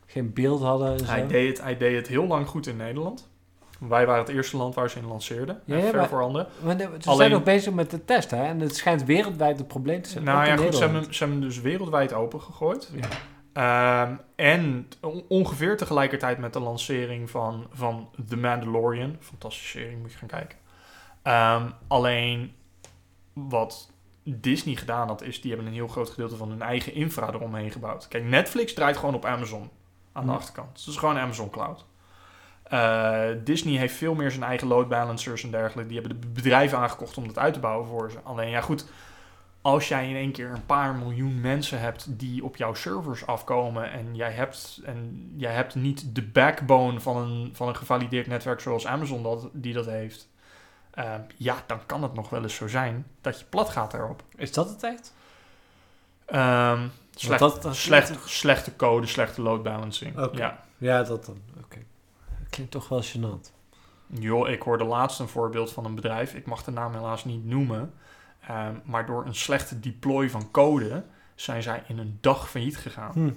[0.05, 1.05] geen beeld hadden.
[1.05, 3.29] Hij deed, het, hij deed het heel lang goed in Nederland.
[3.79, 5.61] Wij waren het eerste land waar ze in lanceerden.
[5.65, 6.47] Ja, Ja, ver maar- voor anderen.
[6.63, 8.43] Maar de- ze Alleen- zijn nog bezig met de test, hè?
[8.43, 10.23] En het schijnt wereldwijd een probleem te zijn.
[10.23, 12.91] Nou ja, goed, ze hebben, ze hebben hem dus wereldwijd opengegooid.
[12.95, 13.07] Ja.
[13.53, 19.15] Ehm, en on- ongeveer tegelijkertijd met de lancering van, van The Mandalorian.
[19.19, 20.57] Fantastische serie, moet je gaan kijken.
[21.21, 22.53] Ehm, alleen
[23.33, 23.91] wat
[24.23, 27.71] Disney gedaan had, is die hebben een heel groot gedeelte van hun eigen infra eromheen
[27.71, 28.07] gebouwd.
[28.07, 29.69] Kijk, Netflix draait gewoon op Amazon
[30.13, 30.73] aan de achterkant.
[30.73, 31.85] Dus het is gewoon Amazon Cloud.
[32.69, 35.89] Eh, Disney heeft veel meer zijn eigen load balancers en dergelijke.
[35.91, 38.17] Die hebben de bedrijven aangekocht om dat uit te bouwen voor ze.
[38.23, 38.85] Alleen ja, goed.
[39.61, 43.91] Als jij in één keer een paar miljoen mensen hebt die op jouw servers afkomen
[43.91, 48.59] en jij hebt, en jij hebt niet de backbone van een, van een gevalideerd netwerk
[48.59, 50.29] zoals Amazon dat, die dat heeft,
[50.91, 54.23] eh, ja, dan kan het nog wel eens zo zijn dat je plat gaat daarop.
[54.35, 55.13] Is dat het echt?
[56.25, 60.19] Ehm, slecht, dat- dat- slecht, slechte code, slechte load balancing.
[60.19, 60.37] Oké.
[60.37, 60.59] Ja.
[60.77, 61.37] Ja, dat dan.
[62.57, 63.51] Klinkt toch wel gênant.
[64.07, 66.33] Joh, ik hoorde laatst een voorbeeld van een bedrijf.
[66.33, 67.93] Ik mag de naam helaas niet noemen.
[68.47, 71.03] ehm, maar door een slechte deploy van code
[71.35, 73.11] zijn zij in een dag failliet gegaan.
[73.13, 73.31] Hm.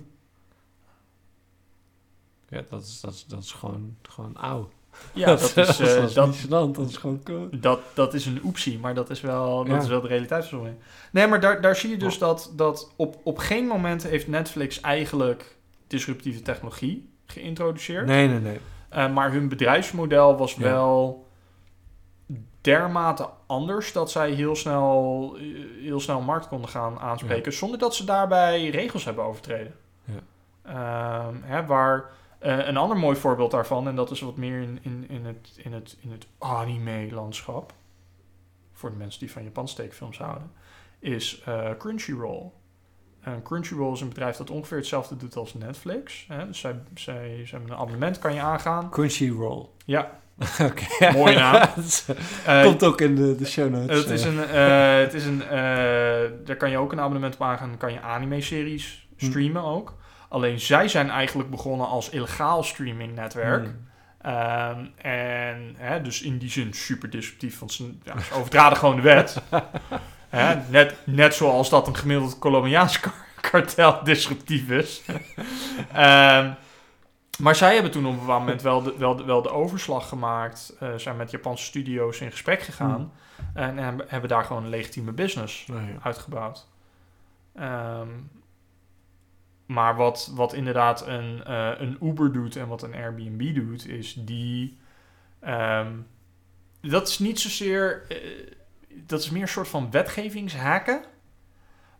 [2.48, 4.70] Ja, dat is, dat is, dat is gewoon, gewoon auw.
[5.12, 7.58] Ja, dat is, dat eh, is dat, gênant, dat is gewoon code.
[7.60, 9.82] dat, dat is een oepsie, maar dat is wel, dat Ja.
[9.82, 10.76] is wel de realiteitsverzomming.
[11.12, 14.80] Nee, maar daar, daar zie je dus dat, dat op, op geen moment heeft Netflix
[14.80, 15.56] eigenlijk
[15.86, 18.06] disruptieve technologie geïntroduceerd.
[18.06, 18.60] Nee, nee, nee.
[18.90, 20.62] Eh, maar hun bedrijfsmodel was Ja.
[20.62, 21.28] wel
[22.60, 25.42] dermate anders dat zij heel snel, eh,
[25.82, 27.52] heel snel markt konden gaan aanspreken.
[27.52, 29.74] Zonder dat ze daarbij regels hebben overtreden.
[30.04, 30.20] Ja.
[30.62, 32.04] Ehm, hè, waar
[32.38, 35.52] eh, een ander mooi voorbeeld daarvan, en dat is wat meer in, in, in het,
[35.56, 37.72] in het, in het anime-landschap.
[38.72, 40.52] Voor de mensen die van Japanse tekenfilms houden.
[40.98, 41.44] Is
[41.78, 42.50] Crunchyroll.
[43.20, 46.24] En Crunchyroll is een bedrijf dat ongeveer hetzelfde doet als Netflix.
[46.28, 46.46] Hè?
[46.46, 48.90] Dus zij, zij, ze hebben een abonnement, kan je aangaan.
[48.90, 49.66] Crunchyroll.
[49.84, 50.18] Ja,
[50.68, 51.12] Oké.
[51.18, 51.68] Mooie naam.
[52.46, 53.98] Eh, Komt ook in de, de show notes.
[53.98, 54.32] het is eh.
[54.32, 57.68] een, eh, het is een, eh, daar kan je ook een abonnement op aangaan.
[57.68, 59.26] Dan kan je anime-series Hm.
[59.26, 59.94] streamen ook.
[60.28, 63.64] Alleen zij zijn eigenlijk begonnen als illegaal streamingnetwerk.
[63.64, 63.88] Hmm.
[64.20, 68.96] Ehm, en hè, dus in die zin super disruptief, want ze, ja, ze overtraden gewoon
[68.96, 69.42] de wet.
[70.30, 75.02] Hè, net, net zoals dat een gemiddeld Colombiaans kar- kartel disruptief is.
[75.92, 76.52] Ehm,
[77.38, 80.08] maar zij hebben toen op een bepaald moment wel de, wel de, wel de overslag
[80.08, 80.76] gemaakt.
[80.80, 83.12] eh, zijn met Japanse studio's in gesprek gegaan.
[83.54, 85.74] En, hebben- hebben daar gewoon een legitieme business ja.
[86.02, 86.66] uitgebouwd.
[87.54, 88.08] Ehm,
[89.66, 94.14] maar wat, wat inderdaad een, eh, een Uber doet en wat een Airbnb doet, is
[94.18, 94.78] die.
[95.40, 95.92] ehm,
[96.80, 98.04] dat is niet zozeer.
[98.08, 98.16] eh,
[99.06, 101.02] dat is meer een soort van wetgevingshaken.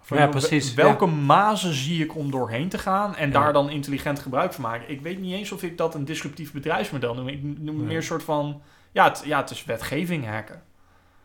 [0.02, 3.32] Van, Ja, precies, Welke mazen zie ik om doorheen te gaan en Ja.
[3.40, 4.90] daar dan intelligent gebruik van maken?
[4.90, 7.28] Ik weet niet eens of ik dat een disruptief bedrijfsmodel noem.
[7.28, 8.62] Ik noem het meer een soort van.
[8.92, 10.62] Ja, het, ja, het is wetgeving hacken.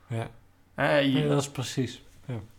[0.07, 0.27] Ja.
[0.99, 2.03] Je- Ja, dat is precies.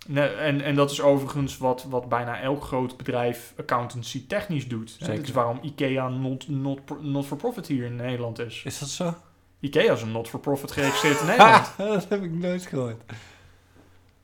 [0.06, 4.90] Nee, en, en dat is overigens wat, wat bijna elk groot bedrijf accountancy technisch doet.
[4.90, 5.14] Zeker.
[5.16, 8.62] Dat is waarom IKEA not, not, not for profit hier in Nederland is.
[8.64, 9.14] Is dat zo?
[9.60, 11.72] IKEA is een not for profit geregistreerd in Nederland.
[11.76, 13.02] Dat heb ik nooit gehoord.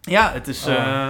[0.01, 0.67] Ja, het is.
[0.67, 0.73] Oh.
[0.75, 1.09] eh,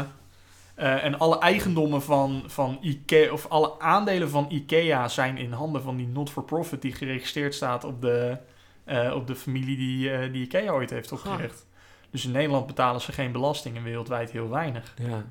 [0.74, 5.82] eh, en alle eigendommen van, van IKEA, of alle aandelen van IKEA zijn in handen
[5.82, 8.36] van die not for profit die geregistreerd staat op de,
[8.84, 11.66] eh, op de familie die, die IKEA ooit heeft opgericht.
[12.10, 14.94] Dus in Nederland betalen ze geen belasting en wereldwijd heel weinig.
[14.98, 15.24] Ja.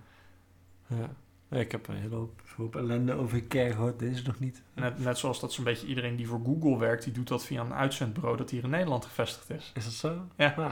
[0.87, 3.99] Ja, Ik heb een hele hoop, hoop ellende over gehoord.
[3.99, 4.61] Deze nog niet.
[4.73, 7.61] Net, net zoals dat zo'n beetje iedereen die voor Google werkt, die doet dat via
[7.61, 9.71] een uitzendbureau dat hier in Nederland gevestigd is.
[9.75, 10.21] Is dat zo?
[10.35, 10.53] Ja.
[10.57, 10.71] Ah.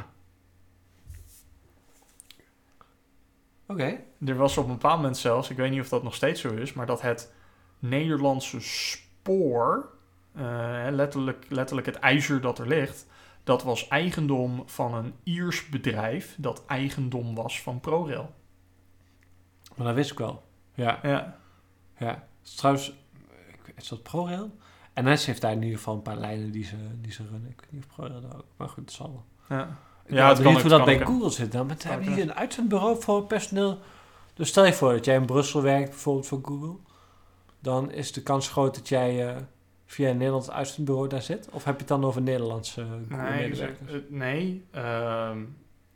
[3.68, 4.00] Oké.
[4.26, 6.54] Er was op een bepaald moment zelfs, ik weet niet of dat nog steeds zo
[6.54, 7.34] is, maar dat het
[7.80, 9.90] Nederlandse spoor,
[10.34, 13.08] eh, letterlijk, letterlijk het ijzer dat er ligt,
[13.44, 18.34] dat was eigendom van een Iers bedrijf dat eigendom was van ProRail.
[19.76, 20.44] Maar dat wist ik wel.
[20.74, 21.00] Ja.
[21.04, 21.38] Ja,
[22.00, 22.24] Ja.
[22.56, 22.94] Trouwens,
[23.76, 24.52] is dat ProRail?
[24.96, 27.50] NS heeft daar in ieder geval een paar lijnen die ze, die ze runnen.
[27.50, 29.58] Ik weet niet of ProRail dat ook, maar goed, het zal wel.
[29.58, 29.78] ja.
[30.06, 31.06] Ik Ja, het kan hoe dat bij.
[31.06, 31.66] Google zit dan.
[31.68, 33.80] Maar Kan hebben die een uitzendbureau voor personeel?
[34.34, 36.76] Dus stel je voor dat jij in Brussel werkt, bijvoorbeeld voor Google.
[37.60, 39.42] Dan is de kans groot dat jij eh,
[39.86, 41.50] via een Nederlands uitzendbureau daar zit?
[41.52, 43.92] Of heb je het dan over Nederlandse Google Nee, medewerkers?
[43.92, 45.40] eh, nee ehm,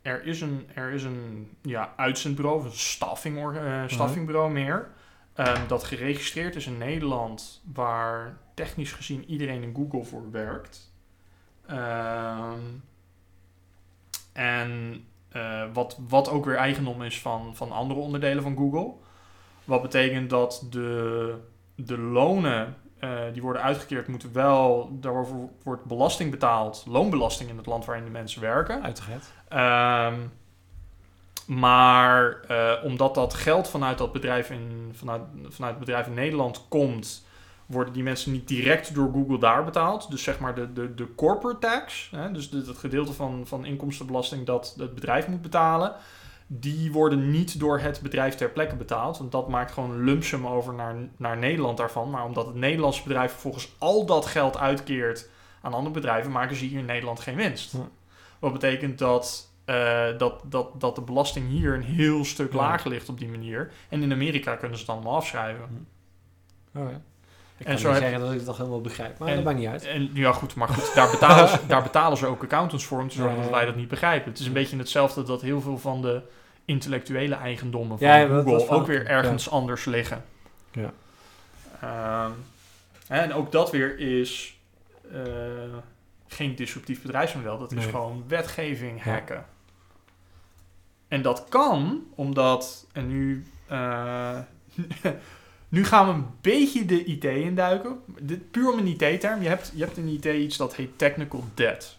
[0.02, 4.88] er is een, er is een ja, uitzendbureau, of een staffing, eh, staffingbureau meer.
[5.34, 10.92] Ehm, dat geregistreerd is in Nederland, waar technisch gezien iedereen in Google voor werkt.
[11.66, 12.60] Ehm,
[14.32, 18.92] en eh, wat, wat ook weer eigendom is van, van andere onderdelen van Google.
[19.64, 21.38] Wat betekent dat de,
[21.74, 27.66] de lonen eh, die worden uitgekeerd moeten wel, daarover wordt belasting betaald, loonbelasting in het
[27.66, 28.82] land waarin de mensen werken.
[28.82, 29.24] Uiteraard.
[29.48, 30.20] Ehm,
[31.46, 36.66] maar eh, omdat dat geld vanuit dat bedrijf in, vanuit, vanuit het bedrijf in Nederland
[36.68, 37.26] komt,
[37.66, 40.10] worden die mensen niet direct door Google daar betaald.
[40.10, 44.46] Dus zeg maar de, de, de corporate tax, hè, dus het gedeelte van, van inkomstenbelasting
[44.46, 45.94] dat het bedrijf moet betalen,
[46.46, 49.18] die worden niet door het bedrijf ter plekke betaald.
[49.18, 52.10] Want dat maakt gewoon lump sum over naar, naar Nederland daarvan.
[52.10, 55.28] Maar omdat het Nederlandse bedrijf vervolgens al dat geld uitkeert
[55.60, 57.74] aan andere bedrijven, maken ze hier in Nederland geen winst.
[58.38, 62.58] Wat betekent dat, eh, dat, dat, dat de belasting hier een heel stuk Ja.
[62.58, 63.70] lager ligt op die manier.
[63.88, 65.86] En in Amerika kunnen ze het allemaal afschrijven.
[66.74, 67.00] Oké.
[67.56, 69.34] Ik En kan zo niet heb- zeggen dat ik het toch helemaal begrijp, maar En-
[69.34, 69.84] dat maakt niet uit.
[69.84, 73.08] En ja, goed, maar goed, daar betalen ze, daar betalen ze ook accountants voor om
[73.08, 73.56] te zorgen Ja, dat ja.
[73.56, 74.30] wij dat niet begrijpen.
[74.30, 76.20] Het is een beetje hetzelfde dat heel veel van de
[76.64, 80.24] intellectuele eigendommen van Ja, ja, Google ook weer ergens anders liggen.
[80.72, 80.92] Ja.
[81.80, 82.30] Ehm,
[83.08, 84.58] en ook dat weer is
[85.12, 85.20] eh,
[86.28, 87.58] geen disruptief bedrijfsmodel.
[87.58, 87.88] Dat is Nee.
[87.88, 89.10] gewoon wetgeving Ja.
[89.12, 89.44] hacken.
[91.14, 94.38] En dat kan omdat, en nu, eh,
[95.68, 97.98] Nu gaan we een beetje de IT induiken.
[98.20, 99.42] Dit, puur om een IT-term.
[99.42, 101.98] Je hebt, je hebt in IT iets dat heet technical debt.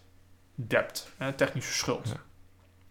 [0.54, 2.08] Debt, hè, technische schuld.
[2.08, 2.20] Ja.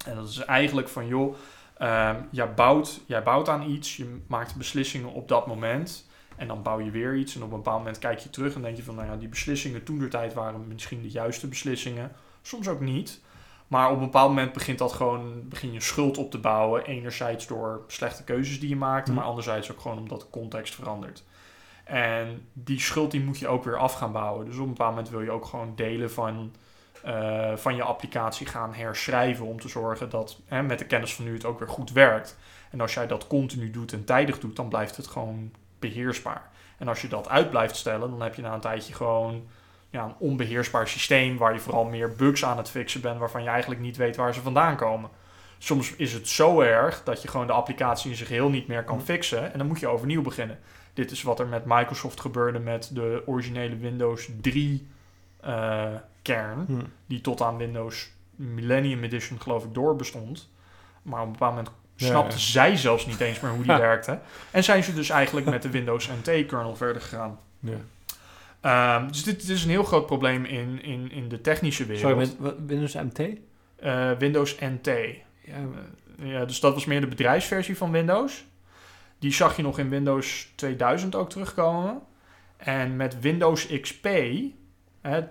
[0.09, 1.35] En dat is eigenlijk van, joh,
[1.77, 6.07] ehm, jij, bouwt, jij bouwt aan iets, je maakt beslissingen op dat moment.
[6.35, 7.35] En dan bouw je weer iets.
[7.35, 9.27] En op een bepaald moment kijk je terug en denk je van, nou ja, die
[9.27, 12.11] beslissingen toen der tijd waren misschien de juiste beslissingen.
[12.41, 13.21] Soms ook niet.
[13.67, 16.85] Maar op een bepaald moment begint dat gewoon, begin je schuld op te bouwen.
[16.85, 19.13] Enerzijds door slechte keuzes die je maakt, Hm.
[19.13, 21.23] maar anderzijds ook gewoon omdat de context verandert.
[21.83, 24.45] En die schuld die moet je ook weer af gaan bouwen.
[24.45, 26.53] Dus op een bepaald moment wil je ook gewoon delen van,
[27.03, 29.45] eh, van je applicatie gaan herschrijven.
[29.45, 32.37] Om te zorgen dat hè, met de kennis van nu het ook weer goed werkt.
[32.71, 36.49] En als jij dat continu doet en tijdig doet, dan blijft het gewoon beheersbaar.
[36.77, 39.47] En als je dat uit blijft stellen, dan heb je na een tijdje gewoon
[39.95, 43.49] ja, een onbeheersbaar systeem waar je vooral meer bugs aan het fixen bent waarvan je
[43.49, 45.09] eigenlijk niet weet waar ze vandaan komen.
[45.57, 48.83] Soms is het zo erg dat je gewoon de applicatie in zijn geheel niet meer
[48.83, 50.59] kan fixen en dan moet je overnieuw beginnen.
[50.93, 54.87] Dit is wat er met Microsoft gebeurde met de originele Windows 3
[55.39, 55.85] eh,
[56.21, 56.73] kern, Hm.
[57.05, 60.49] die tot aan Windows Millennium Edition geloof ik door bestond.
[61.01, 62.41] Maar op een bepaald moment Ja, snapte ja.
[62.41, 64.19] zij zelfs niet eens meer hoe die werkte.
[64.51, 67.39] En zijn ze dus eigenlijk met de Windows NT kernel verder gegaan.
[67.59, 67.77] Ja.
[68.65, 72.01] Ehm, dus dit, dit is een heel groot probleem in, in, in de technische wereld.
[72.07, 73.19] Sorry, met wat- Windows MT?
[73.75, 74.85] Eh, Windows NT.
[74.85, 75.53] Ja,
[76.19, 78.45] Eh, ja, dus dat was meer de bedrijfsversie van Windows.
[79.19, 82.01] Die zag je nog in Windows 2000 ook terugkomen.
[82.57, 84.07] En met Windows XP,
[85.01, 85.21] hè,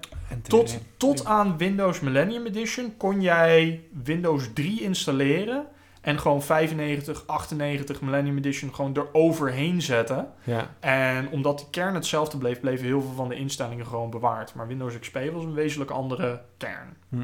[0.43, 5.67] tot, tot aan Windows Millennium Edition, kon jij Windows 3 installeren.
[6.05, 10.33] En gewoon 95, 98 Millennium Edition gewoon eroverheen zetten.
[10.43, 10.71] Ja.
[10.81, 14.55] En omdat de kern hetzelfde bleef, bleven heel veel van de instellingen gewoon bewaard.
[14.55, 16.97] Maar Windows XP was een wezenlijk andere kern.
[17.09, 17.23] Hm.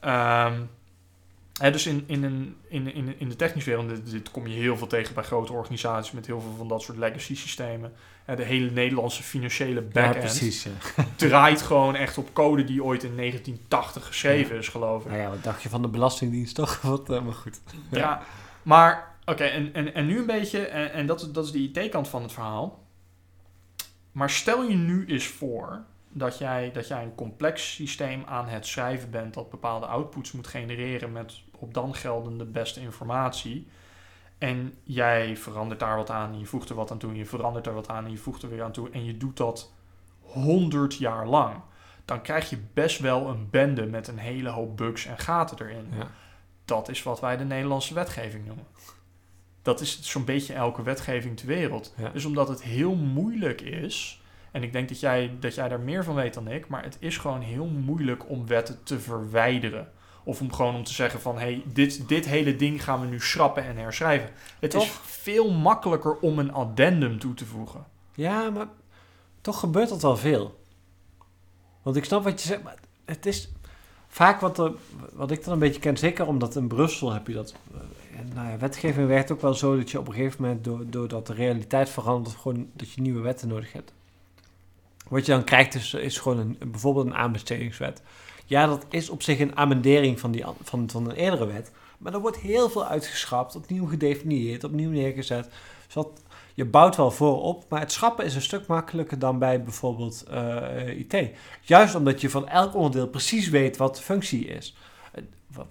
[0.00, 0.52] Ehm,
[1.58, 4.54] hè, dus in, in, een, in, in, in de technische wereld, dit, dit kom je
[4.54, 7.92] heel veel tegen bij grote organisaties met heel veel van dat soort legacy systemen.
[8.24, 10.62] Hè, de hele Nederlandse financiële ja, backend precies.
[10.62, 10.70] Ja.
[11.16, 15.10] draait gewoon echt op code die ooit in 1980 geschreven is, geloof ik.
[15.10, 16.80] Nou ja, wat dacht je van de Belastingdienst toch?
[16.82, 17.60] Wat, eh, maar goed.
[17.90, 18.22] Ja,
[18.62, 21.58] maar oké, en, en, en nu een beetje, en, en dat, is- dat is de
[21.82, 22.84] IT-kant van het verhaal.
[24.12, 28.66] Maar stel je nu eens voor dat jij, dat jij een complex systeem aan het
[28.66, 33.68] schrijven bent dat bepaalde outputs moet genereren met op dan geldende beste informatie.
[34.38, 37.66] En jij verandert daar wat aan, en je voegt er wat aan toe, je verandert
[37.66, 38.90] er wat aan en je voegt er weer aan toe.
[38.90, 39.72] En je doet dat
[40.20, 41.54] 100 jaar lang.
[42.04, 45.86] Dan krijg je best wel een bende met een hele hoop bugs en gaten erin.
[45.98, 46.10] Ja.
[46.64, 48.66] Dat is wat wij de Nederlandse wetgeving noemen.
[49.62, 51.94] Dat is zo'n beetje elke wetgeving ter wereld.
[51.96, 52.08] Ja.
[52.08, 56.04] Dus omdat het heel moeilijk is, en ik denk dat jij, dat jij daar meer
[56.04, 59.92] van weet dan ik, maar het is gewoon heel moeilijk om wetten te verwijderen.
[60.26, 63.06] Of om gewoon om te zeggen van, hé, hey, dit, dit hele ding gaan we
[63.06, 64.30] nu schrappen en herschrijven.
[64.58, 65.00] Het is Toch?
[65.04, 67.84] veel makkelijker om een addendum toe te voegen.
[68.14, 68.66] Ja, maar
[69.40, 70.60] toch gebeurt dat wel veel.
[71.82, 73.52] Want ik snap wat je zegt, maar het is
[74.08, 74.72] vaak wat, er,
[75.12, 77.54] wat ik dan een beetje ken, zeker omdat in Brussel heb je dat.
[78.12, 80.84] eh, nou ja, wetgeving werkt ook wel zo dat je op een gegeven moment, door,
[80.86, 83.92] doordat de realiteit verandert, gewoon dat je nieuwe wetten nodig hebt.
[85.08, 88.02] Wat je dan krijgt is, is gewoon een, bijvoorbeeld een aanbestedingswet.
[88.46, 91.72] Ja, dat is op zich een amendering van, die, an- van, van een eerdere wet.
[91.98, 95.48] Maar er wordt heel veel uitgeschrapt, opnieuw gedefinieerd, opnieuw neergezet.
[95.86, 96.22] Zodat
[96.54, 100.98] je bouwt wel voorop, maar het schrappen is een stuk makkelijker dan bij bijvoorbeeld eh,
[100.98, 101.30] IT.
[101.60, 104.76] Juist omdat je van elk onderdeel precies weet wat de functie is.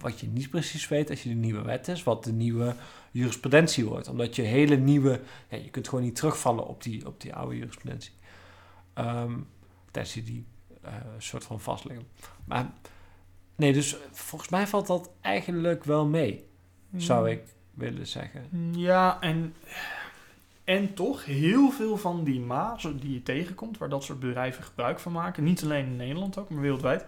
[0.00, 2.74] Wat, je niet precies weet als je de nieuwe wet is, wat de nieuwe
[3.10, 4.08] jurisprudentie wordt.
[4.08, 8.12] Omdat je hele nieuwe, je kunt gewoon niet terugvallen op die, op die oude jurisprudentie.
[8.94, 9.32] Ehm
[9.90, 10.46] tenzij die
[10.82, 12.06] eh soort van vastleggen.
[12.46, 12.66] Maar
[13.56, 16.48] nee, dus volgens mij valt dat eigenlijk wel mee,
[16.96, 17.42] zou ik
[17.74, 18.72] willen zeggen.
[18.72, 19.54] Ja, en,
[20.64, 24.98] en toch heel veel van die mazen die je tegenkomt, waar dat soort bedrijven gebruik
[24.98, 27.04] van maken, niet alleen in Nederland ook, maar wereldwijd,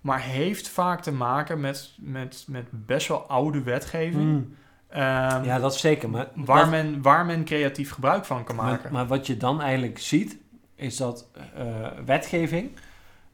[0.00, 4.22] maar heeft vaak te maken met, met, met best wel oude wetgeving.
[4.22, 4.54] Hmm.
[4.88, 6.10] ehm, Ja, dat zeker.
[6.10, 8.82] Maar waar, men, waar men creatief gebruik van kan maken.
[8.82, 10.38] Maar, maar wat je dan eigenlijk ziet,
[10.74, 12.70] is dat eh, wetgeving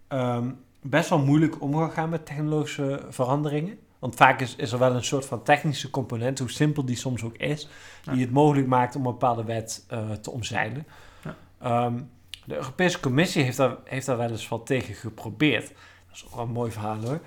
[0.09, 0.51] ehm,
[0.86, 3.78] best wel moeilijk om kan gaan met technologische veranderingen.
[3.98, 7.23] Want vaak is, is er wel een soort van technische component, hoe simpel die soms
[7.23, 7.69] ook is,
[8.05, 8.20] die Ja.
[8.20, 10.86] het mogelijk maakt om een bepaalde wet eh, te omzeilen.
[11.24, 11.36] Ja.
[11.59, 12.01] Ehm,
[12.44, 15.66] de Europese Commissie heeft daar, heeft daar wel eens wat tegen geprobeerd.
[16.06, 17.20] Dat is ook wel een mooi verhaal hoor.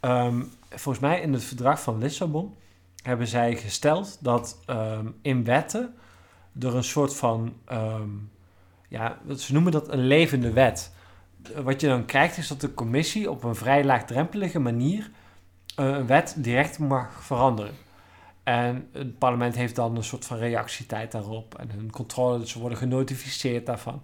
[0.00, 2.54] Ehm, volgens mij in het verdrag van Lissabon
[3.02, 5.94] hebben zij gesteld dat ehm, in wetten
[6.60, 7.52] er een soort van,
[8.88, 10.92] ja, ze noemen dat een levende wet.
[11.62, 15.10] Wat je dan krijgt is dat de commissie op een vrij laagdrempelige manier
[15.76, 17.74] eh, een wet direct mag veranderen.
[18.42, 21.58] En het parlement heeft dan een soort van reactietijd daarop.
[21.58, 24.02] En hun controle, dus ze worden genotificeerd daarvan.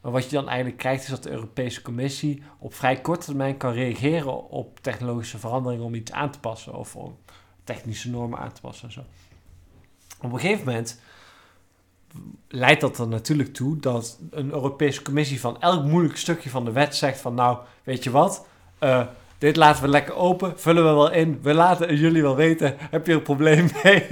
[0.00, 3.56] Maar wat je dan eigenlijk krijgt, is dat de Europese Commissie op vrij korte termijn
[3.56, 7.16] kan reageren op technologische veranderingen om iets aan te passen of om
[7.64, 9.04] technische normen aan te passen en zo.
[10.20, 11.00] Op een gegeven moment
[12.48, 16.72] leidt dat er natuurlijk toe dat een Europese Commissie van elk moeilijk stukje van de
[16.72, 18.46] wet zegt van nou, weet je wat,
[18.80, 19.06] uh,
[19.38, 21.38] dit laten we lekker open, vullen we wel in.
[21.42, 24.06] We laten jullie wel weten, heb je er een probleem mee?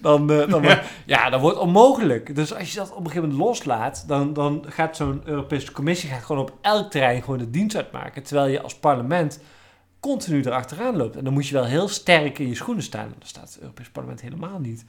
[0.00, 2.34] Dan, uh, dan wordt, ja, dat wordt onmogelijk.
[2.34, 6.10] Dus als je dat op een gegeven moment loslaat, dan, dan gaat zo'n Europese Commissie
[6.10, 8.22] gaat gewoon op elk terrein gewoon de dienst uitmaken.
[8.22, 9.40] Terwijl je als parlement
[10.00, 11.16] continu erachteraan loopt.
[11.16, 13.06] En dan moet je wel heel sterk in je schoenen staan.
[13.06, 14.84] En dat staat het Europese parlement helemaal niet.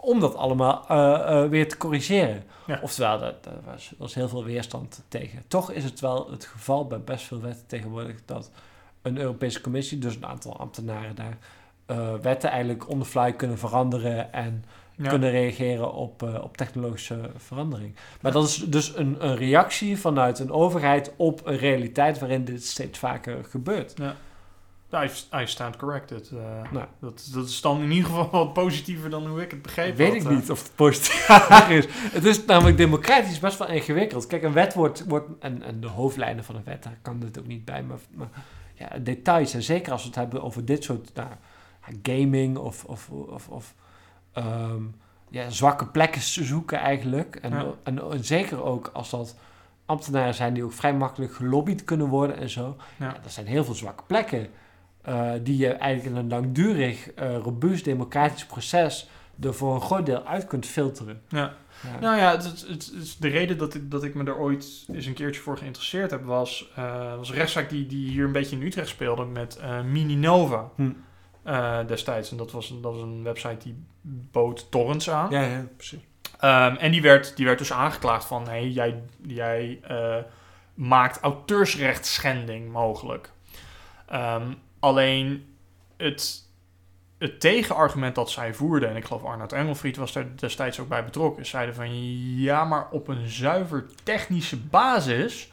[0.00, 2.42] Om dat allemaal uh, uh, weer te corrigeren.
[2.66, 2.78] Ja.
[2.82, 5.42] Oftewel, daar was, was heel veel weerstand tegen.
[5.48, 8.50] Toch is het wel het geval bij best veel wetten tegenwoordig dat
[9.02, 11.38] een Europese Commissie, dus een aantal ambtenaren daar,
[11.86, 14.64] uh, wetten eigenlijk on the fly kunnen veranderen en
[14.96, 15.08] ja.
[15.08, 17.94] kunnen reageren op, op technologische verandering.
[18.20, 22.64] Maar dat is dus een, een reactie vanuit een overheid op een realiteit waarin dit
[22.64, 23.92] steeds vaker gebeurt.
[23.96, 24.16] Ja.
[24.92, 25.10] I,
[25.42, 26.30] I stand corrected.
[26.34, 26.40] Uh,
[26.70, 26.86] nou.
[27.00, 29.96] dat, dat is dan in ieder geval wat positiever dan hoe ik het begreep.
[29.96, 31.28] Weet ik niet of het positief
[31.68, 31.86] is.
[31.90, 34.26] Het is namelijk democratisch best wel ingewikkeld.
[34.26, 37.38] Kijk, een wet wordt, wordt en, en de hoofdlijnen van een wet, daar kan dit
[37.38, 38.28] ook niet bij, maar, maar
[38.74, 39.54] ja, details.
[39.54, 41.28] En zeker als we het hebben over dit soort nou,
[42.02, 43.74] gaming of, of, of, of
[44.34, 44.94] um,
[45.28, 47.36] ja, zwakke plekken zoeken eigenlijk.
[47.36, 47.66] En, ja.
[47.82, 49.36] en, en, zeker ook als dat
[49.86, 52.76] ambtenaren zijn die ook vrij makkelijk gelobbyd kunnen worden en zo.
[52.98, 53.06] Ja.
[53.06, 54.48] ja er zijn heel veel zwakke plekken
[55.08, 59.08] uh, die je eigenlijk in een langdurig, uh, robuust democratisch proces
[59.40, 61.22] er voor een groot deel uit kunt filteren.
[61.28, 61.54] Ja.
[61.82, 62.00] Ja.
[62.00, 65.06] Nou ja, het, het, het, de reden dat ik, dat ik me er ooit eens
[65.06, 68.56] een keertje voor geïnteresseerd heb, was, uh, was een rechtszaak die, die hier een beetje
[68.56, 70.92] in Utrecht speelde met uh, Mininova hm.
[71.86, 72.30] destijds.
[72.30, 75.30] En dat was, dat was een website die bood torrents aan.
[75.30, 76.00] Ja, ja, precies.
[76.44, 79.80] Um, en die werd, die werd dus aangeklaagd van, hé, hey, jij, jij
[80.74, 83.30] maakt auteursrechtsschending mogelijk.
[84.12, 85.54] Um, alleen
[85.96, 86.48] het
[87.20, 91.04] het tegenargument dat zij voerden, en ik geloof Arnoud Engelfried was er destijds ook bij
[91.04, 95.52] betrokken, zeiden van ja, maar op een zuiver technische basis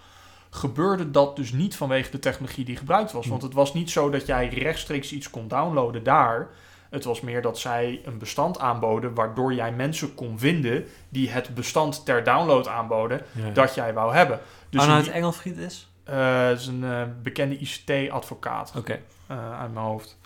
[0.50, 3.28] gebeurde dat dus niet vanwege de technologie die gebruikt was.
[3.28, 6.50] Want het was niet zo dat jij rechtstreeks iets kon downloaden daar.
[6.90, 11.56] Het was meer dat zij een bestand aanboden waardoor jij mensen kon vinden die het
[11.56, 13.50] bestand ter download aanboden ja.
[13.50, 14.40] dat jij wou hebben.
[14.70, 15.90] Dus Arnoud Engelfried is?
[16.10, 19.02] Uh, is een uh, bekende ICT-advocaat okay.
[19.32, 20.18] Uh, uit mijn hoofd.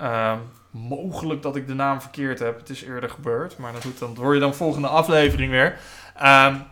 [0.00, 0.34] Uh,
[0.70, 2.58] mogelijk dat ik de naam verkeerd heb.
[2.58, 3.58] Het is eerder gebeurd.
[3.58, 5.78] Maar dat, dan hoor je dan volgende aflevering weer.
[6.22, 6.62] Um,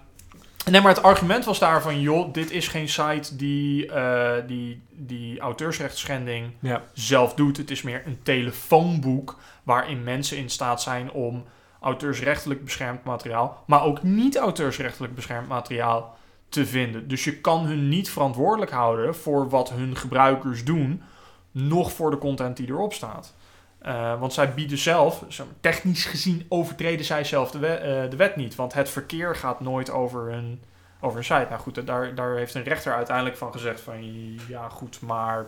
[0.70, 2.00] nee, maar het argument was daar van...
[2.00, 6.82] joh, dit is geen site die, uh, die, die auteursrechtsschending ja.
[6.92, 7.56] zelf doet.
[7.56, 9.38] Het is meer een telefoonboek...
[9.62, 11.44] waarin mensen in staat zijn om
[11.80, 13.64] auteursrechtelijk beschermd materiaal...
[13.66, 17.08] maar ook niet auteursrechtelijk beschermd materiaal te vinden.
[17.08, 19.14] Dus je kan hun niet verantwoordelijk houden...
[19.14, 21.02] voor wat hun gebruikers doen
[21.50, 23.34] nog voor de content die erop staat.
[23.82, 25.24] Uh, want zij bieden zelf,
[25.60, 28.54] technisch gezien overtreden zij zelf de, wet, uh, de wet niet.
[28.54, 30.62] Want het verkeer gaat nooit over een,
[31.00, 31.46] over een site.
[31.48, 34.04] Nou goed, daar, daar heeft een rechter uiteindelijk van gezegd van
[34.48, 35.46] ja goed, maar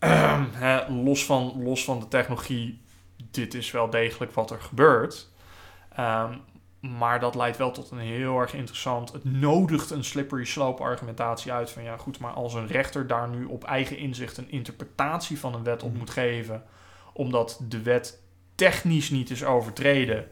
[0.00, 2.80] uh, hè, los, van, los van de technologie,
[3.30, 5.28] dit is wel degelijk wat er gebeurt.
[5.98, 6.40] Um,
[6.80, 9.12] maar dat leidt wel tot een heel erg interessant.
[9.12, 11.70] Het nodigt een slippery slope argumentatie uit.
[11.70, 15.54] Van ja, goed, maar als een rechter daar nu op eigen inzicht een interpretatie van
[15.54, 15.98] een wet op mhm.
[15.98, 16.64] moet geven.
[17.12, 18.22] omdat de wet
[18.54, 20.26] technisch niet is overtreden.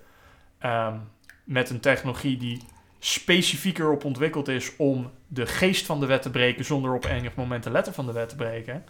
[0.64, 1.09] Um,
[1.44, 2.62] met een technologie die
[2.98, 6.64] specifieker op ontwikkeld is om de geest van de wet te breken.
[6.64, 8.85] zonder op enig moment de letter van de wet te breken.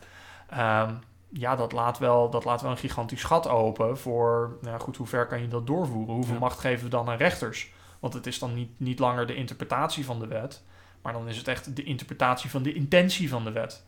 [0.59, 0.99] Um,
[1.29, 5.07] ja, dat laat, wel, dat laat wel een gigantisch gat open voor, nou goed, hoe
[5.07, 6.15] ver kan je dat doorvoeren?
[6.15, 6.41] Hoeveel ja.
[6.41, 7.73] macht geven we dan aan rechters?
[8.01, 10.63] Want het is dan niet, niet langer de interpretatie van de wet,
[11.03, 13.85] maar dan is het echt de interpretatie van de intentie van de wet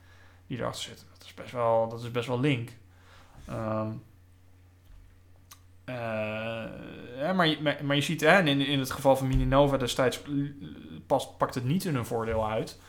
[0.46, 1.06] die erachter zit.
[1.12, 2.70] Dat is best wel, dat is best wel link.
[3.50, 4.02] Um,
[5.88, 5.94] uh,
[7.16, 10.22] ja, maar, je, maar, maar, je ziet, hè, in, in het geval van Mininova destijds
[11.06, 12.80] past, pakt het niet in hun voordeel uit.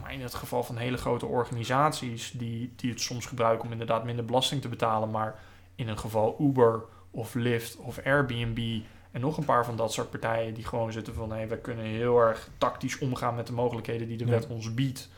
[0.00, 4.04] Maar in het geval van hele grote organisaties die, die het soms gebruiken om inderdaad
[4.04, 5.38] minder belasting te betalen, maar
[5.74, 10.10] in een geval Uber of Lyft of Airbnb en nog een paar van dat soort
[10.10, 14.08] partijen die gewoon zitten van hé, we kunnen heel erg tactisch omgaan met de mogelijkheden
[14.08, 15.08] die de wet ons biedt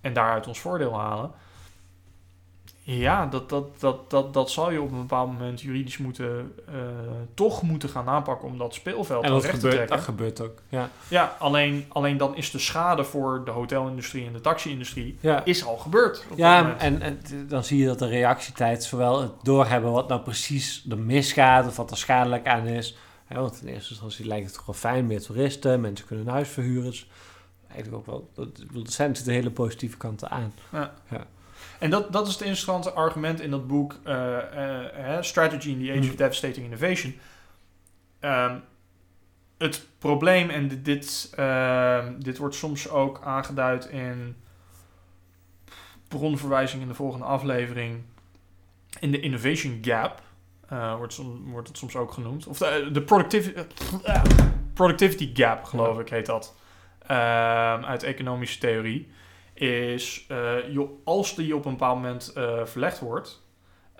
[0.00, 1.30] en daaruit ons voordeel halen.
[2.84, 6.74] Ja, dat, dat, dat, dat, dat zal je op een bepaald moment juridisch moeten, eh,
[7.34, 9.96] toch moeten gaan aanpakken om dat speelveld En dat recht te gebeurt, trekken.
[9.96, 10.62] dat gebeurt ook.
[10.68, 10.90] Ja.
[11.08, 15.44] Ja, alleen, alleen dan is de schade voor de hotelindustrie en de taxi-industrie Ja.
[15.44, 16.24] is al gebeurd.
[16.28, 20.20] dat Ja, en, en dan zie je dat de reactietijd, zowel het doorhebben wat nou
[20.20, 22.96] precies er misgaat of wat er schadelijk aan is.
[23.28, 26.32] Ja, want in eerste instantie lijkt het toch wel fijn, meer toeristen, mensen kunnen een
[26.32, 26.90] huis verhuren.
[26.90, 27.08] Dus
[27.72, 30.52] eigenlijk ook wel, dat, er zijn natuurlijk hele positieve kanten aan.
[31.82, 35.90] En dat, dat is het interessante argument in dat boek eh, eh, Strategy in the
[35.90, 36.16] Age of Mhm.
[36.16, 37.18] Devastating Innovation.
[38.20, 38.56] Ehm,
[39.58, 44.36] het probleem, en dit, dit, ehm, dit wordt soms ook aangeduid in
[46.08, 48.02] bronverwijzing in de volgende aflevering,
[49.00, 50.22] in de Innovation Gap,
[50.68, 52.46] eh, wordt, som- wordt het soms ook genoemd.
[52.46, 53.60] Of de, de productivity,
[54.74, 56.54] productivity Gap, geloof ik, heet dat.
[57.06, 59.10] Ehm, uit economische theorie
[59.62, 60.26] is,
[60.70, 63.42] joh, als die op een bepaald moment eh, verlegd wordt,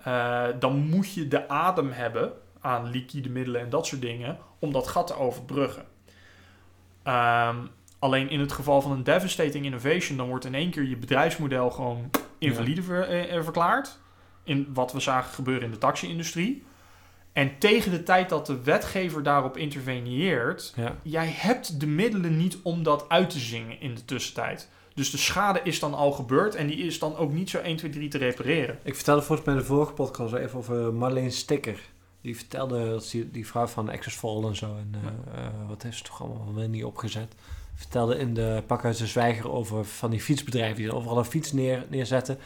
[0.03, 2.31] eh, dan moet je de adem hebben
[2.61, 5.85] aan liquide middelen en dat soort dingen om dat gat te overbruggen.
[7.03, 7.57] Ehm,
[7.99, 11.69] alleen in het geval van een devastating innovation, dan wordt in één keer je bedrijfsmodel
[11.71, 13.99] gewoon invalide ver- verklaard.
[14.43, 16.63] In wat we zagen gebeuren in de taxi-industrie.
[17.33, 20.95] En tegen de tijd dat de wetgever daarop interveneert, Ja.
[21.03, 24.69] jij hebt de middelen niet om dat uit te zingen in de tussentijd.
[24.93, 27.75] Dus de schade is dan al gebeurd en die is dan ook niet zo 1,
[27.77, 28.77] 2, 3 te repareren.
[28.83, 31.79] Ik vertelde volgens mij in de vorige podcast even over Marleen Sticker.
[32.21, 34.65] Die vertelde dat die, die vrouw van Access Fall en zo.
[34.65, 37.33] En eh, eh, wat heeft ze toch allemaal wel niet opgezet.
[37.75, 41.85] Vertelde in de Pakhuis de Zwijger over van die fietsbedrijven die overal een fiets neer,
[41.89, 42.37] neerzetten.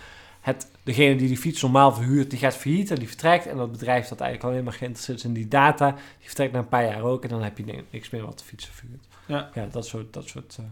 [0.42, 3.46] Het, degene die die fiets normaal verhuurt, die gaat failliet en die vertrekt.
[3.46, 6.60] En dat bedrijf dat eigenlijk alleen maar geïnteresseerd is in die data, die vertrekt na
[6.60, 7.24] een paar jaar ook.
[7.24, 9.04] En dan heb je ni- niks meer wat de fietsen verhuurt.
[9.26, 9.50] Ja.
[9.54, 10.14] ja dat soort...
[10.14, 10.66] Dat soort eh.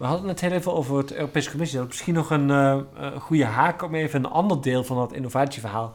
[0.00, 1.78] We hadden het heel even over het Europese Commissie.
[1.78, 4.96] Dat is misschien nog een eh, eh, goede haak om even een ander deel van
[4.96, 5.94] dat innovatieverhaal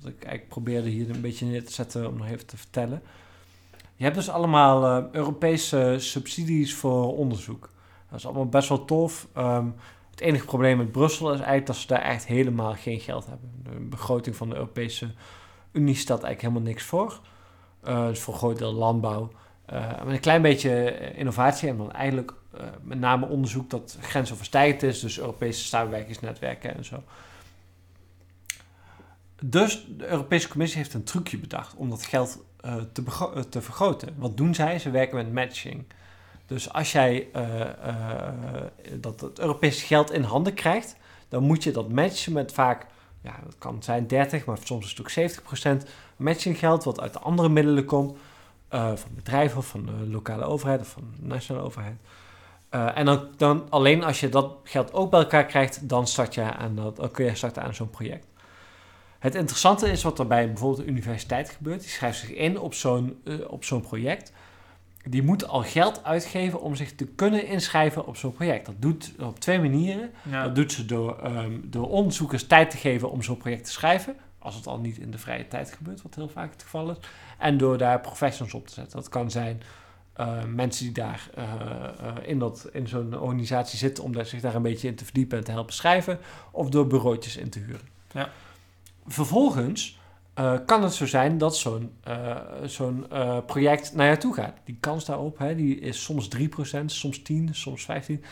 [0.00, 3.02] wat ik eigenlijk probeerde hier een beetje neer te zetten om nog even te vertellen.
[3.94, 7.70] Je hebt dus allemaal eh, Europese subsidies voor onderzoek.
[8.10, 9.26] Dat is allemaal best wel tof.
[9.32, 9.66] Ehm,
[10.10, 13.50] het enige probleem met Brussel is eigenlijk dat ze daar echt helemaal geen geld hebben.
[13.62, 15.10] De begroting van de Europese
[15.72, 17.20] Unie stelt eigenlijk helemaal niks voor.
[17.82, 19.30] Eh dus voor een groot deel landbouw.
[19.66, 23.98] Eh, met een klein beetje eh, innovatie en dan eigenlijk eh, met name onderzoek dat
[24.00, 25.00] grensoverstijgend is.
[25.00, 27.02] Dus Europese samenwerkingsnetwerken en zo.
[29.42, 32.44] Dus de Europese Commissie heeft een trucje bedacht om dat geld
[32.92, 33.02] te,
[33.48, 34.14] te vergroten.
[34.16, 34.78] Wat doen zij?
[34.78, 35.84] Ze werken met matching.
[36.46, 37.28] Dus als jij
[39.00, 40.96] dat het Europese geld in handen krijgt,
[41.28, 42.86] dan moet je dat matchen met vaak,
[43.20, 47.12] ja, dat kan zijn 30, maar soms is het ook 70% matching geld wat uit
[47.12, 48.16] de andere middelen komt,
[48.68, 51.96] eh, van bedrijven of van de lokale overheid of van de nationale overheid.
[52.68, 56.34] Eh, en dan, dan alleen als je dat geld ook bij elkaar krijgt, dan, start
[56.34, 58.26] je aan dat, dan kun je starten aan zo'n project.
[59.18, 61.80] Het interessante is wat er bij bijvoorbeeld de universiteit gebeurt.
[61.80, 64.32] Die schrijft zich in op zo'n eh, op zo'n project.
[65.04, 68.66] Die moet al geld uitgeven om zich te kunnen inschrijven op zo'n project.
[68.66, 70.10] Dat doet op twee manieren.
[70.30, 70.42] Ja.
[70.44, 74.16] Dat doet ze door, ehm, door onderzoekers tijd te geven om zo'n project te schrijven.
[74.46, 76.96] Als het al niet in de vrije tijd gebeurt, wat heel vaak het geval is.
[77.38, 78.98] En door daar professionals op te zetten.
[78.98, 79.62] Dat kan zijn
[80.12, 84.40] eh, mensen die daar eh, eh, in, dat, in zo'n organisatie zitten om daar, zich
[84.40, 86.18] daar een beetje in te verdiepen en te helpen schrijven.
[86.50, 87.88] Of door bureautjes in te huren.
[88.12, 88.28] Ja.
[89.06, 89.98] Vervolgens
[90.66, 91.92] kan het zo zijn dat zo'n
[92.64, 93.06] zo'n
[93.46, 94.56] project naar jou toe gaat.
[94.64, 96.40] Die kans daarop hè, die is soms 3%,
[96.86, 98.24] soms 10, soms 15.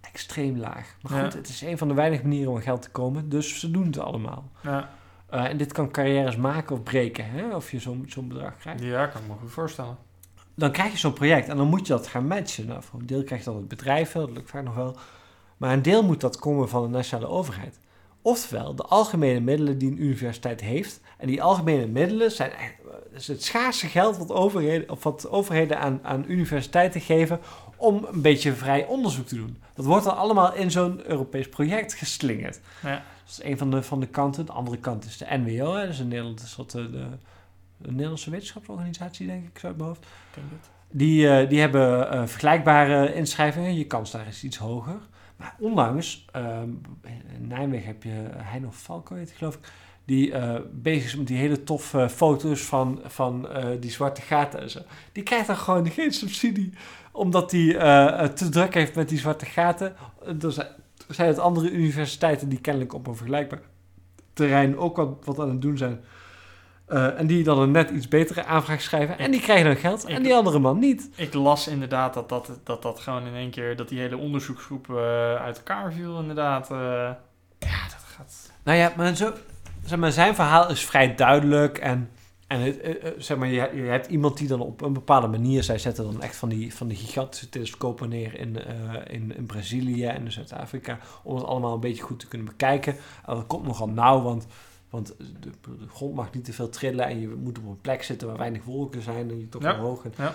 [0.00, 0.96] Extreem laag.
[1.00, 1.38] Maar goed, Ja.
[1.38, 3.28] het is een van de weinige manieren om aan geld te komen.
[3.28, 4.50] Dus ze doen het allemaal.
[4.62, 4.90] Ja.
[5.34, 8.82] Eh, en dit kan carrières maken of breken, hè, of je zo'n zo'n bedrag krijgt.
[8.82, 9.96] ja, kan ik me goed voorstellen.
[10.54, 12.66] Dan krijg je zo'n project en dan moet je dat gaan matchen.
[12.66, 14.96] Nou, voor een deel krijg je dat uit bedrijven, dat lukt vaak nog wel.
[15.56, 17.78] Maar een deel moet dat komen van de nationale overheid.
[18.22, 21.00] Oftewel, de algemene middelen die een universiteit heeft.
[21.18, 22.50] En die algemene middelen zijn
[22.84, 27.40] dat is het schaarse geld wat overheden, of wat overheden aan, aan universiteiten geven
[27.76, 29.62] om een beetje vrij onderzoek te doen.
[29.74, 32.60] Dat wordt dan allemaal in zo'n Europees project geslingerd.
[32.82, 33.02] Ja.
[33.24, 34.46] Dat is een van de, van de kanten.
[34.46, 35.74] De andere kant is de NWO.
[35.74, 35.80] Hè.
[35.80, 37.06] Dat is een Nederlandse, soort, de, de,
[37.76, 40.04] de Nederlandse wetenschapsorganisatie, denk ik, zo uit mijn hoofd.
[40.04, 40.70] Ik denk het.
[40.90, 43.74] Die, eh, die hebben eh, vergelijkbare inschrijvingen.
[43.74, 44.98] Je kans daar is iets hoger.
[45.36, 46.68] Maar onlangs, ehm,
[47.02, 49.72] in Nijmegen heb je Heino Falco, heet geloof ik.
[50.04, 54.60] Die eh, bezig is met die hele toffe foto's van, van eh, die zwarte gaten
[54.60, 54.80] en zo.
[55.12, 56.72] Die krijgt dan gewoon geen subsidie.
[57.12, 59.94] Omdat hij eh, te druk heeft met die zwarte gaten.
[61.08, 63.60] Zijn, het andere universiteiten die kennelijk op een vergelijkbaar
[64.32, 66.00] terrein ook wat, wat aan het doen zijn.
[66.86, 69.18] Eh, en die dan een net iets betere aanvraag schrijven.
[69.18, 70.04] En die krijgen dan geld.
[70.04, 71.10] En Ik- die andere man niet.
[71.16, 74.90] Ik las inderdaad dat dat, dat dat gewoon in één keer, dat die hele onderzoeksgroep
[74.90, 76.70] eh, uit elkaar viel inderdaad.
[76.70, 76.76] eh.
[77.58, 78.50] ja, dat gaat...
[78.64, 79.32] Nou ja, maar, zo,
[79.84, 81.78] zeg maar zijn verhaal is vrij duidelijk.
[81.78, 82.10] En,
[82.46, 85.26] en het, eh, eh, zeg maar, je, je hebt iemand die dan op een bepaalde
[85.26, 85.62] manier...
[85.62, 88.74] Zij zetten dan echt van die, van die gigantische telescopen neer in, eh,
[89.06, 90.98] in, in Brazilië en in Zuid-Afrika...
[91.22, 92.92] om het allemaal een beetje goed te kunnen bekijken.
[93.26, 94.46] En dat komt nogal nauw, want...
[94.90, 98.02] Want de, de grond mag niet te veel trillen en je moet op een plek
[98.02, 100.04] zitten waar weinig wolken zijn en je toch Ja, omhoog.
[100.04, 100.34] En, ja.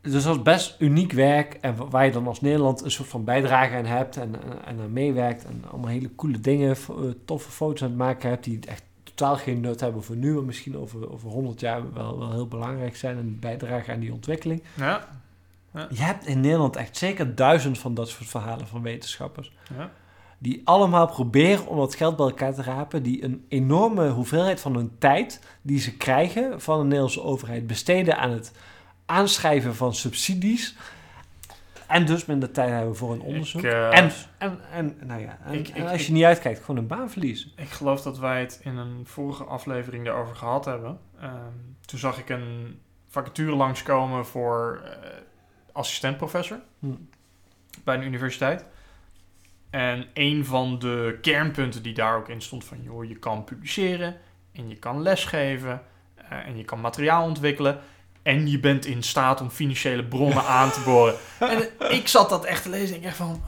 [0.00, 3.08] Dus dat is best uniek werk en wa- waar je dan als Nederland een soort
[3.08, 6.76] van bijdrage aan hebt en, en, en aan meewerkt en allemaal hele coole dingen,
[7.24, 8.82] toffe foto's aan het maken hebt die echt
[9.22, 12.48] totaal geen nut hebben voor nu, maar misschien over, over 100 jaar wel, wel heel
[12.48, 14.62] belangrijk zijn en bijdragen aan die ontwikkeling.
[14.74, 15.08] Ja,
[15.72, 19.90] Je hebt in Nederland echt zeker duizend van dat soort verhalen van wetenschappers ja.
[20.38, 24.74] die allemaal proberen om dat geld bij elkaar te rapen, die een enorme hoeveelheid van
[24.74, 28.52] hun tijd die ze krijgen van de Nederlandse overheid besteden aan het
[29.06, 30.76] aanschrijven van subsidies
[31.92, 33.62] en dus minder tijd hebben voor een onderzoek.
[33.62, 36.60] Ik, eh, en, en, en, nou ja, en, ik- en ik- als je niet uitkijkt,
[36.60, 37.50] gewoon een baan verliezen.
[37.56, 40.98] Ik geloof dat wij het in een vorige aflevering daarover gehad hebben.
[41.20, 41.32] Ehm,
[41.86, 45.08] toen zag ik een vacature langskomen voor eh
[45.72, 46.86] assistentprofessor Hm.
[47.84, 48.64] bij een universiteit.
[49.70, 52.82] En een van de kernpunten die daar ook in stond van...
[52.82, 54.16] joh, je kan publiceren
[54.52, 55.82] en je kan lesgeven
[56.14, 57.78] eh, en je kan materiaal ontwikkelen...
[58.22, 61.14] en je bent in staat om financiële bronnen aan te boren.
[61.38, 63.42] En ik zat dat echt te lezen en ik echt van...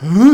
[0.00, 0.32] Huh?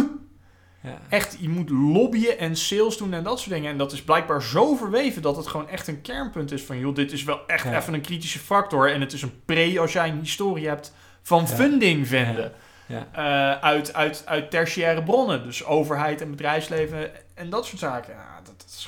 [0.83, 0.99] Ja.
[1.09, 3.71] Echt, je moet lobbyen en sales doen en dat soort dingen.
[3.71, 6.79] En dat is blijkbaar zo verweven dat het gewoon echt een kernpunt is van...
[6.79, 7.77] joh, dit is wel echt Ja.
[7.77, 8.93] even een kritische factor.
[8.93, 10.93] En het is een pre als jij een historie hebt
[11.23, 11.55] van Ja.
[11.55, 12.53] funding vinden.
[12.87, 13.07] Ja.
[13.13, 15.43] Eh, uit, uit, uit tertiaire bronnen.
[15.45, 18.15] Dus overheid en bedrijfsleven en dat soort zaken.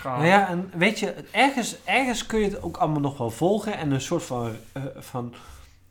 [0.04, 3.76] Nou ja, en weet je, ergens, ergens kun je het ook allemaal nog wel volgen
[3.76, 5.34] en een soort van, eh, van,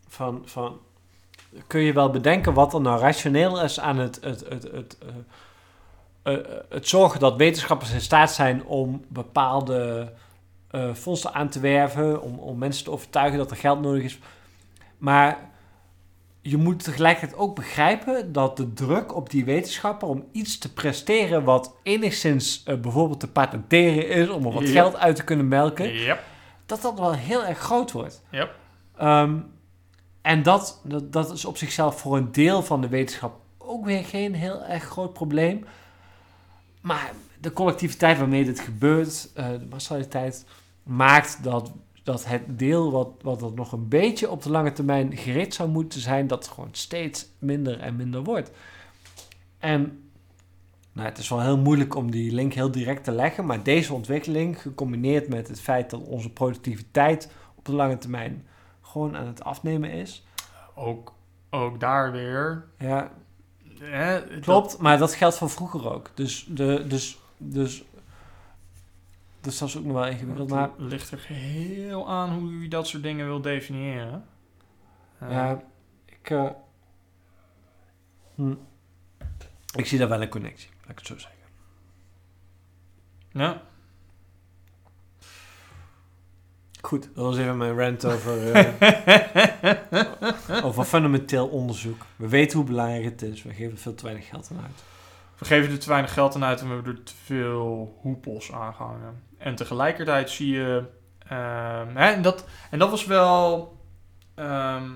[0.08, 0.80] van, van
[1.68, 4.98] kun je wel bedenken wat er nou rationeel is aan het, het, het, het,
[6.24, 10.12] eh, eh, het zorgen dat wetenschappers in staat zijn om bepaalde
[10.94, 14.20] fondsen aan te werven, om, om mensen te overtuigen dat er geld nodig is.
[14.98, 15.51] Maar
[16.42, 21.44] je moet tegelijkertijd ook begrijpen dat de druk op die wetenschapper om iets te presteren
[21.44, 25.94] wat enigszins eh, bijvoorbeeld te patenteren is, om er wat geld uit te kunnen melken,
[25.94, 26.24] Yep,
[26.66, 28.24] dat dat wel heel erg groot wordt.
[28.30, 28.56] yep.
[28.98, 29.38] Ehm,
[30.22, 34.06] en dat, dat, dat is op zichzelf voor een deel van de wetenschap ook weer
[34.06, 35.66] geen heel erg groot probleem.
[36.82, 40.46] Maar de collectiviteit waarmee dit gebeurt, eh, de massaliteit,
[40.84, 41.72] maakt dat,
[42.04, 45.70] dat het deel wat, wat er nog een beetje op de lange termijn gereed zou
[45.70, 48.52] moeten zijn, dat gewoon steeds minder en minder wordt.
[49.60, 50.10] En
[50.94, 53.94] nou, het is wel heel moeilijk om die link heel direct te leggen, maar deze
[53.94, 58.46] ontwikkeling, gecombineerd met het feit dat onze productiviteit op de lange termijn
[58.82, 60.26] gewoon aan het afnemen is.
[60.76, 61.14] Ook,
[61.50, 62.66] ook daar weer...
[62.78, 63.12] Ja,
[63.80, 66.12] dat- klopt, maar dat geldt van vroeger ook.
[66.14, 67.84] Dus, de, dus, dus,
[69.42, 70.50] dus dat is ook nog wel ingewikkeld.
[70.50, 74.26] Maar Het ligt er heel aan hoe je dat soort dingen wil definiëren.
[75.20, 75.62] Eh, ja,
[76.06, 76.50] ik, eh,
[78.36, 78.54] hm,
[79.76, 81.40] ik zie daar wel een connectie, laat ik het zo zeggen.
[83.32, 83.62] ja.
[86.82, 92.06] Goed, dat was even mijn rant over, eh, over fundamenteel onderzoek.
[92.16, 94.84] We weten hoe belangrijk het is, we geven er veel te weinig geld aan uit.
[95.38, 98.52] We geven er te weinig geld aan uit en we hebben er te veel hoepels
[98.52, 99.24] aan gehangen.
[99.42, 100.84] En tegelijkertijd zie je...
[101.28, 103.78] ehm, hè, en, dat, en dat was wel...
[104.36, 104.90] ehm,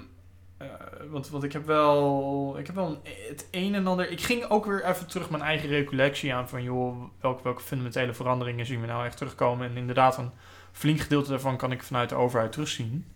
[0.58, 0.68] eh,
[1.10, 2.56] want, want ik heb wel...
[2.60, 4.10] Ik heb wel het een en ander...
[4.12, 6.64] Ik ging ook weer even terug mijn eigen recollectie aan van...
[6.64, 9.70] joh, welke, welke fundamentele veranderingen zien we nou echt terugkomen?
[9.70, 10.32] En inderdaad, een
[10.72, 13.12] flink gedeelte daarvan kan ik vanuit de overheid terugzien.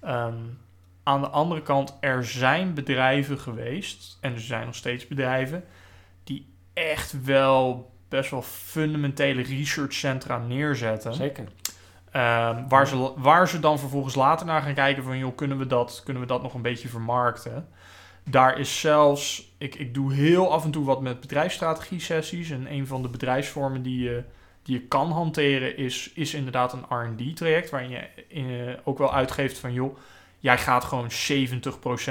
[0.00, 0.38] Ehm,
[1.02, 4.18] aan de andere kant, er zijn bedrijven geweest...
[4.20, 5.64] en er zijn nog steeds bedrijven
[6.24, 11.14] die echt wel best wel fundamentele researchcentra neerzetten.
[11.14, 11.44] Zeker.
[12.10, 15.18] Ehm, waar, ze, waar ze dan vervolgens later naar gaan kijken van...
[15.18, 17.68] joh, kunnen we dat, kunnen we dat nog een beetje vermarkten?
[18.24, 19.54] Daar is zelfs...
[19.58, 22.50] Ik, ik doe heel af en toe wat met bedrijfsstrategie-sessies...
[22.50, 24.24] en een van de bedrijfsvormen die je,
[24.62, 25.76] die je kan hanteren...
[25.76, 27.70] is, is inderdaad een R&D-traject...
[27.70, 29.72] waarin je eh, ook wel uitgeeft van...
[29.72, 29.96] joh,
[30.38, 31.14] jij gaat gewoon 70%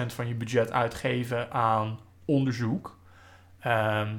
[0.06, 2.98] van je budget uitgeven aan onderzoek...
[3.60, 4.10] Ehm,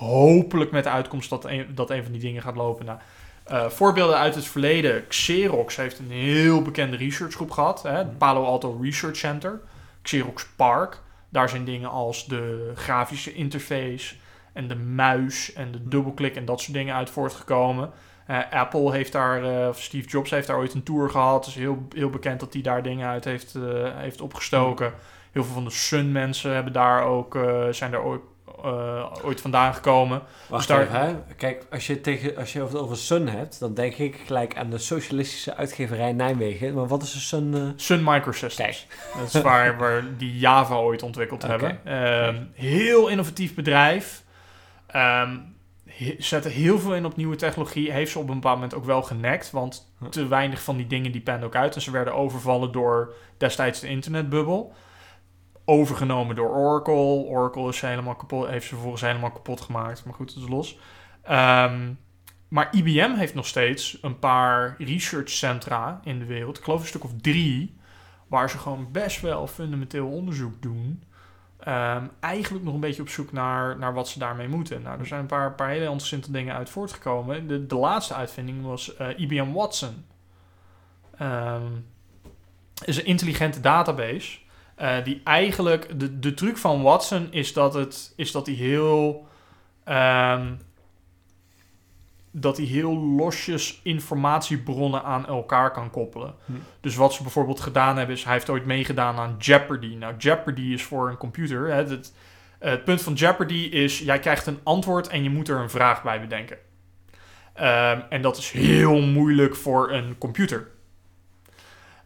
[0.00, 2.86] hopelijk met de uitkomst dat een, dat een van die dingen gaat lopen.
[2.86, 2.98] Nou,
[3.44, 5.06] eh, voorbeelden uit het verleden.
[5.06, 7.82] Xerox heeft een heel bekende researchgroep gehad.
[7.82, 9.60] Hè, het Palo Alto Research Center.
[10.02, 11.00] Xerox Park.
[11.28, 14.14] Daar zijn dingen als de grafische interface
[14.52, 17.90] en de muis en de dubbelklik en dat soort dingen uit voortgekomen.
[18.26, 21.44] Eh, Apple heeft daar, eh, of Steve Jobs heeft daar ooit een tour gehad.
[21.44, 23.54] Het is heel, heel bekend dat hij daar dingen uit heeft,
[23.94, 24.92] heeft opgestoken.
[25.32, 27.38] Heel veel van de Sun mensen hebben daar ook,
[27.70, 28.22] zijn daar ook,
[29.24, 30.22] ooit vandaan gekomen.
[30.48, 31.14] Wacht daar- even, hè.
[31.36, 34.70] Kijk, als je, tegen, als je het over Sun hebt, dan denk ik gelijk aan
[34.70, 36.74] de socialistische uitgeverij Nijmegen.
[36.74, 37.54] Maar wat is een Sun?
[37.54, 37.60] eh?
[37.76, 38.86] Sun Microsystems.
[39.18, 41.80] Dat is waar, waar die Java ooit ontwikkeld hebben.
[41.84, 44.22] Ehm, heel innovatief bedrijf.
[44.86, 45.36] Ehm,
[45.86, 47.92] he- zetten heel veel in op nieuwe technologie.
[47.92, 49.50] Heeft ze op een bepaald moment ook wel genekt.
[49.50, 51.74] Want te weinig van die dingen die penden ook uit.
[51.74, 54.72] En ze werden overvallen door destijds de internetbubbel.
[55.70, 57.24] Overgenomen door Oracle.
[57.24, 60.04] Oracle is helemaal kapot, heeft ze vervolgens helemaal kapot gemaakt.
[60.04, 60.78] Maar goed, dat is los.
[61.22, 61.92] Ehm,
[62.48, 66.58] maar IBM heeft nog steeds een paar researchcentra in de wereld.
[66.58, 67.78] Ik geloof een stuk of drie.
[68.26, 71.02] Waar ze gewoon best wel fundamenteel onderzoek doen.
[71.58, 74.82] Ehm, eigenlijk nog een beetje op zoek naar, naar wat ze daarmee moeten.
[74.82, 77.46] Nou, er zijn een paar, paar hele interessante dingen uit voortgekomen.
[77.46, 80.04] De, de laatste uitvinding was eh, IBM Watson.
[81.16, 81.72] Ehm
[82.84, 84.38] is een intelligente database.
[84.80, 86.00] Eh, die eigenlijk.
[86.00, 89.26] De, de truc van Watson is dat, het, is dat hij heel.
[89.84, 90.52] ehm,
[92.32, 96.34] dat hij heel losjes informatiebronnen aan elkaar kan koppelen.
[96.44, 96.52] Hm.
[96.80, 99.94] Dus wat ze bijvoorbeeld gedaan hebben, is hij heeft ooit meegedaan aan Jeopardy.
[99.94, 101.66] Nou, Jeopardy is voor een computer.
[101.66, 102.12] Hè, het,
[102.58, 106.02] het punt van Jeopardy is, jij krijgt een antwoord en je moet er een vraag
[106.02, 106.58] bij bedenken.
[107.54, 110.68] Ehm, en dat is heel moeilijk voor een computer.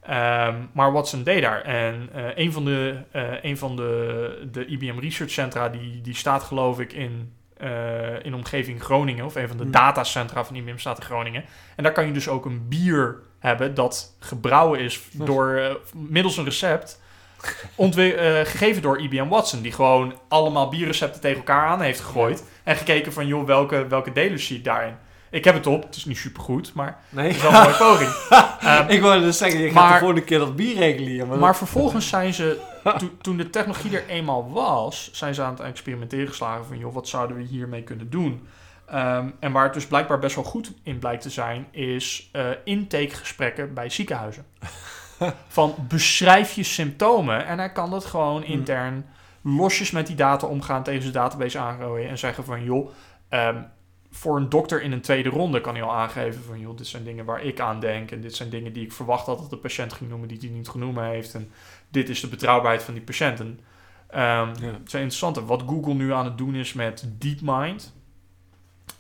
[0.07, 1.63] Ehm, maar Watson deed daar.
[1.63, 6.15] En eh, een van de, eh, een van de, de IBM Research Centra, die, die
[6.15, 9.25] staat geloof ik in, eh, in omgeving Groningen.
[9.25, 9.73] Of een van de Hmm.
[9.73, 11.45] datacentra van IBM staat in Groningen.
[11.77, 16.45] En daar kan je dus ook een bier hebben dat gebrouwen is door, middels een
[16.45, 17.03] recept.
[18.45, 22.45] Gegeven door IBM Watson, die gewoon allemaal bierrecepten tegen elkaar aan heeft gegooid.
[22.63, 24.95] En gekeken van, joh, welke, welke delen zie daarin?
[25.35, 27.27] Ik heb het op, het is niet supergoed, maar Nee?
[27.27, 28.11] het is wel een mooie poging.
[28.61, 31.29] Ehm, ik wilde dus zeggen, je gaat Maar- de volgende keer dat bier reguleren.
[31.29, 32.61] Maar, maar vervolgens zijn ze,
[32.99, 36.95] to- toen de technologie er eenmaal was, zijn ze aan het experimenteren geslagen van, joh,
[36.95, 38.47] wat zouden we hiermee kunnen doen?
[38.87, 42.47] Ehm, en waar het dus blijkbaar best wel goed in blijkt te zijn, is eh
[42.65, 44.45] intakegesprekken bij ziekenhuizen.
[45.49, 48.53] van beschrijf je symptomen en hij kan dat gewoon Hmm.
[48.53, 49.07] intern
[49.43, 52.91] losjes met die data omgaan, tegen zijn database aangooien en zeggen van, joh,
[53.29, 53.57] ehm,
[54.15, 57.05] voor een dokter in een tweede ronde kan hij al aangeven van, joh, dit zijn
[57.05, 59.57] dingen waar ik aan denk en dit zijn dingen die ik verwacht had dat de
[59.57, 61.51] patiënt ging noemen die hij niet genoemd heeft en
[61.89, 63.61] dit is de betrouwbaarheid van die patiënten.
[64.09, 64.73] Ehm Ja.
[64.73, 65.45] Het zijn interessante.
[65.45, 67.95] Wat Google nu aan het doen is met DeepMind,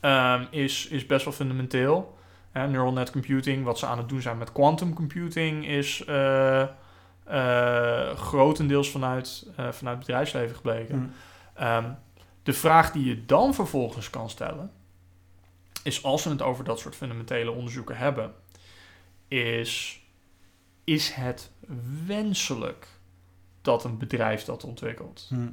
[0.00, 2.18] ehm, is, is best wel fundamenteel.
[2.52, 6.62] Hè, neural net computing, wat ze aan het doen zijn met quantum computing, is eh,
[7.24, 10.96] eh, grotendeels vanuit, eh, vanuit het bedrijfsleven gebleken.
[10.96, 11.62] Hm.
[11.62, 11.90] Ehm,
[12.42, 14.70] de vraag die je dan vervolgens kan stellen,
[15.84, 18.34] is als we het over dat soort fundamentele onderzoeken hebben,
[19.28, 20.02] is:
[20.84, 21.50] is het
[22.06, 22.88] wenselijk
[23.62, 25.26] dat een bedrijf dat ontwikkelt?
[25.28, 25.48] Hm.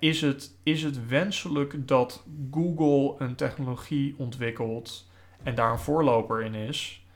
[0.00, 5.10] Is, het, is het wenselijk dat Google een technologie ontwikkelt
[5.42, 7.06] en daar een voorloper in is?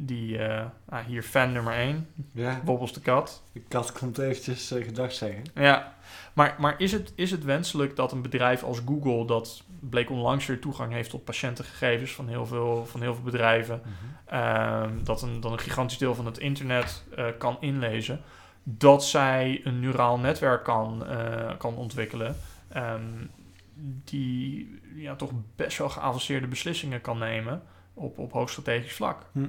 [0.00, 3.42] Die, eh, nou, hier fan nummer 1, Ja, Bobbels de kat.
[3.52, 5.42] de kat komt eventjes eh, gedag zeggen.
[5.54, 5.94] Ja,
[6.32, 10.46] maar, maar is, het, is het wenselijk dat een bedrijf als Google, dat bleek onlangs
[10.46, 13.82] weer toegang heeft tot patiëntengegevens van heel veel, van heel veel bedrijven,
[14.24, 18.20] ehm, dat, een, dat een gigantisch deel van het internet eh, kan inlezen,
[18.62, 21.06] dat zij een neuraal netwerk kan,
[21.58, 22.36] kan ontwikkelen.
[22.68, 23.02] ehm,
[24.04, 27.62] die ja, toch best wel geavanceerde beslissingen kan nemen
[27.94, 29.22] op, op hoog strategisch vlak.
[29.32, 29.46] Hm.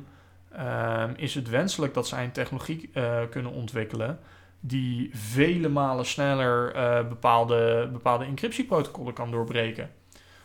[0.52, 4.20] Ehm, is het wenselijk dat zij een technologie eh, kunnen ontwikkelen
[4.60, 9.92] die vele malen sneller eh, bepaalde, bepaalde encryptieprotocollen kan doorbreken.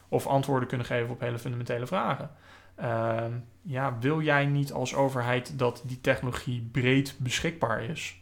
[0.09, 2.31] Of antwoorden kunnen geven op hele fundamentele vragen.
[2.75, 3.33] Ehm,
[3.63, 8.21] ja, wil jij niet als overheid dat die technologie breed beschikbaar is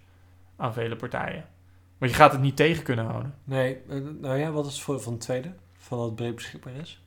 [0.56, 1.44] aan vele partijen?
[1.98, 3.34] Want je gaat het niet tegen kunnen houden.
[3.44, 5.52] Nee, eh, nou ja, wat is het voor van het tweede?
[5.76, 7.02] Van dat het breed beschikbaar is?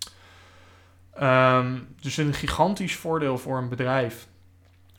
[1.14, 4.28] Ehm, dus een gigantisch voordeel voor een bedrijf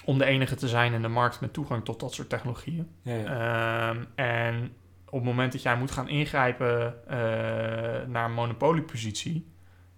[0.06, 2.88] om de enige te zijn in de markt met toegang tot dat soort technologieën.
[3.02, 3.90] Ja, ja.
[3.90, 4.72] Ehm, en
[5.06, 7.16] op het moment dat jij moet gaan ingrijpen eh,
[8.06, 9.46] naar een monopoliepositie,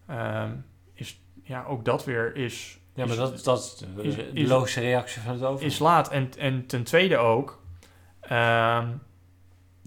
[0.07, 0.51] ehm,
[0.93, 4.31] is ja, ook dat weer is, ja, maar is- dat, dat is de, is- de
[4.33, 5.67] is- logische reactie van het over.
[5.67, 6.11] is laat.
[6.11, 7.63] En, en ten tweede ook,
[8.21, 8.89] ehm,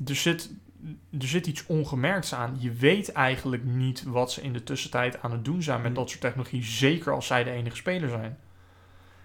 [0.05, 0.51] er, zit,
[1.19, 2.55] er zit iets ongemerkts aan.
[2.59, 5.95] Je weet eigenlijk niet wat ze in de tussentijd aan het doen zijn met Hmm.
[5.99, 8.37] dat soort technologie, zeker als zij de enige speler zijn.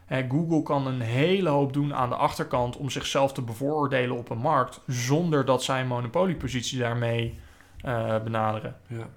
[0.09, 4.39] Google kan een hele hoop doen aan de achterkant om zichzelf te bevooroordelen op een
[4.39, 7.39] markt, zonder dat zij een monopoliepositie daarmee
[7.81, 8.77] eh, benaderen.
[8.87, 9.09] Ja.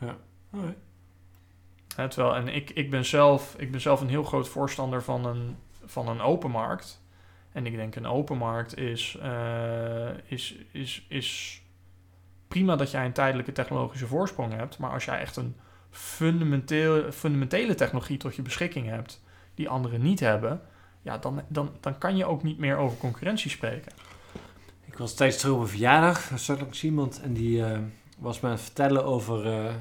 [0.00, 0.16] Ja.
[1.96, 5.24] Hè, terwijl, en ik, ik, ben zelf, ik ben zelf een heel groot voorstander van
[5.24, 7.02] een, van een open markt.
[7.52, 11.62] En ik denk een open markt is, eh, is, is, is
[12.48, 15.56] prima dat jij een tijdelijke technologische voorsprong hebt, maar als jij echt een
[15.90, 19.22] fundamenteel, fundamentele technologie tot je beschikking hebt,
[19.62, 20.60] die anderen niet hebben,
[21.02, 23.92] ja, dan, dan, dan kan je ook niet meer over concurrentie spreken.
[24.84, 27.78] Ik was tijdens terug op een verjaardag, er zat langs iemand en die eh,
[28.18, 29.74] was me aan het vertellen over eh,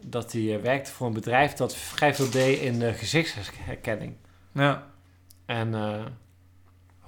[0.00, 4.14] dat hij eh, werkte voor een bedrijf dat vrij veel deed in gezichtsherkenning.
[4.52, 4.86] Ja,
[5.46, 5.74] En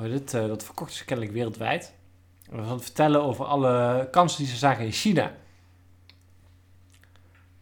[0.01, 1.95] hoe het, eh, dat verkochten ze kennelijk wereldwijd.
[2.51, 5.35] En we gaan het vertellen over alle kansen die ze zagen in China.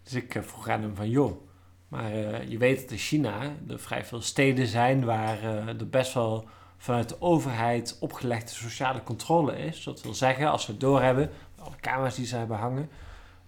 [0.03, 1.48] Dus ik vroeg aan hem van, joh,
[1.89, 5.89] maar eh, je weet dat in China er vrij veel steden zijn waar eh, er
[5.89, 9.85] best wel vanuit de overheid opgelegde sociale controle is.
[9.85, 12.89] Dat wil zeggen, als we het doorhebben, alle camera's die ze hebben hangen,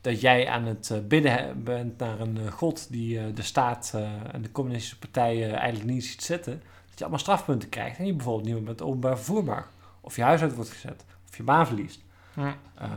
[0.01, 3.95] dat jij aan het eh, bidden bent naar een god die de staat
[4.33, 6.53] en de communistische partijen eigenlijk niet ziet zitten,
[6.89, 9.69] dat je allemaal strafpunten krijgt en je bijvoorbeeld niet meer met openbaar vervoer mag.
[10.01, 12.01] Of je huis uit wordt gezet, of je baan verliest.
[12.37, 12.57] Ja.
[12.75, 12.91] Eh,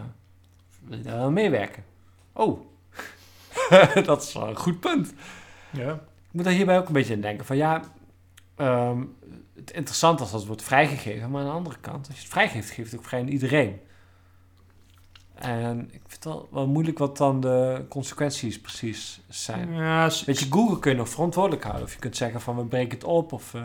[0.83, 1.83] wil je daar wel meewerken?
[2.33, 2.65] Oh,
[4.05, 5.13] dat is wel een goed punt.
[5.69, 5.91] ja.
[5.93, 7.45] Ik moet daar hierbij ook een beetje aan denken.
[7.45, 7.81] Van ja,
[8.55, 9.03] ehm,
[9.55, 12.31] het interessant is als het wordt vrijgegeven, maar aan de andere kant, als je het
[12.31, 13.79] vrijgeeft, geeft het ook vrij aan iedereen.
[15.35, 19.73] En ik vind het wel, wel moeilijk wat dan de consequenties precies zijn.
[19.73, 21.83] Ja, Weet je, Google kun je nog verantwoordelijk houden.
[21.83, 23.31] Of je kunt zeggen van we breken het op.
[23.31, 23.63] Of, eh,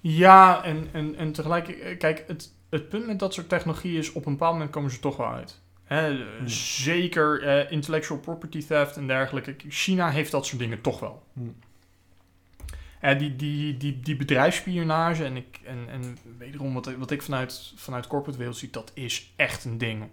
[0.00, 4.12] ja en, en, en tegelijk, eh, kijk, het, het punt met dat soort technologie is,
[4.12, 5.60] op een bepaald moment komen ze toch wel uit.
[5.88, 6.48] Hè, Hmm.
[6.48, 9.54] Zeker eh, intellectual property theft en dergelijke.
[9.68, 11.22] China heeft dat soort dingen toch wel.
[11.32, 11.54] Hmm.
[13.00, 17.22] Eh, die, die, die, die bedrijfsspionage en, ik, en, en wederom wat, ik- wat ik
[17.22, 20.08] vanuit, vanuit corporate wereld zie, dat is echt een ding.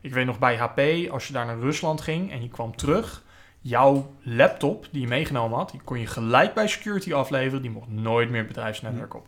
[0.00, 3.22] Ik weet nog bij HP, als je daar naar Rusland ging en je kwam terug,
[3.60, 7.88] jouw laptop die je meegenomen had, die kon je gelijk bij security afleveren, die mocht
[7.88, 9.26] nooit meer het bedrijfsnetwerk op.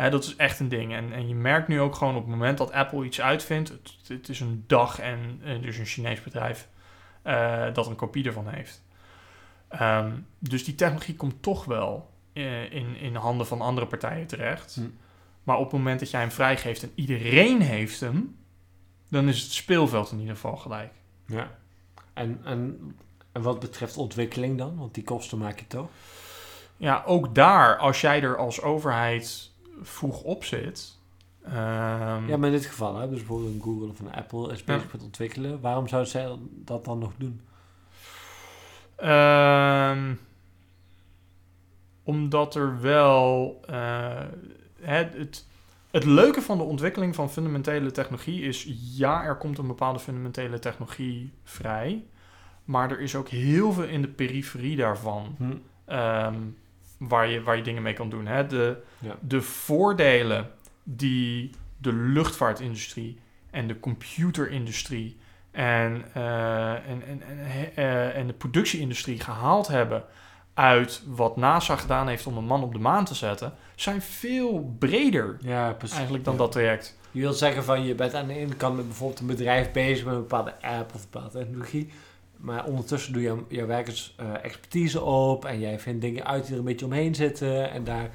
[0.00, 0.92] Hè, dat is echt een ding.
[0.92, 3.94] En, en je merkt nu ook gewoon op het moment dat Apple iets uitvindt, het,
[4.06, 6.68] het is een dag en dus een Chinees bedrijf
[7.22, 8.82] eh, dat een kopie ervan heeft.
[9.68, 14.74] Ehm, dus die technologie komt toch wel eh, in, in handen van andere partijen terecht.
[14.74, 14.88] Hm.
[15.42, 18.36] Maar op het moment dat jij hem vrijgeeft en iedereen heeft hem,
[19.08, 20.92] dan is het speelveld in ieder geval gelijk.
[21.26, 21.58] ja.
[22.12, 22.94] En, en,
[23.32, 24.76] en wat betreft ontwikkeling dan?
[24.76, 25.88] Want die kosten maak je toch?
[26.76, 29.49] Ja, ook daar, als jij er als overheid
[29.82, 30.98] vroeg op zit.
[31.44, 34.64] ehm, Ja, maar in dit geval, hè, dus bijvoorbeeld een Google of een Apple is
[34.64, 34.88] bezig Ja.
[34.92, 35.60] met ontwikkelen.
[35.60, 36.28] Waarom zou zij
[36.64, 37.40] dat dan nog doen?
[38.96, 40.14] Ehm,
[42.02, 43.60] omdat er wel.
[43.66, 44.22] eh,
[44.80, 45.46] het, het,
[45.90, 48.66] het leuke van de ontwikkeling van fundamentele technologie is:
[48.96, 52.04] ja, er komt een bepaalde fundamentele technologie vrij.
[52.64, 55.34] Maar er is ook heel veel in de periferie daarvan.
[55.38, 55.52] Hm.
[55.84, 56.34] ehm,
[57.08, 58.26] waar, je, waar je dingen mee kan doen.
[58.26, 58.46] Hè?
[58.46, 59.16] De, Ja.
[59.20, 60.50] de voordelen
[60.82, 63.18] die de luchtvaartindustrie
[63.50, 65.16] en de computerindustrie
[65.50, 70.04] en, eh, en, en, en, eh, en de productieindustrie gehaald hebben
[70.54, 74.76] uit wat NASA gedaan heeft om een man op de maan te zetten, zijn veel
[74.78, 75.94] breder Ja, precies.
[75.96, 76.38] eigenlijk dan Ja.
[76.40, 76.98] dat traject.
[77.10, 80.04] Je wilt zeggen van je bent aan de ene kant met bijvoorbeeld een bedrijf bezig
[80.04, 81.92] met een bepaalde app of een bepaalde technologie.
[82.40, 86.52] Maar ondertussen doe je jouw werkers eh, expertise op en jij vindt dingen uit die
[86.52, 87.70] er een beetje omheen zitten.
[87.70, 88.10] En daar,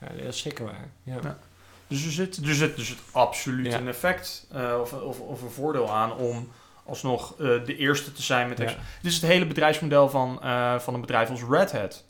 [0.00, 0.88] ja, dat is zeker waar.
[1.02, 1.16] Ja.
[1.22, 1.38] Ja.
[1.86, 3.78] Dus er zit, er zit, er zit absoluut Ja.
[3.78, 6.48] een effect eh, of, of, of een voordeel aan om
[6.84, 8.64] alsnog eh, de eerste te zijn met Ja.
[8.64, 8.76] Dit
[9.12, 12.04] is het hele bedrijfsmodel van, eh, van een bedrijf als Red Hat.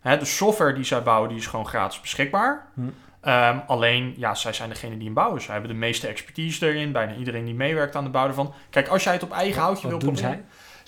[0.00, 2.66] Hè, de software die zij bouwen, die is gewoon gratis beschikbaar.
[2.74, 2.80] Hm.
[3.20, 5.42] Ehm, alleen, ja, zij zijn degene die hem bouwen.
[5.42, 6.92] Zij hebben de meeste expertise erin.
[6.92, 8.54] Bijna iedereen die meewerkt aan de bouw ervan.
[8.70, 10.30] Kijk, als jij het op eigen houtje wil proberen...
[10.30, 10.44] Zij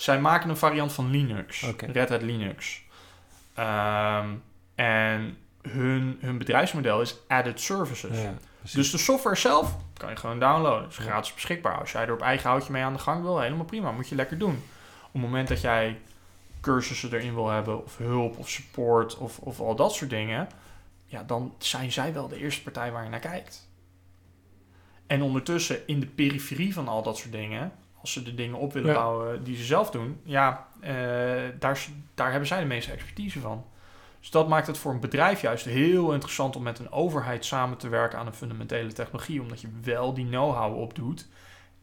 [0.07, 1.65] maken een variant van Linux.
[1.91, 2.81] Red Hat Linux.
[3.53, 4.27] Ehm,
[4.75, 8.21] en hun, hun bedrijfsmodel is added services.
[8.21, 8.33] Ja.
[8.73, 10.89] Dus de software zelf kan je gewoon downloaden.
[10.89, 11.79] is gratis beschikbaar.
[11.79, 13.91] Als jij er op eigen houtje mee aan de gang wil, helemaal prima.
[13.91, 14.63] Moet je lekker doen.
[15.03, 15.99] Op het moment dat jij
[16.61, 20.49] cursussen erin wil hebben, of hulp, of support, of, of al dat soort dingen,
[21.05, 23.69] ja, dan zijn zij wel de eerste partij waar je naar kijkt.
[25.07, 27.71] En ondertussen, in de periferie van al dat soort dingen,
[28.01, 28.95] als ze de dingen op willen Ja.
[28.95, 30.93] bouwen die ze zelf doen, ja, eh,
[31.59, 33.65] daar, daar hebben zij de meeste expertise van.
[34.19, 37.77] Dus dat maakt het voor een bedrijf juist heel interessant om met een overheid samen
[37.77, 41.27] te werken aan een fundamentele technologie, omdat je wel die know-how opdoet.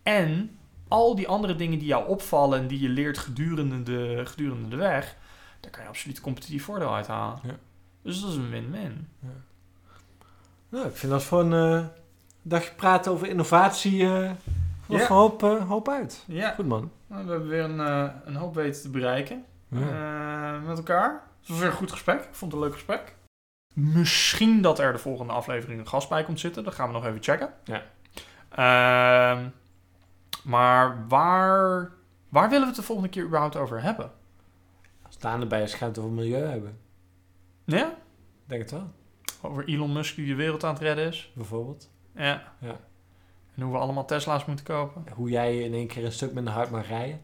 [0.03, 0.59] En
[0.89, 4.77] al die andere dingen die jou opvallen en die je leert gedurende de, gedurende de
[4.77, 5.17] weg,
[5.61, 7.39] daar kan je absoluut competitief voordeel uit halen.
[7.43, 7.57] Ja.
[8.03, 9.09] Dus dat is een win-win.
[10.69, 11.87] Nou, ik vind dat voor een eh,
[12.43, 14.31] dagje praten over innovatie eh
[14.89, 16.25] nog een hoop, eh, hoop uit.
[16.27, 16.91] Ja, Goed man.
[17.07, 21.23] nou, we hebben weer een, eh, een hoop weten te bereiken eh, met elkaar.
[21.41, 22.19] Het was weer een goed gesprek.
[22.21, 23.15] Ik vond het een leuk gesprek.
[23.75, 26.65] Misschien dat er de volgende aflevering een gast bij komt zitten.
[26.65, 27.53] Dat gaan we nog even checken.
[27.65, 27.83] Ja.
[28.49, 29.49] Ehm,
[30.45, 31.91] Maar waar,
[32.29, 34.11] waar willen we het de volgende keer überhaupt over hebben?
[35.09, 36.79] Staan erbij als het over milieu hebben.
[37.65, 37.95] Ja?
[38.47, 38.91] Denk het wel,
[39.43, 41.33] Over Elon Musk die de wereld aan het redden is.
[41.35, 41.91] bijvoorbeeld.
[42.15, 42.53] Ja.
[42.59, 42.77] Ja.
[43.59, 45.05] En hoe we allemaal Tesla's moeten kopen.
[45.15, 47.21] Hoe jij in één keer een stuk minder hard mag rijden.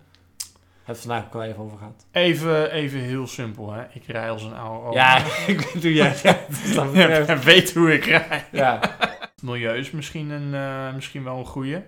[0.84, 2.06] Heb het vandaag ook al even over gehad.
[2.10, 3.82] Even, even heel simpel, hè.
[3.92, 4.94] Ik rij als een oude oma.
[4.94, 5.16] Ja,
[5.52, 7.26] ik weet hoe jij rijdt.
[7.26, 8.44] Dat weet hoe ik rij.
[8.52, 11.78] Ja, Het milieu is misschien, een, eh, misschien wel een goeie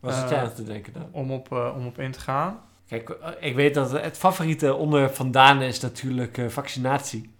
[0.00, 1.08] wat zit Eh, jij aan te denken dan?
[1.10, 2.60] om op, eh, om op in te gaan.
[2.88, 7.33] Kijk, ik weet dat het favoriete onderwerp van Daan is natuurlijk vaccinatie.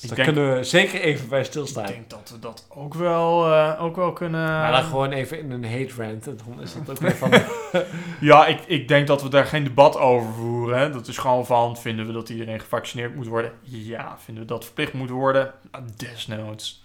[0.00, 1.86] Dus Ik daar denk- kunnen we zeker even bij Ik stilstaan.
[1.86, 4.40] denk dat we dat ook wel, eh, ook wel kunnen...
[4.46, 6.26] Maar dan gewoon even in een hate rant.
[6.26, 7.30] En dan is dat ook weer van...
[8.20, 10.78] Ja, ik, ik denk dat we daar geen debat over voeren.
[10.78, 10.90] Hè.
[10.90, 13.52] Dat is gewoon van, vinden we dat iedereen gevaccineerd moet worden?
[13.62, 14.16] Ja.
[14.24, 15.52] Vinden we dat verplicht moet worden?
[15.72, 16.82] Nou, Desnoods.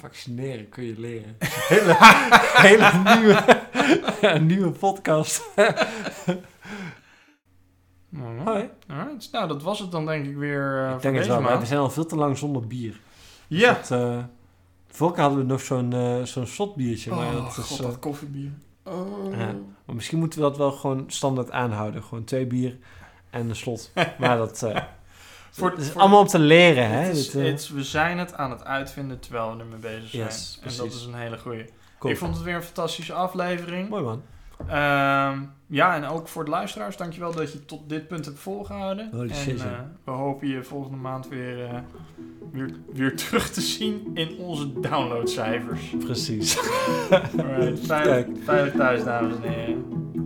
[0.00, 1.36] Vaccineren kun je leren.
[1.68, 1.96] hele,
[2.52, 3.44] hele nieuwe,
[4.34, 5.42] een nieuwe podcast.
[8.12, 8.38] Mhm.
[8.48, 8.68] Hoi.
[8.88, 11.58] Alright, nou dat was het dan denk ik weer eh ik denk het wel, maar
[11.60, 13.00] we zijn al veel te lang zonder bier.
[13.48, 13.72] Dus Ja.
[13.72, 13.86] Dat,
[14.88, 17.10] vorige keer hadden we nog zo'n eh zo'n shotbiertje.
[17.10, 18.50] Maar, oh, dat is, god, dat koffiebier.
[18.84, 19.36] Oh.
[19.38, 19.54] Ja.
[19.84, 22.02] maar misschien moeten we dat wel gewoon standaard aanhouden.
[22.02, 22.76] Gewoon twee bier
[23.30, 23.92] en een slot.
[24.18, 24.58] maar dat,
[25.50, 26.98] Voor- het is voor- allemaal om te leren, hè?
[27.00, 30.10] Het is- Dit, het is- we zijn het aan het uitvinden terwijl we ermee bezig
[30.10, 30.24] zijn.
[30.24, 31.64] Yes, en dat is een hele goeie.
[31.98, 32.12] cool.
[32.12, 33.88] Ik vond het weer een fantastische aflevering.
[33.88, 34.22] Mooi man.
[34.68, 39.10] Ehm, ja, en ook voor de luisteraars, dankjewel dat je tot dit punt hebt volgehouden.
[39.12, 39.70] Holy en shit, eh,
[40.04, 41.78] we hopen je volgende maand weer, eh,
[42.52, 45.94] weer, weer terug te zien in onze downloadcijfers.
[45.98, 46.58] Precies.
[47.38, 50.21] Alright, veilig, veilig thuis, dames en heren.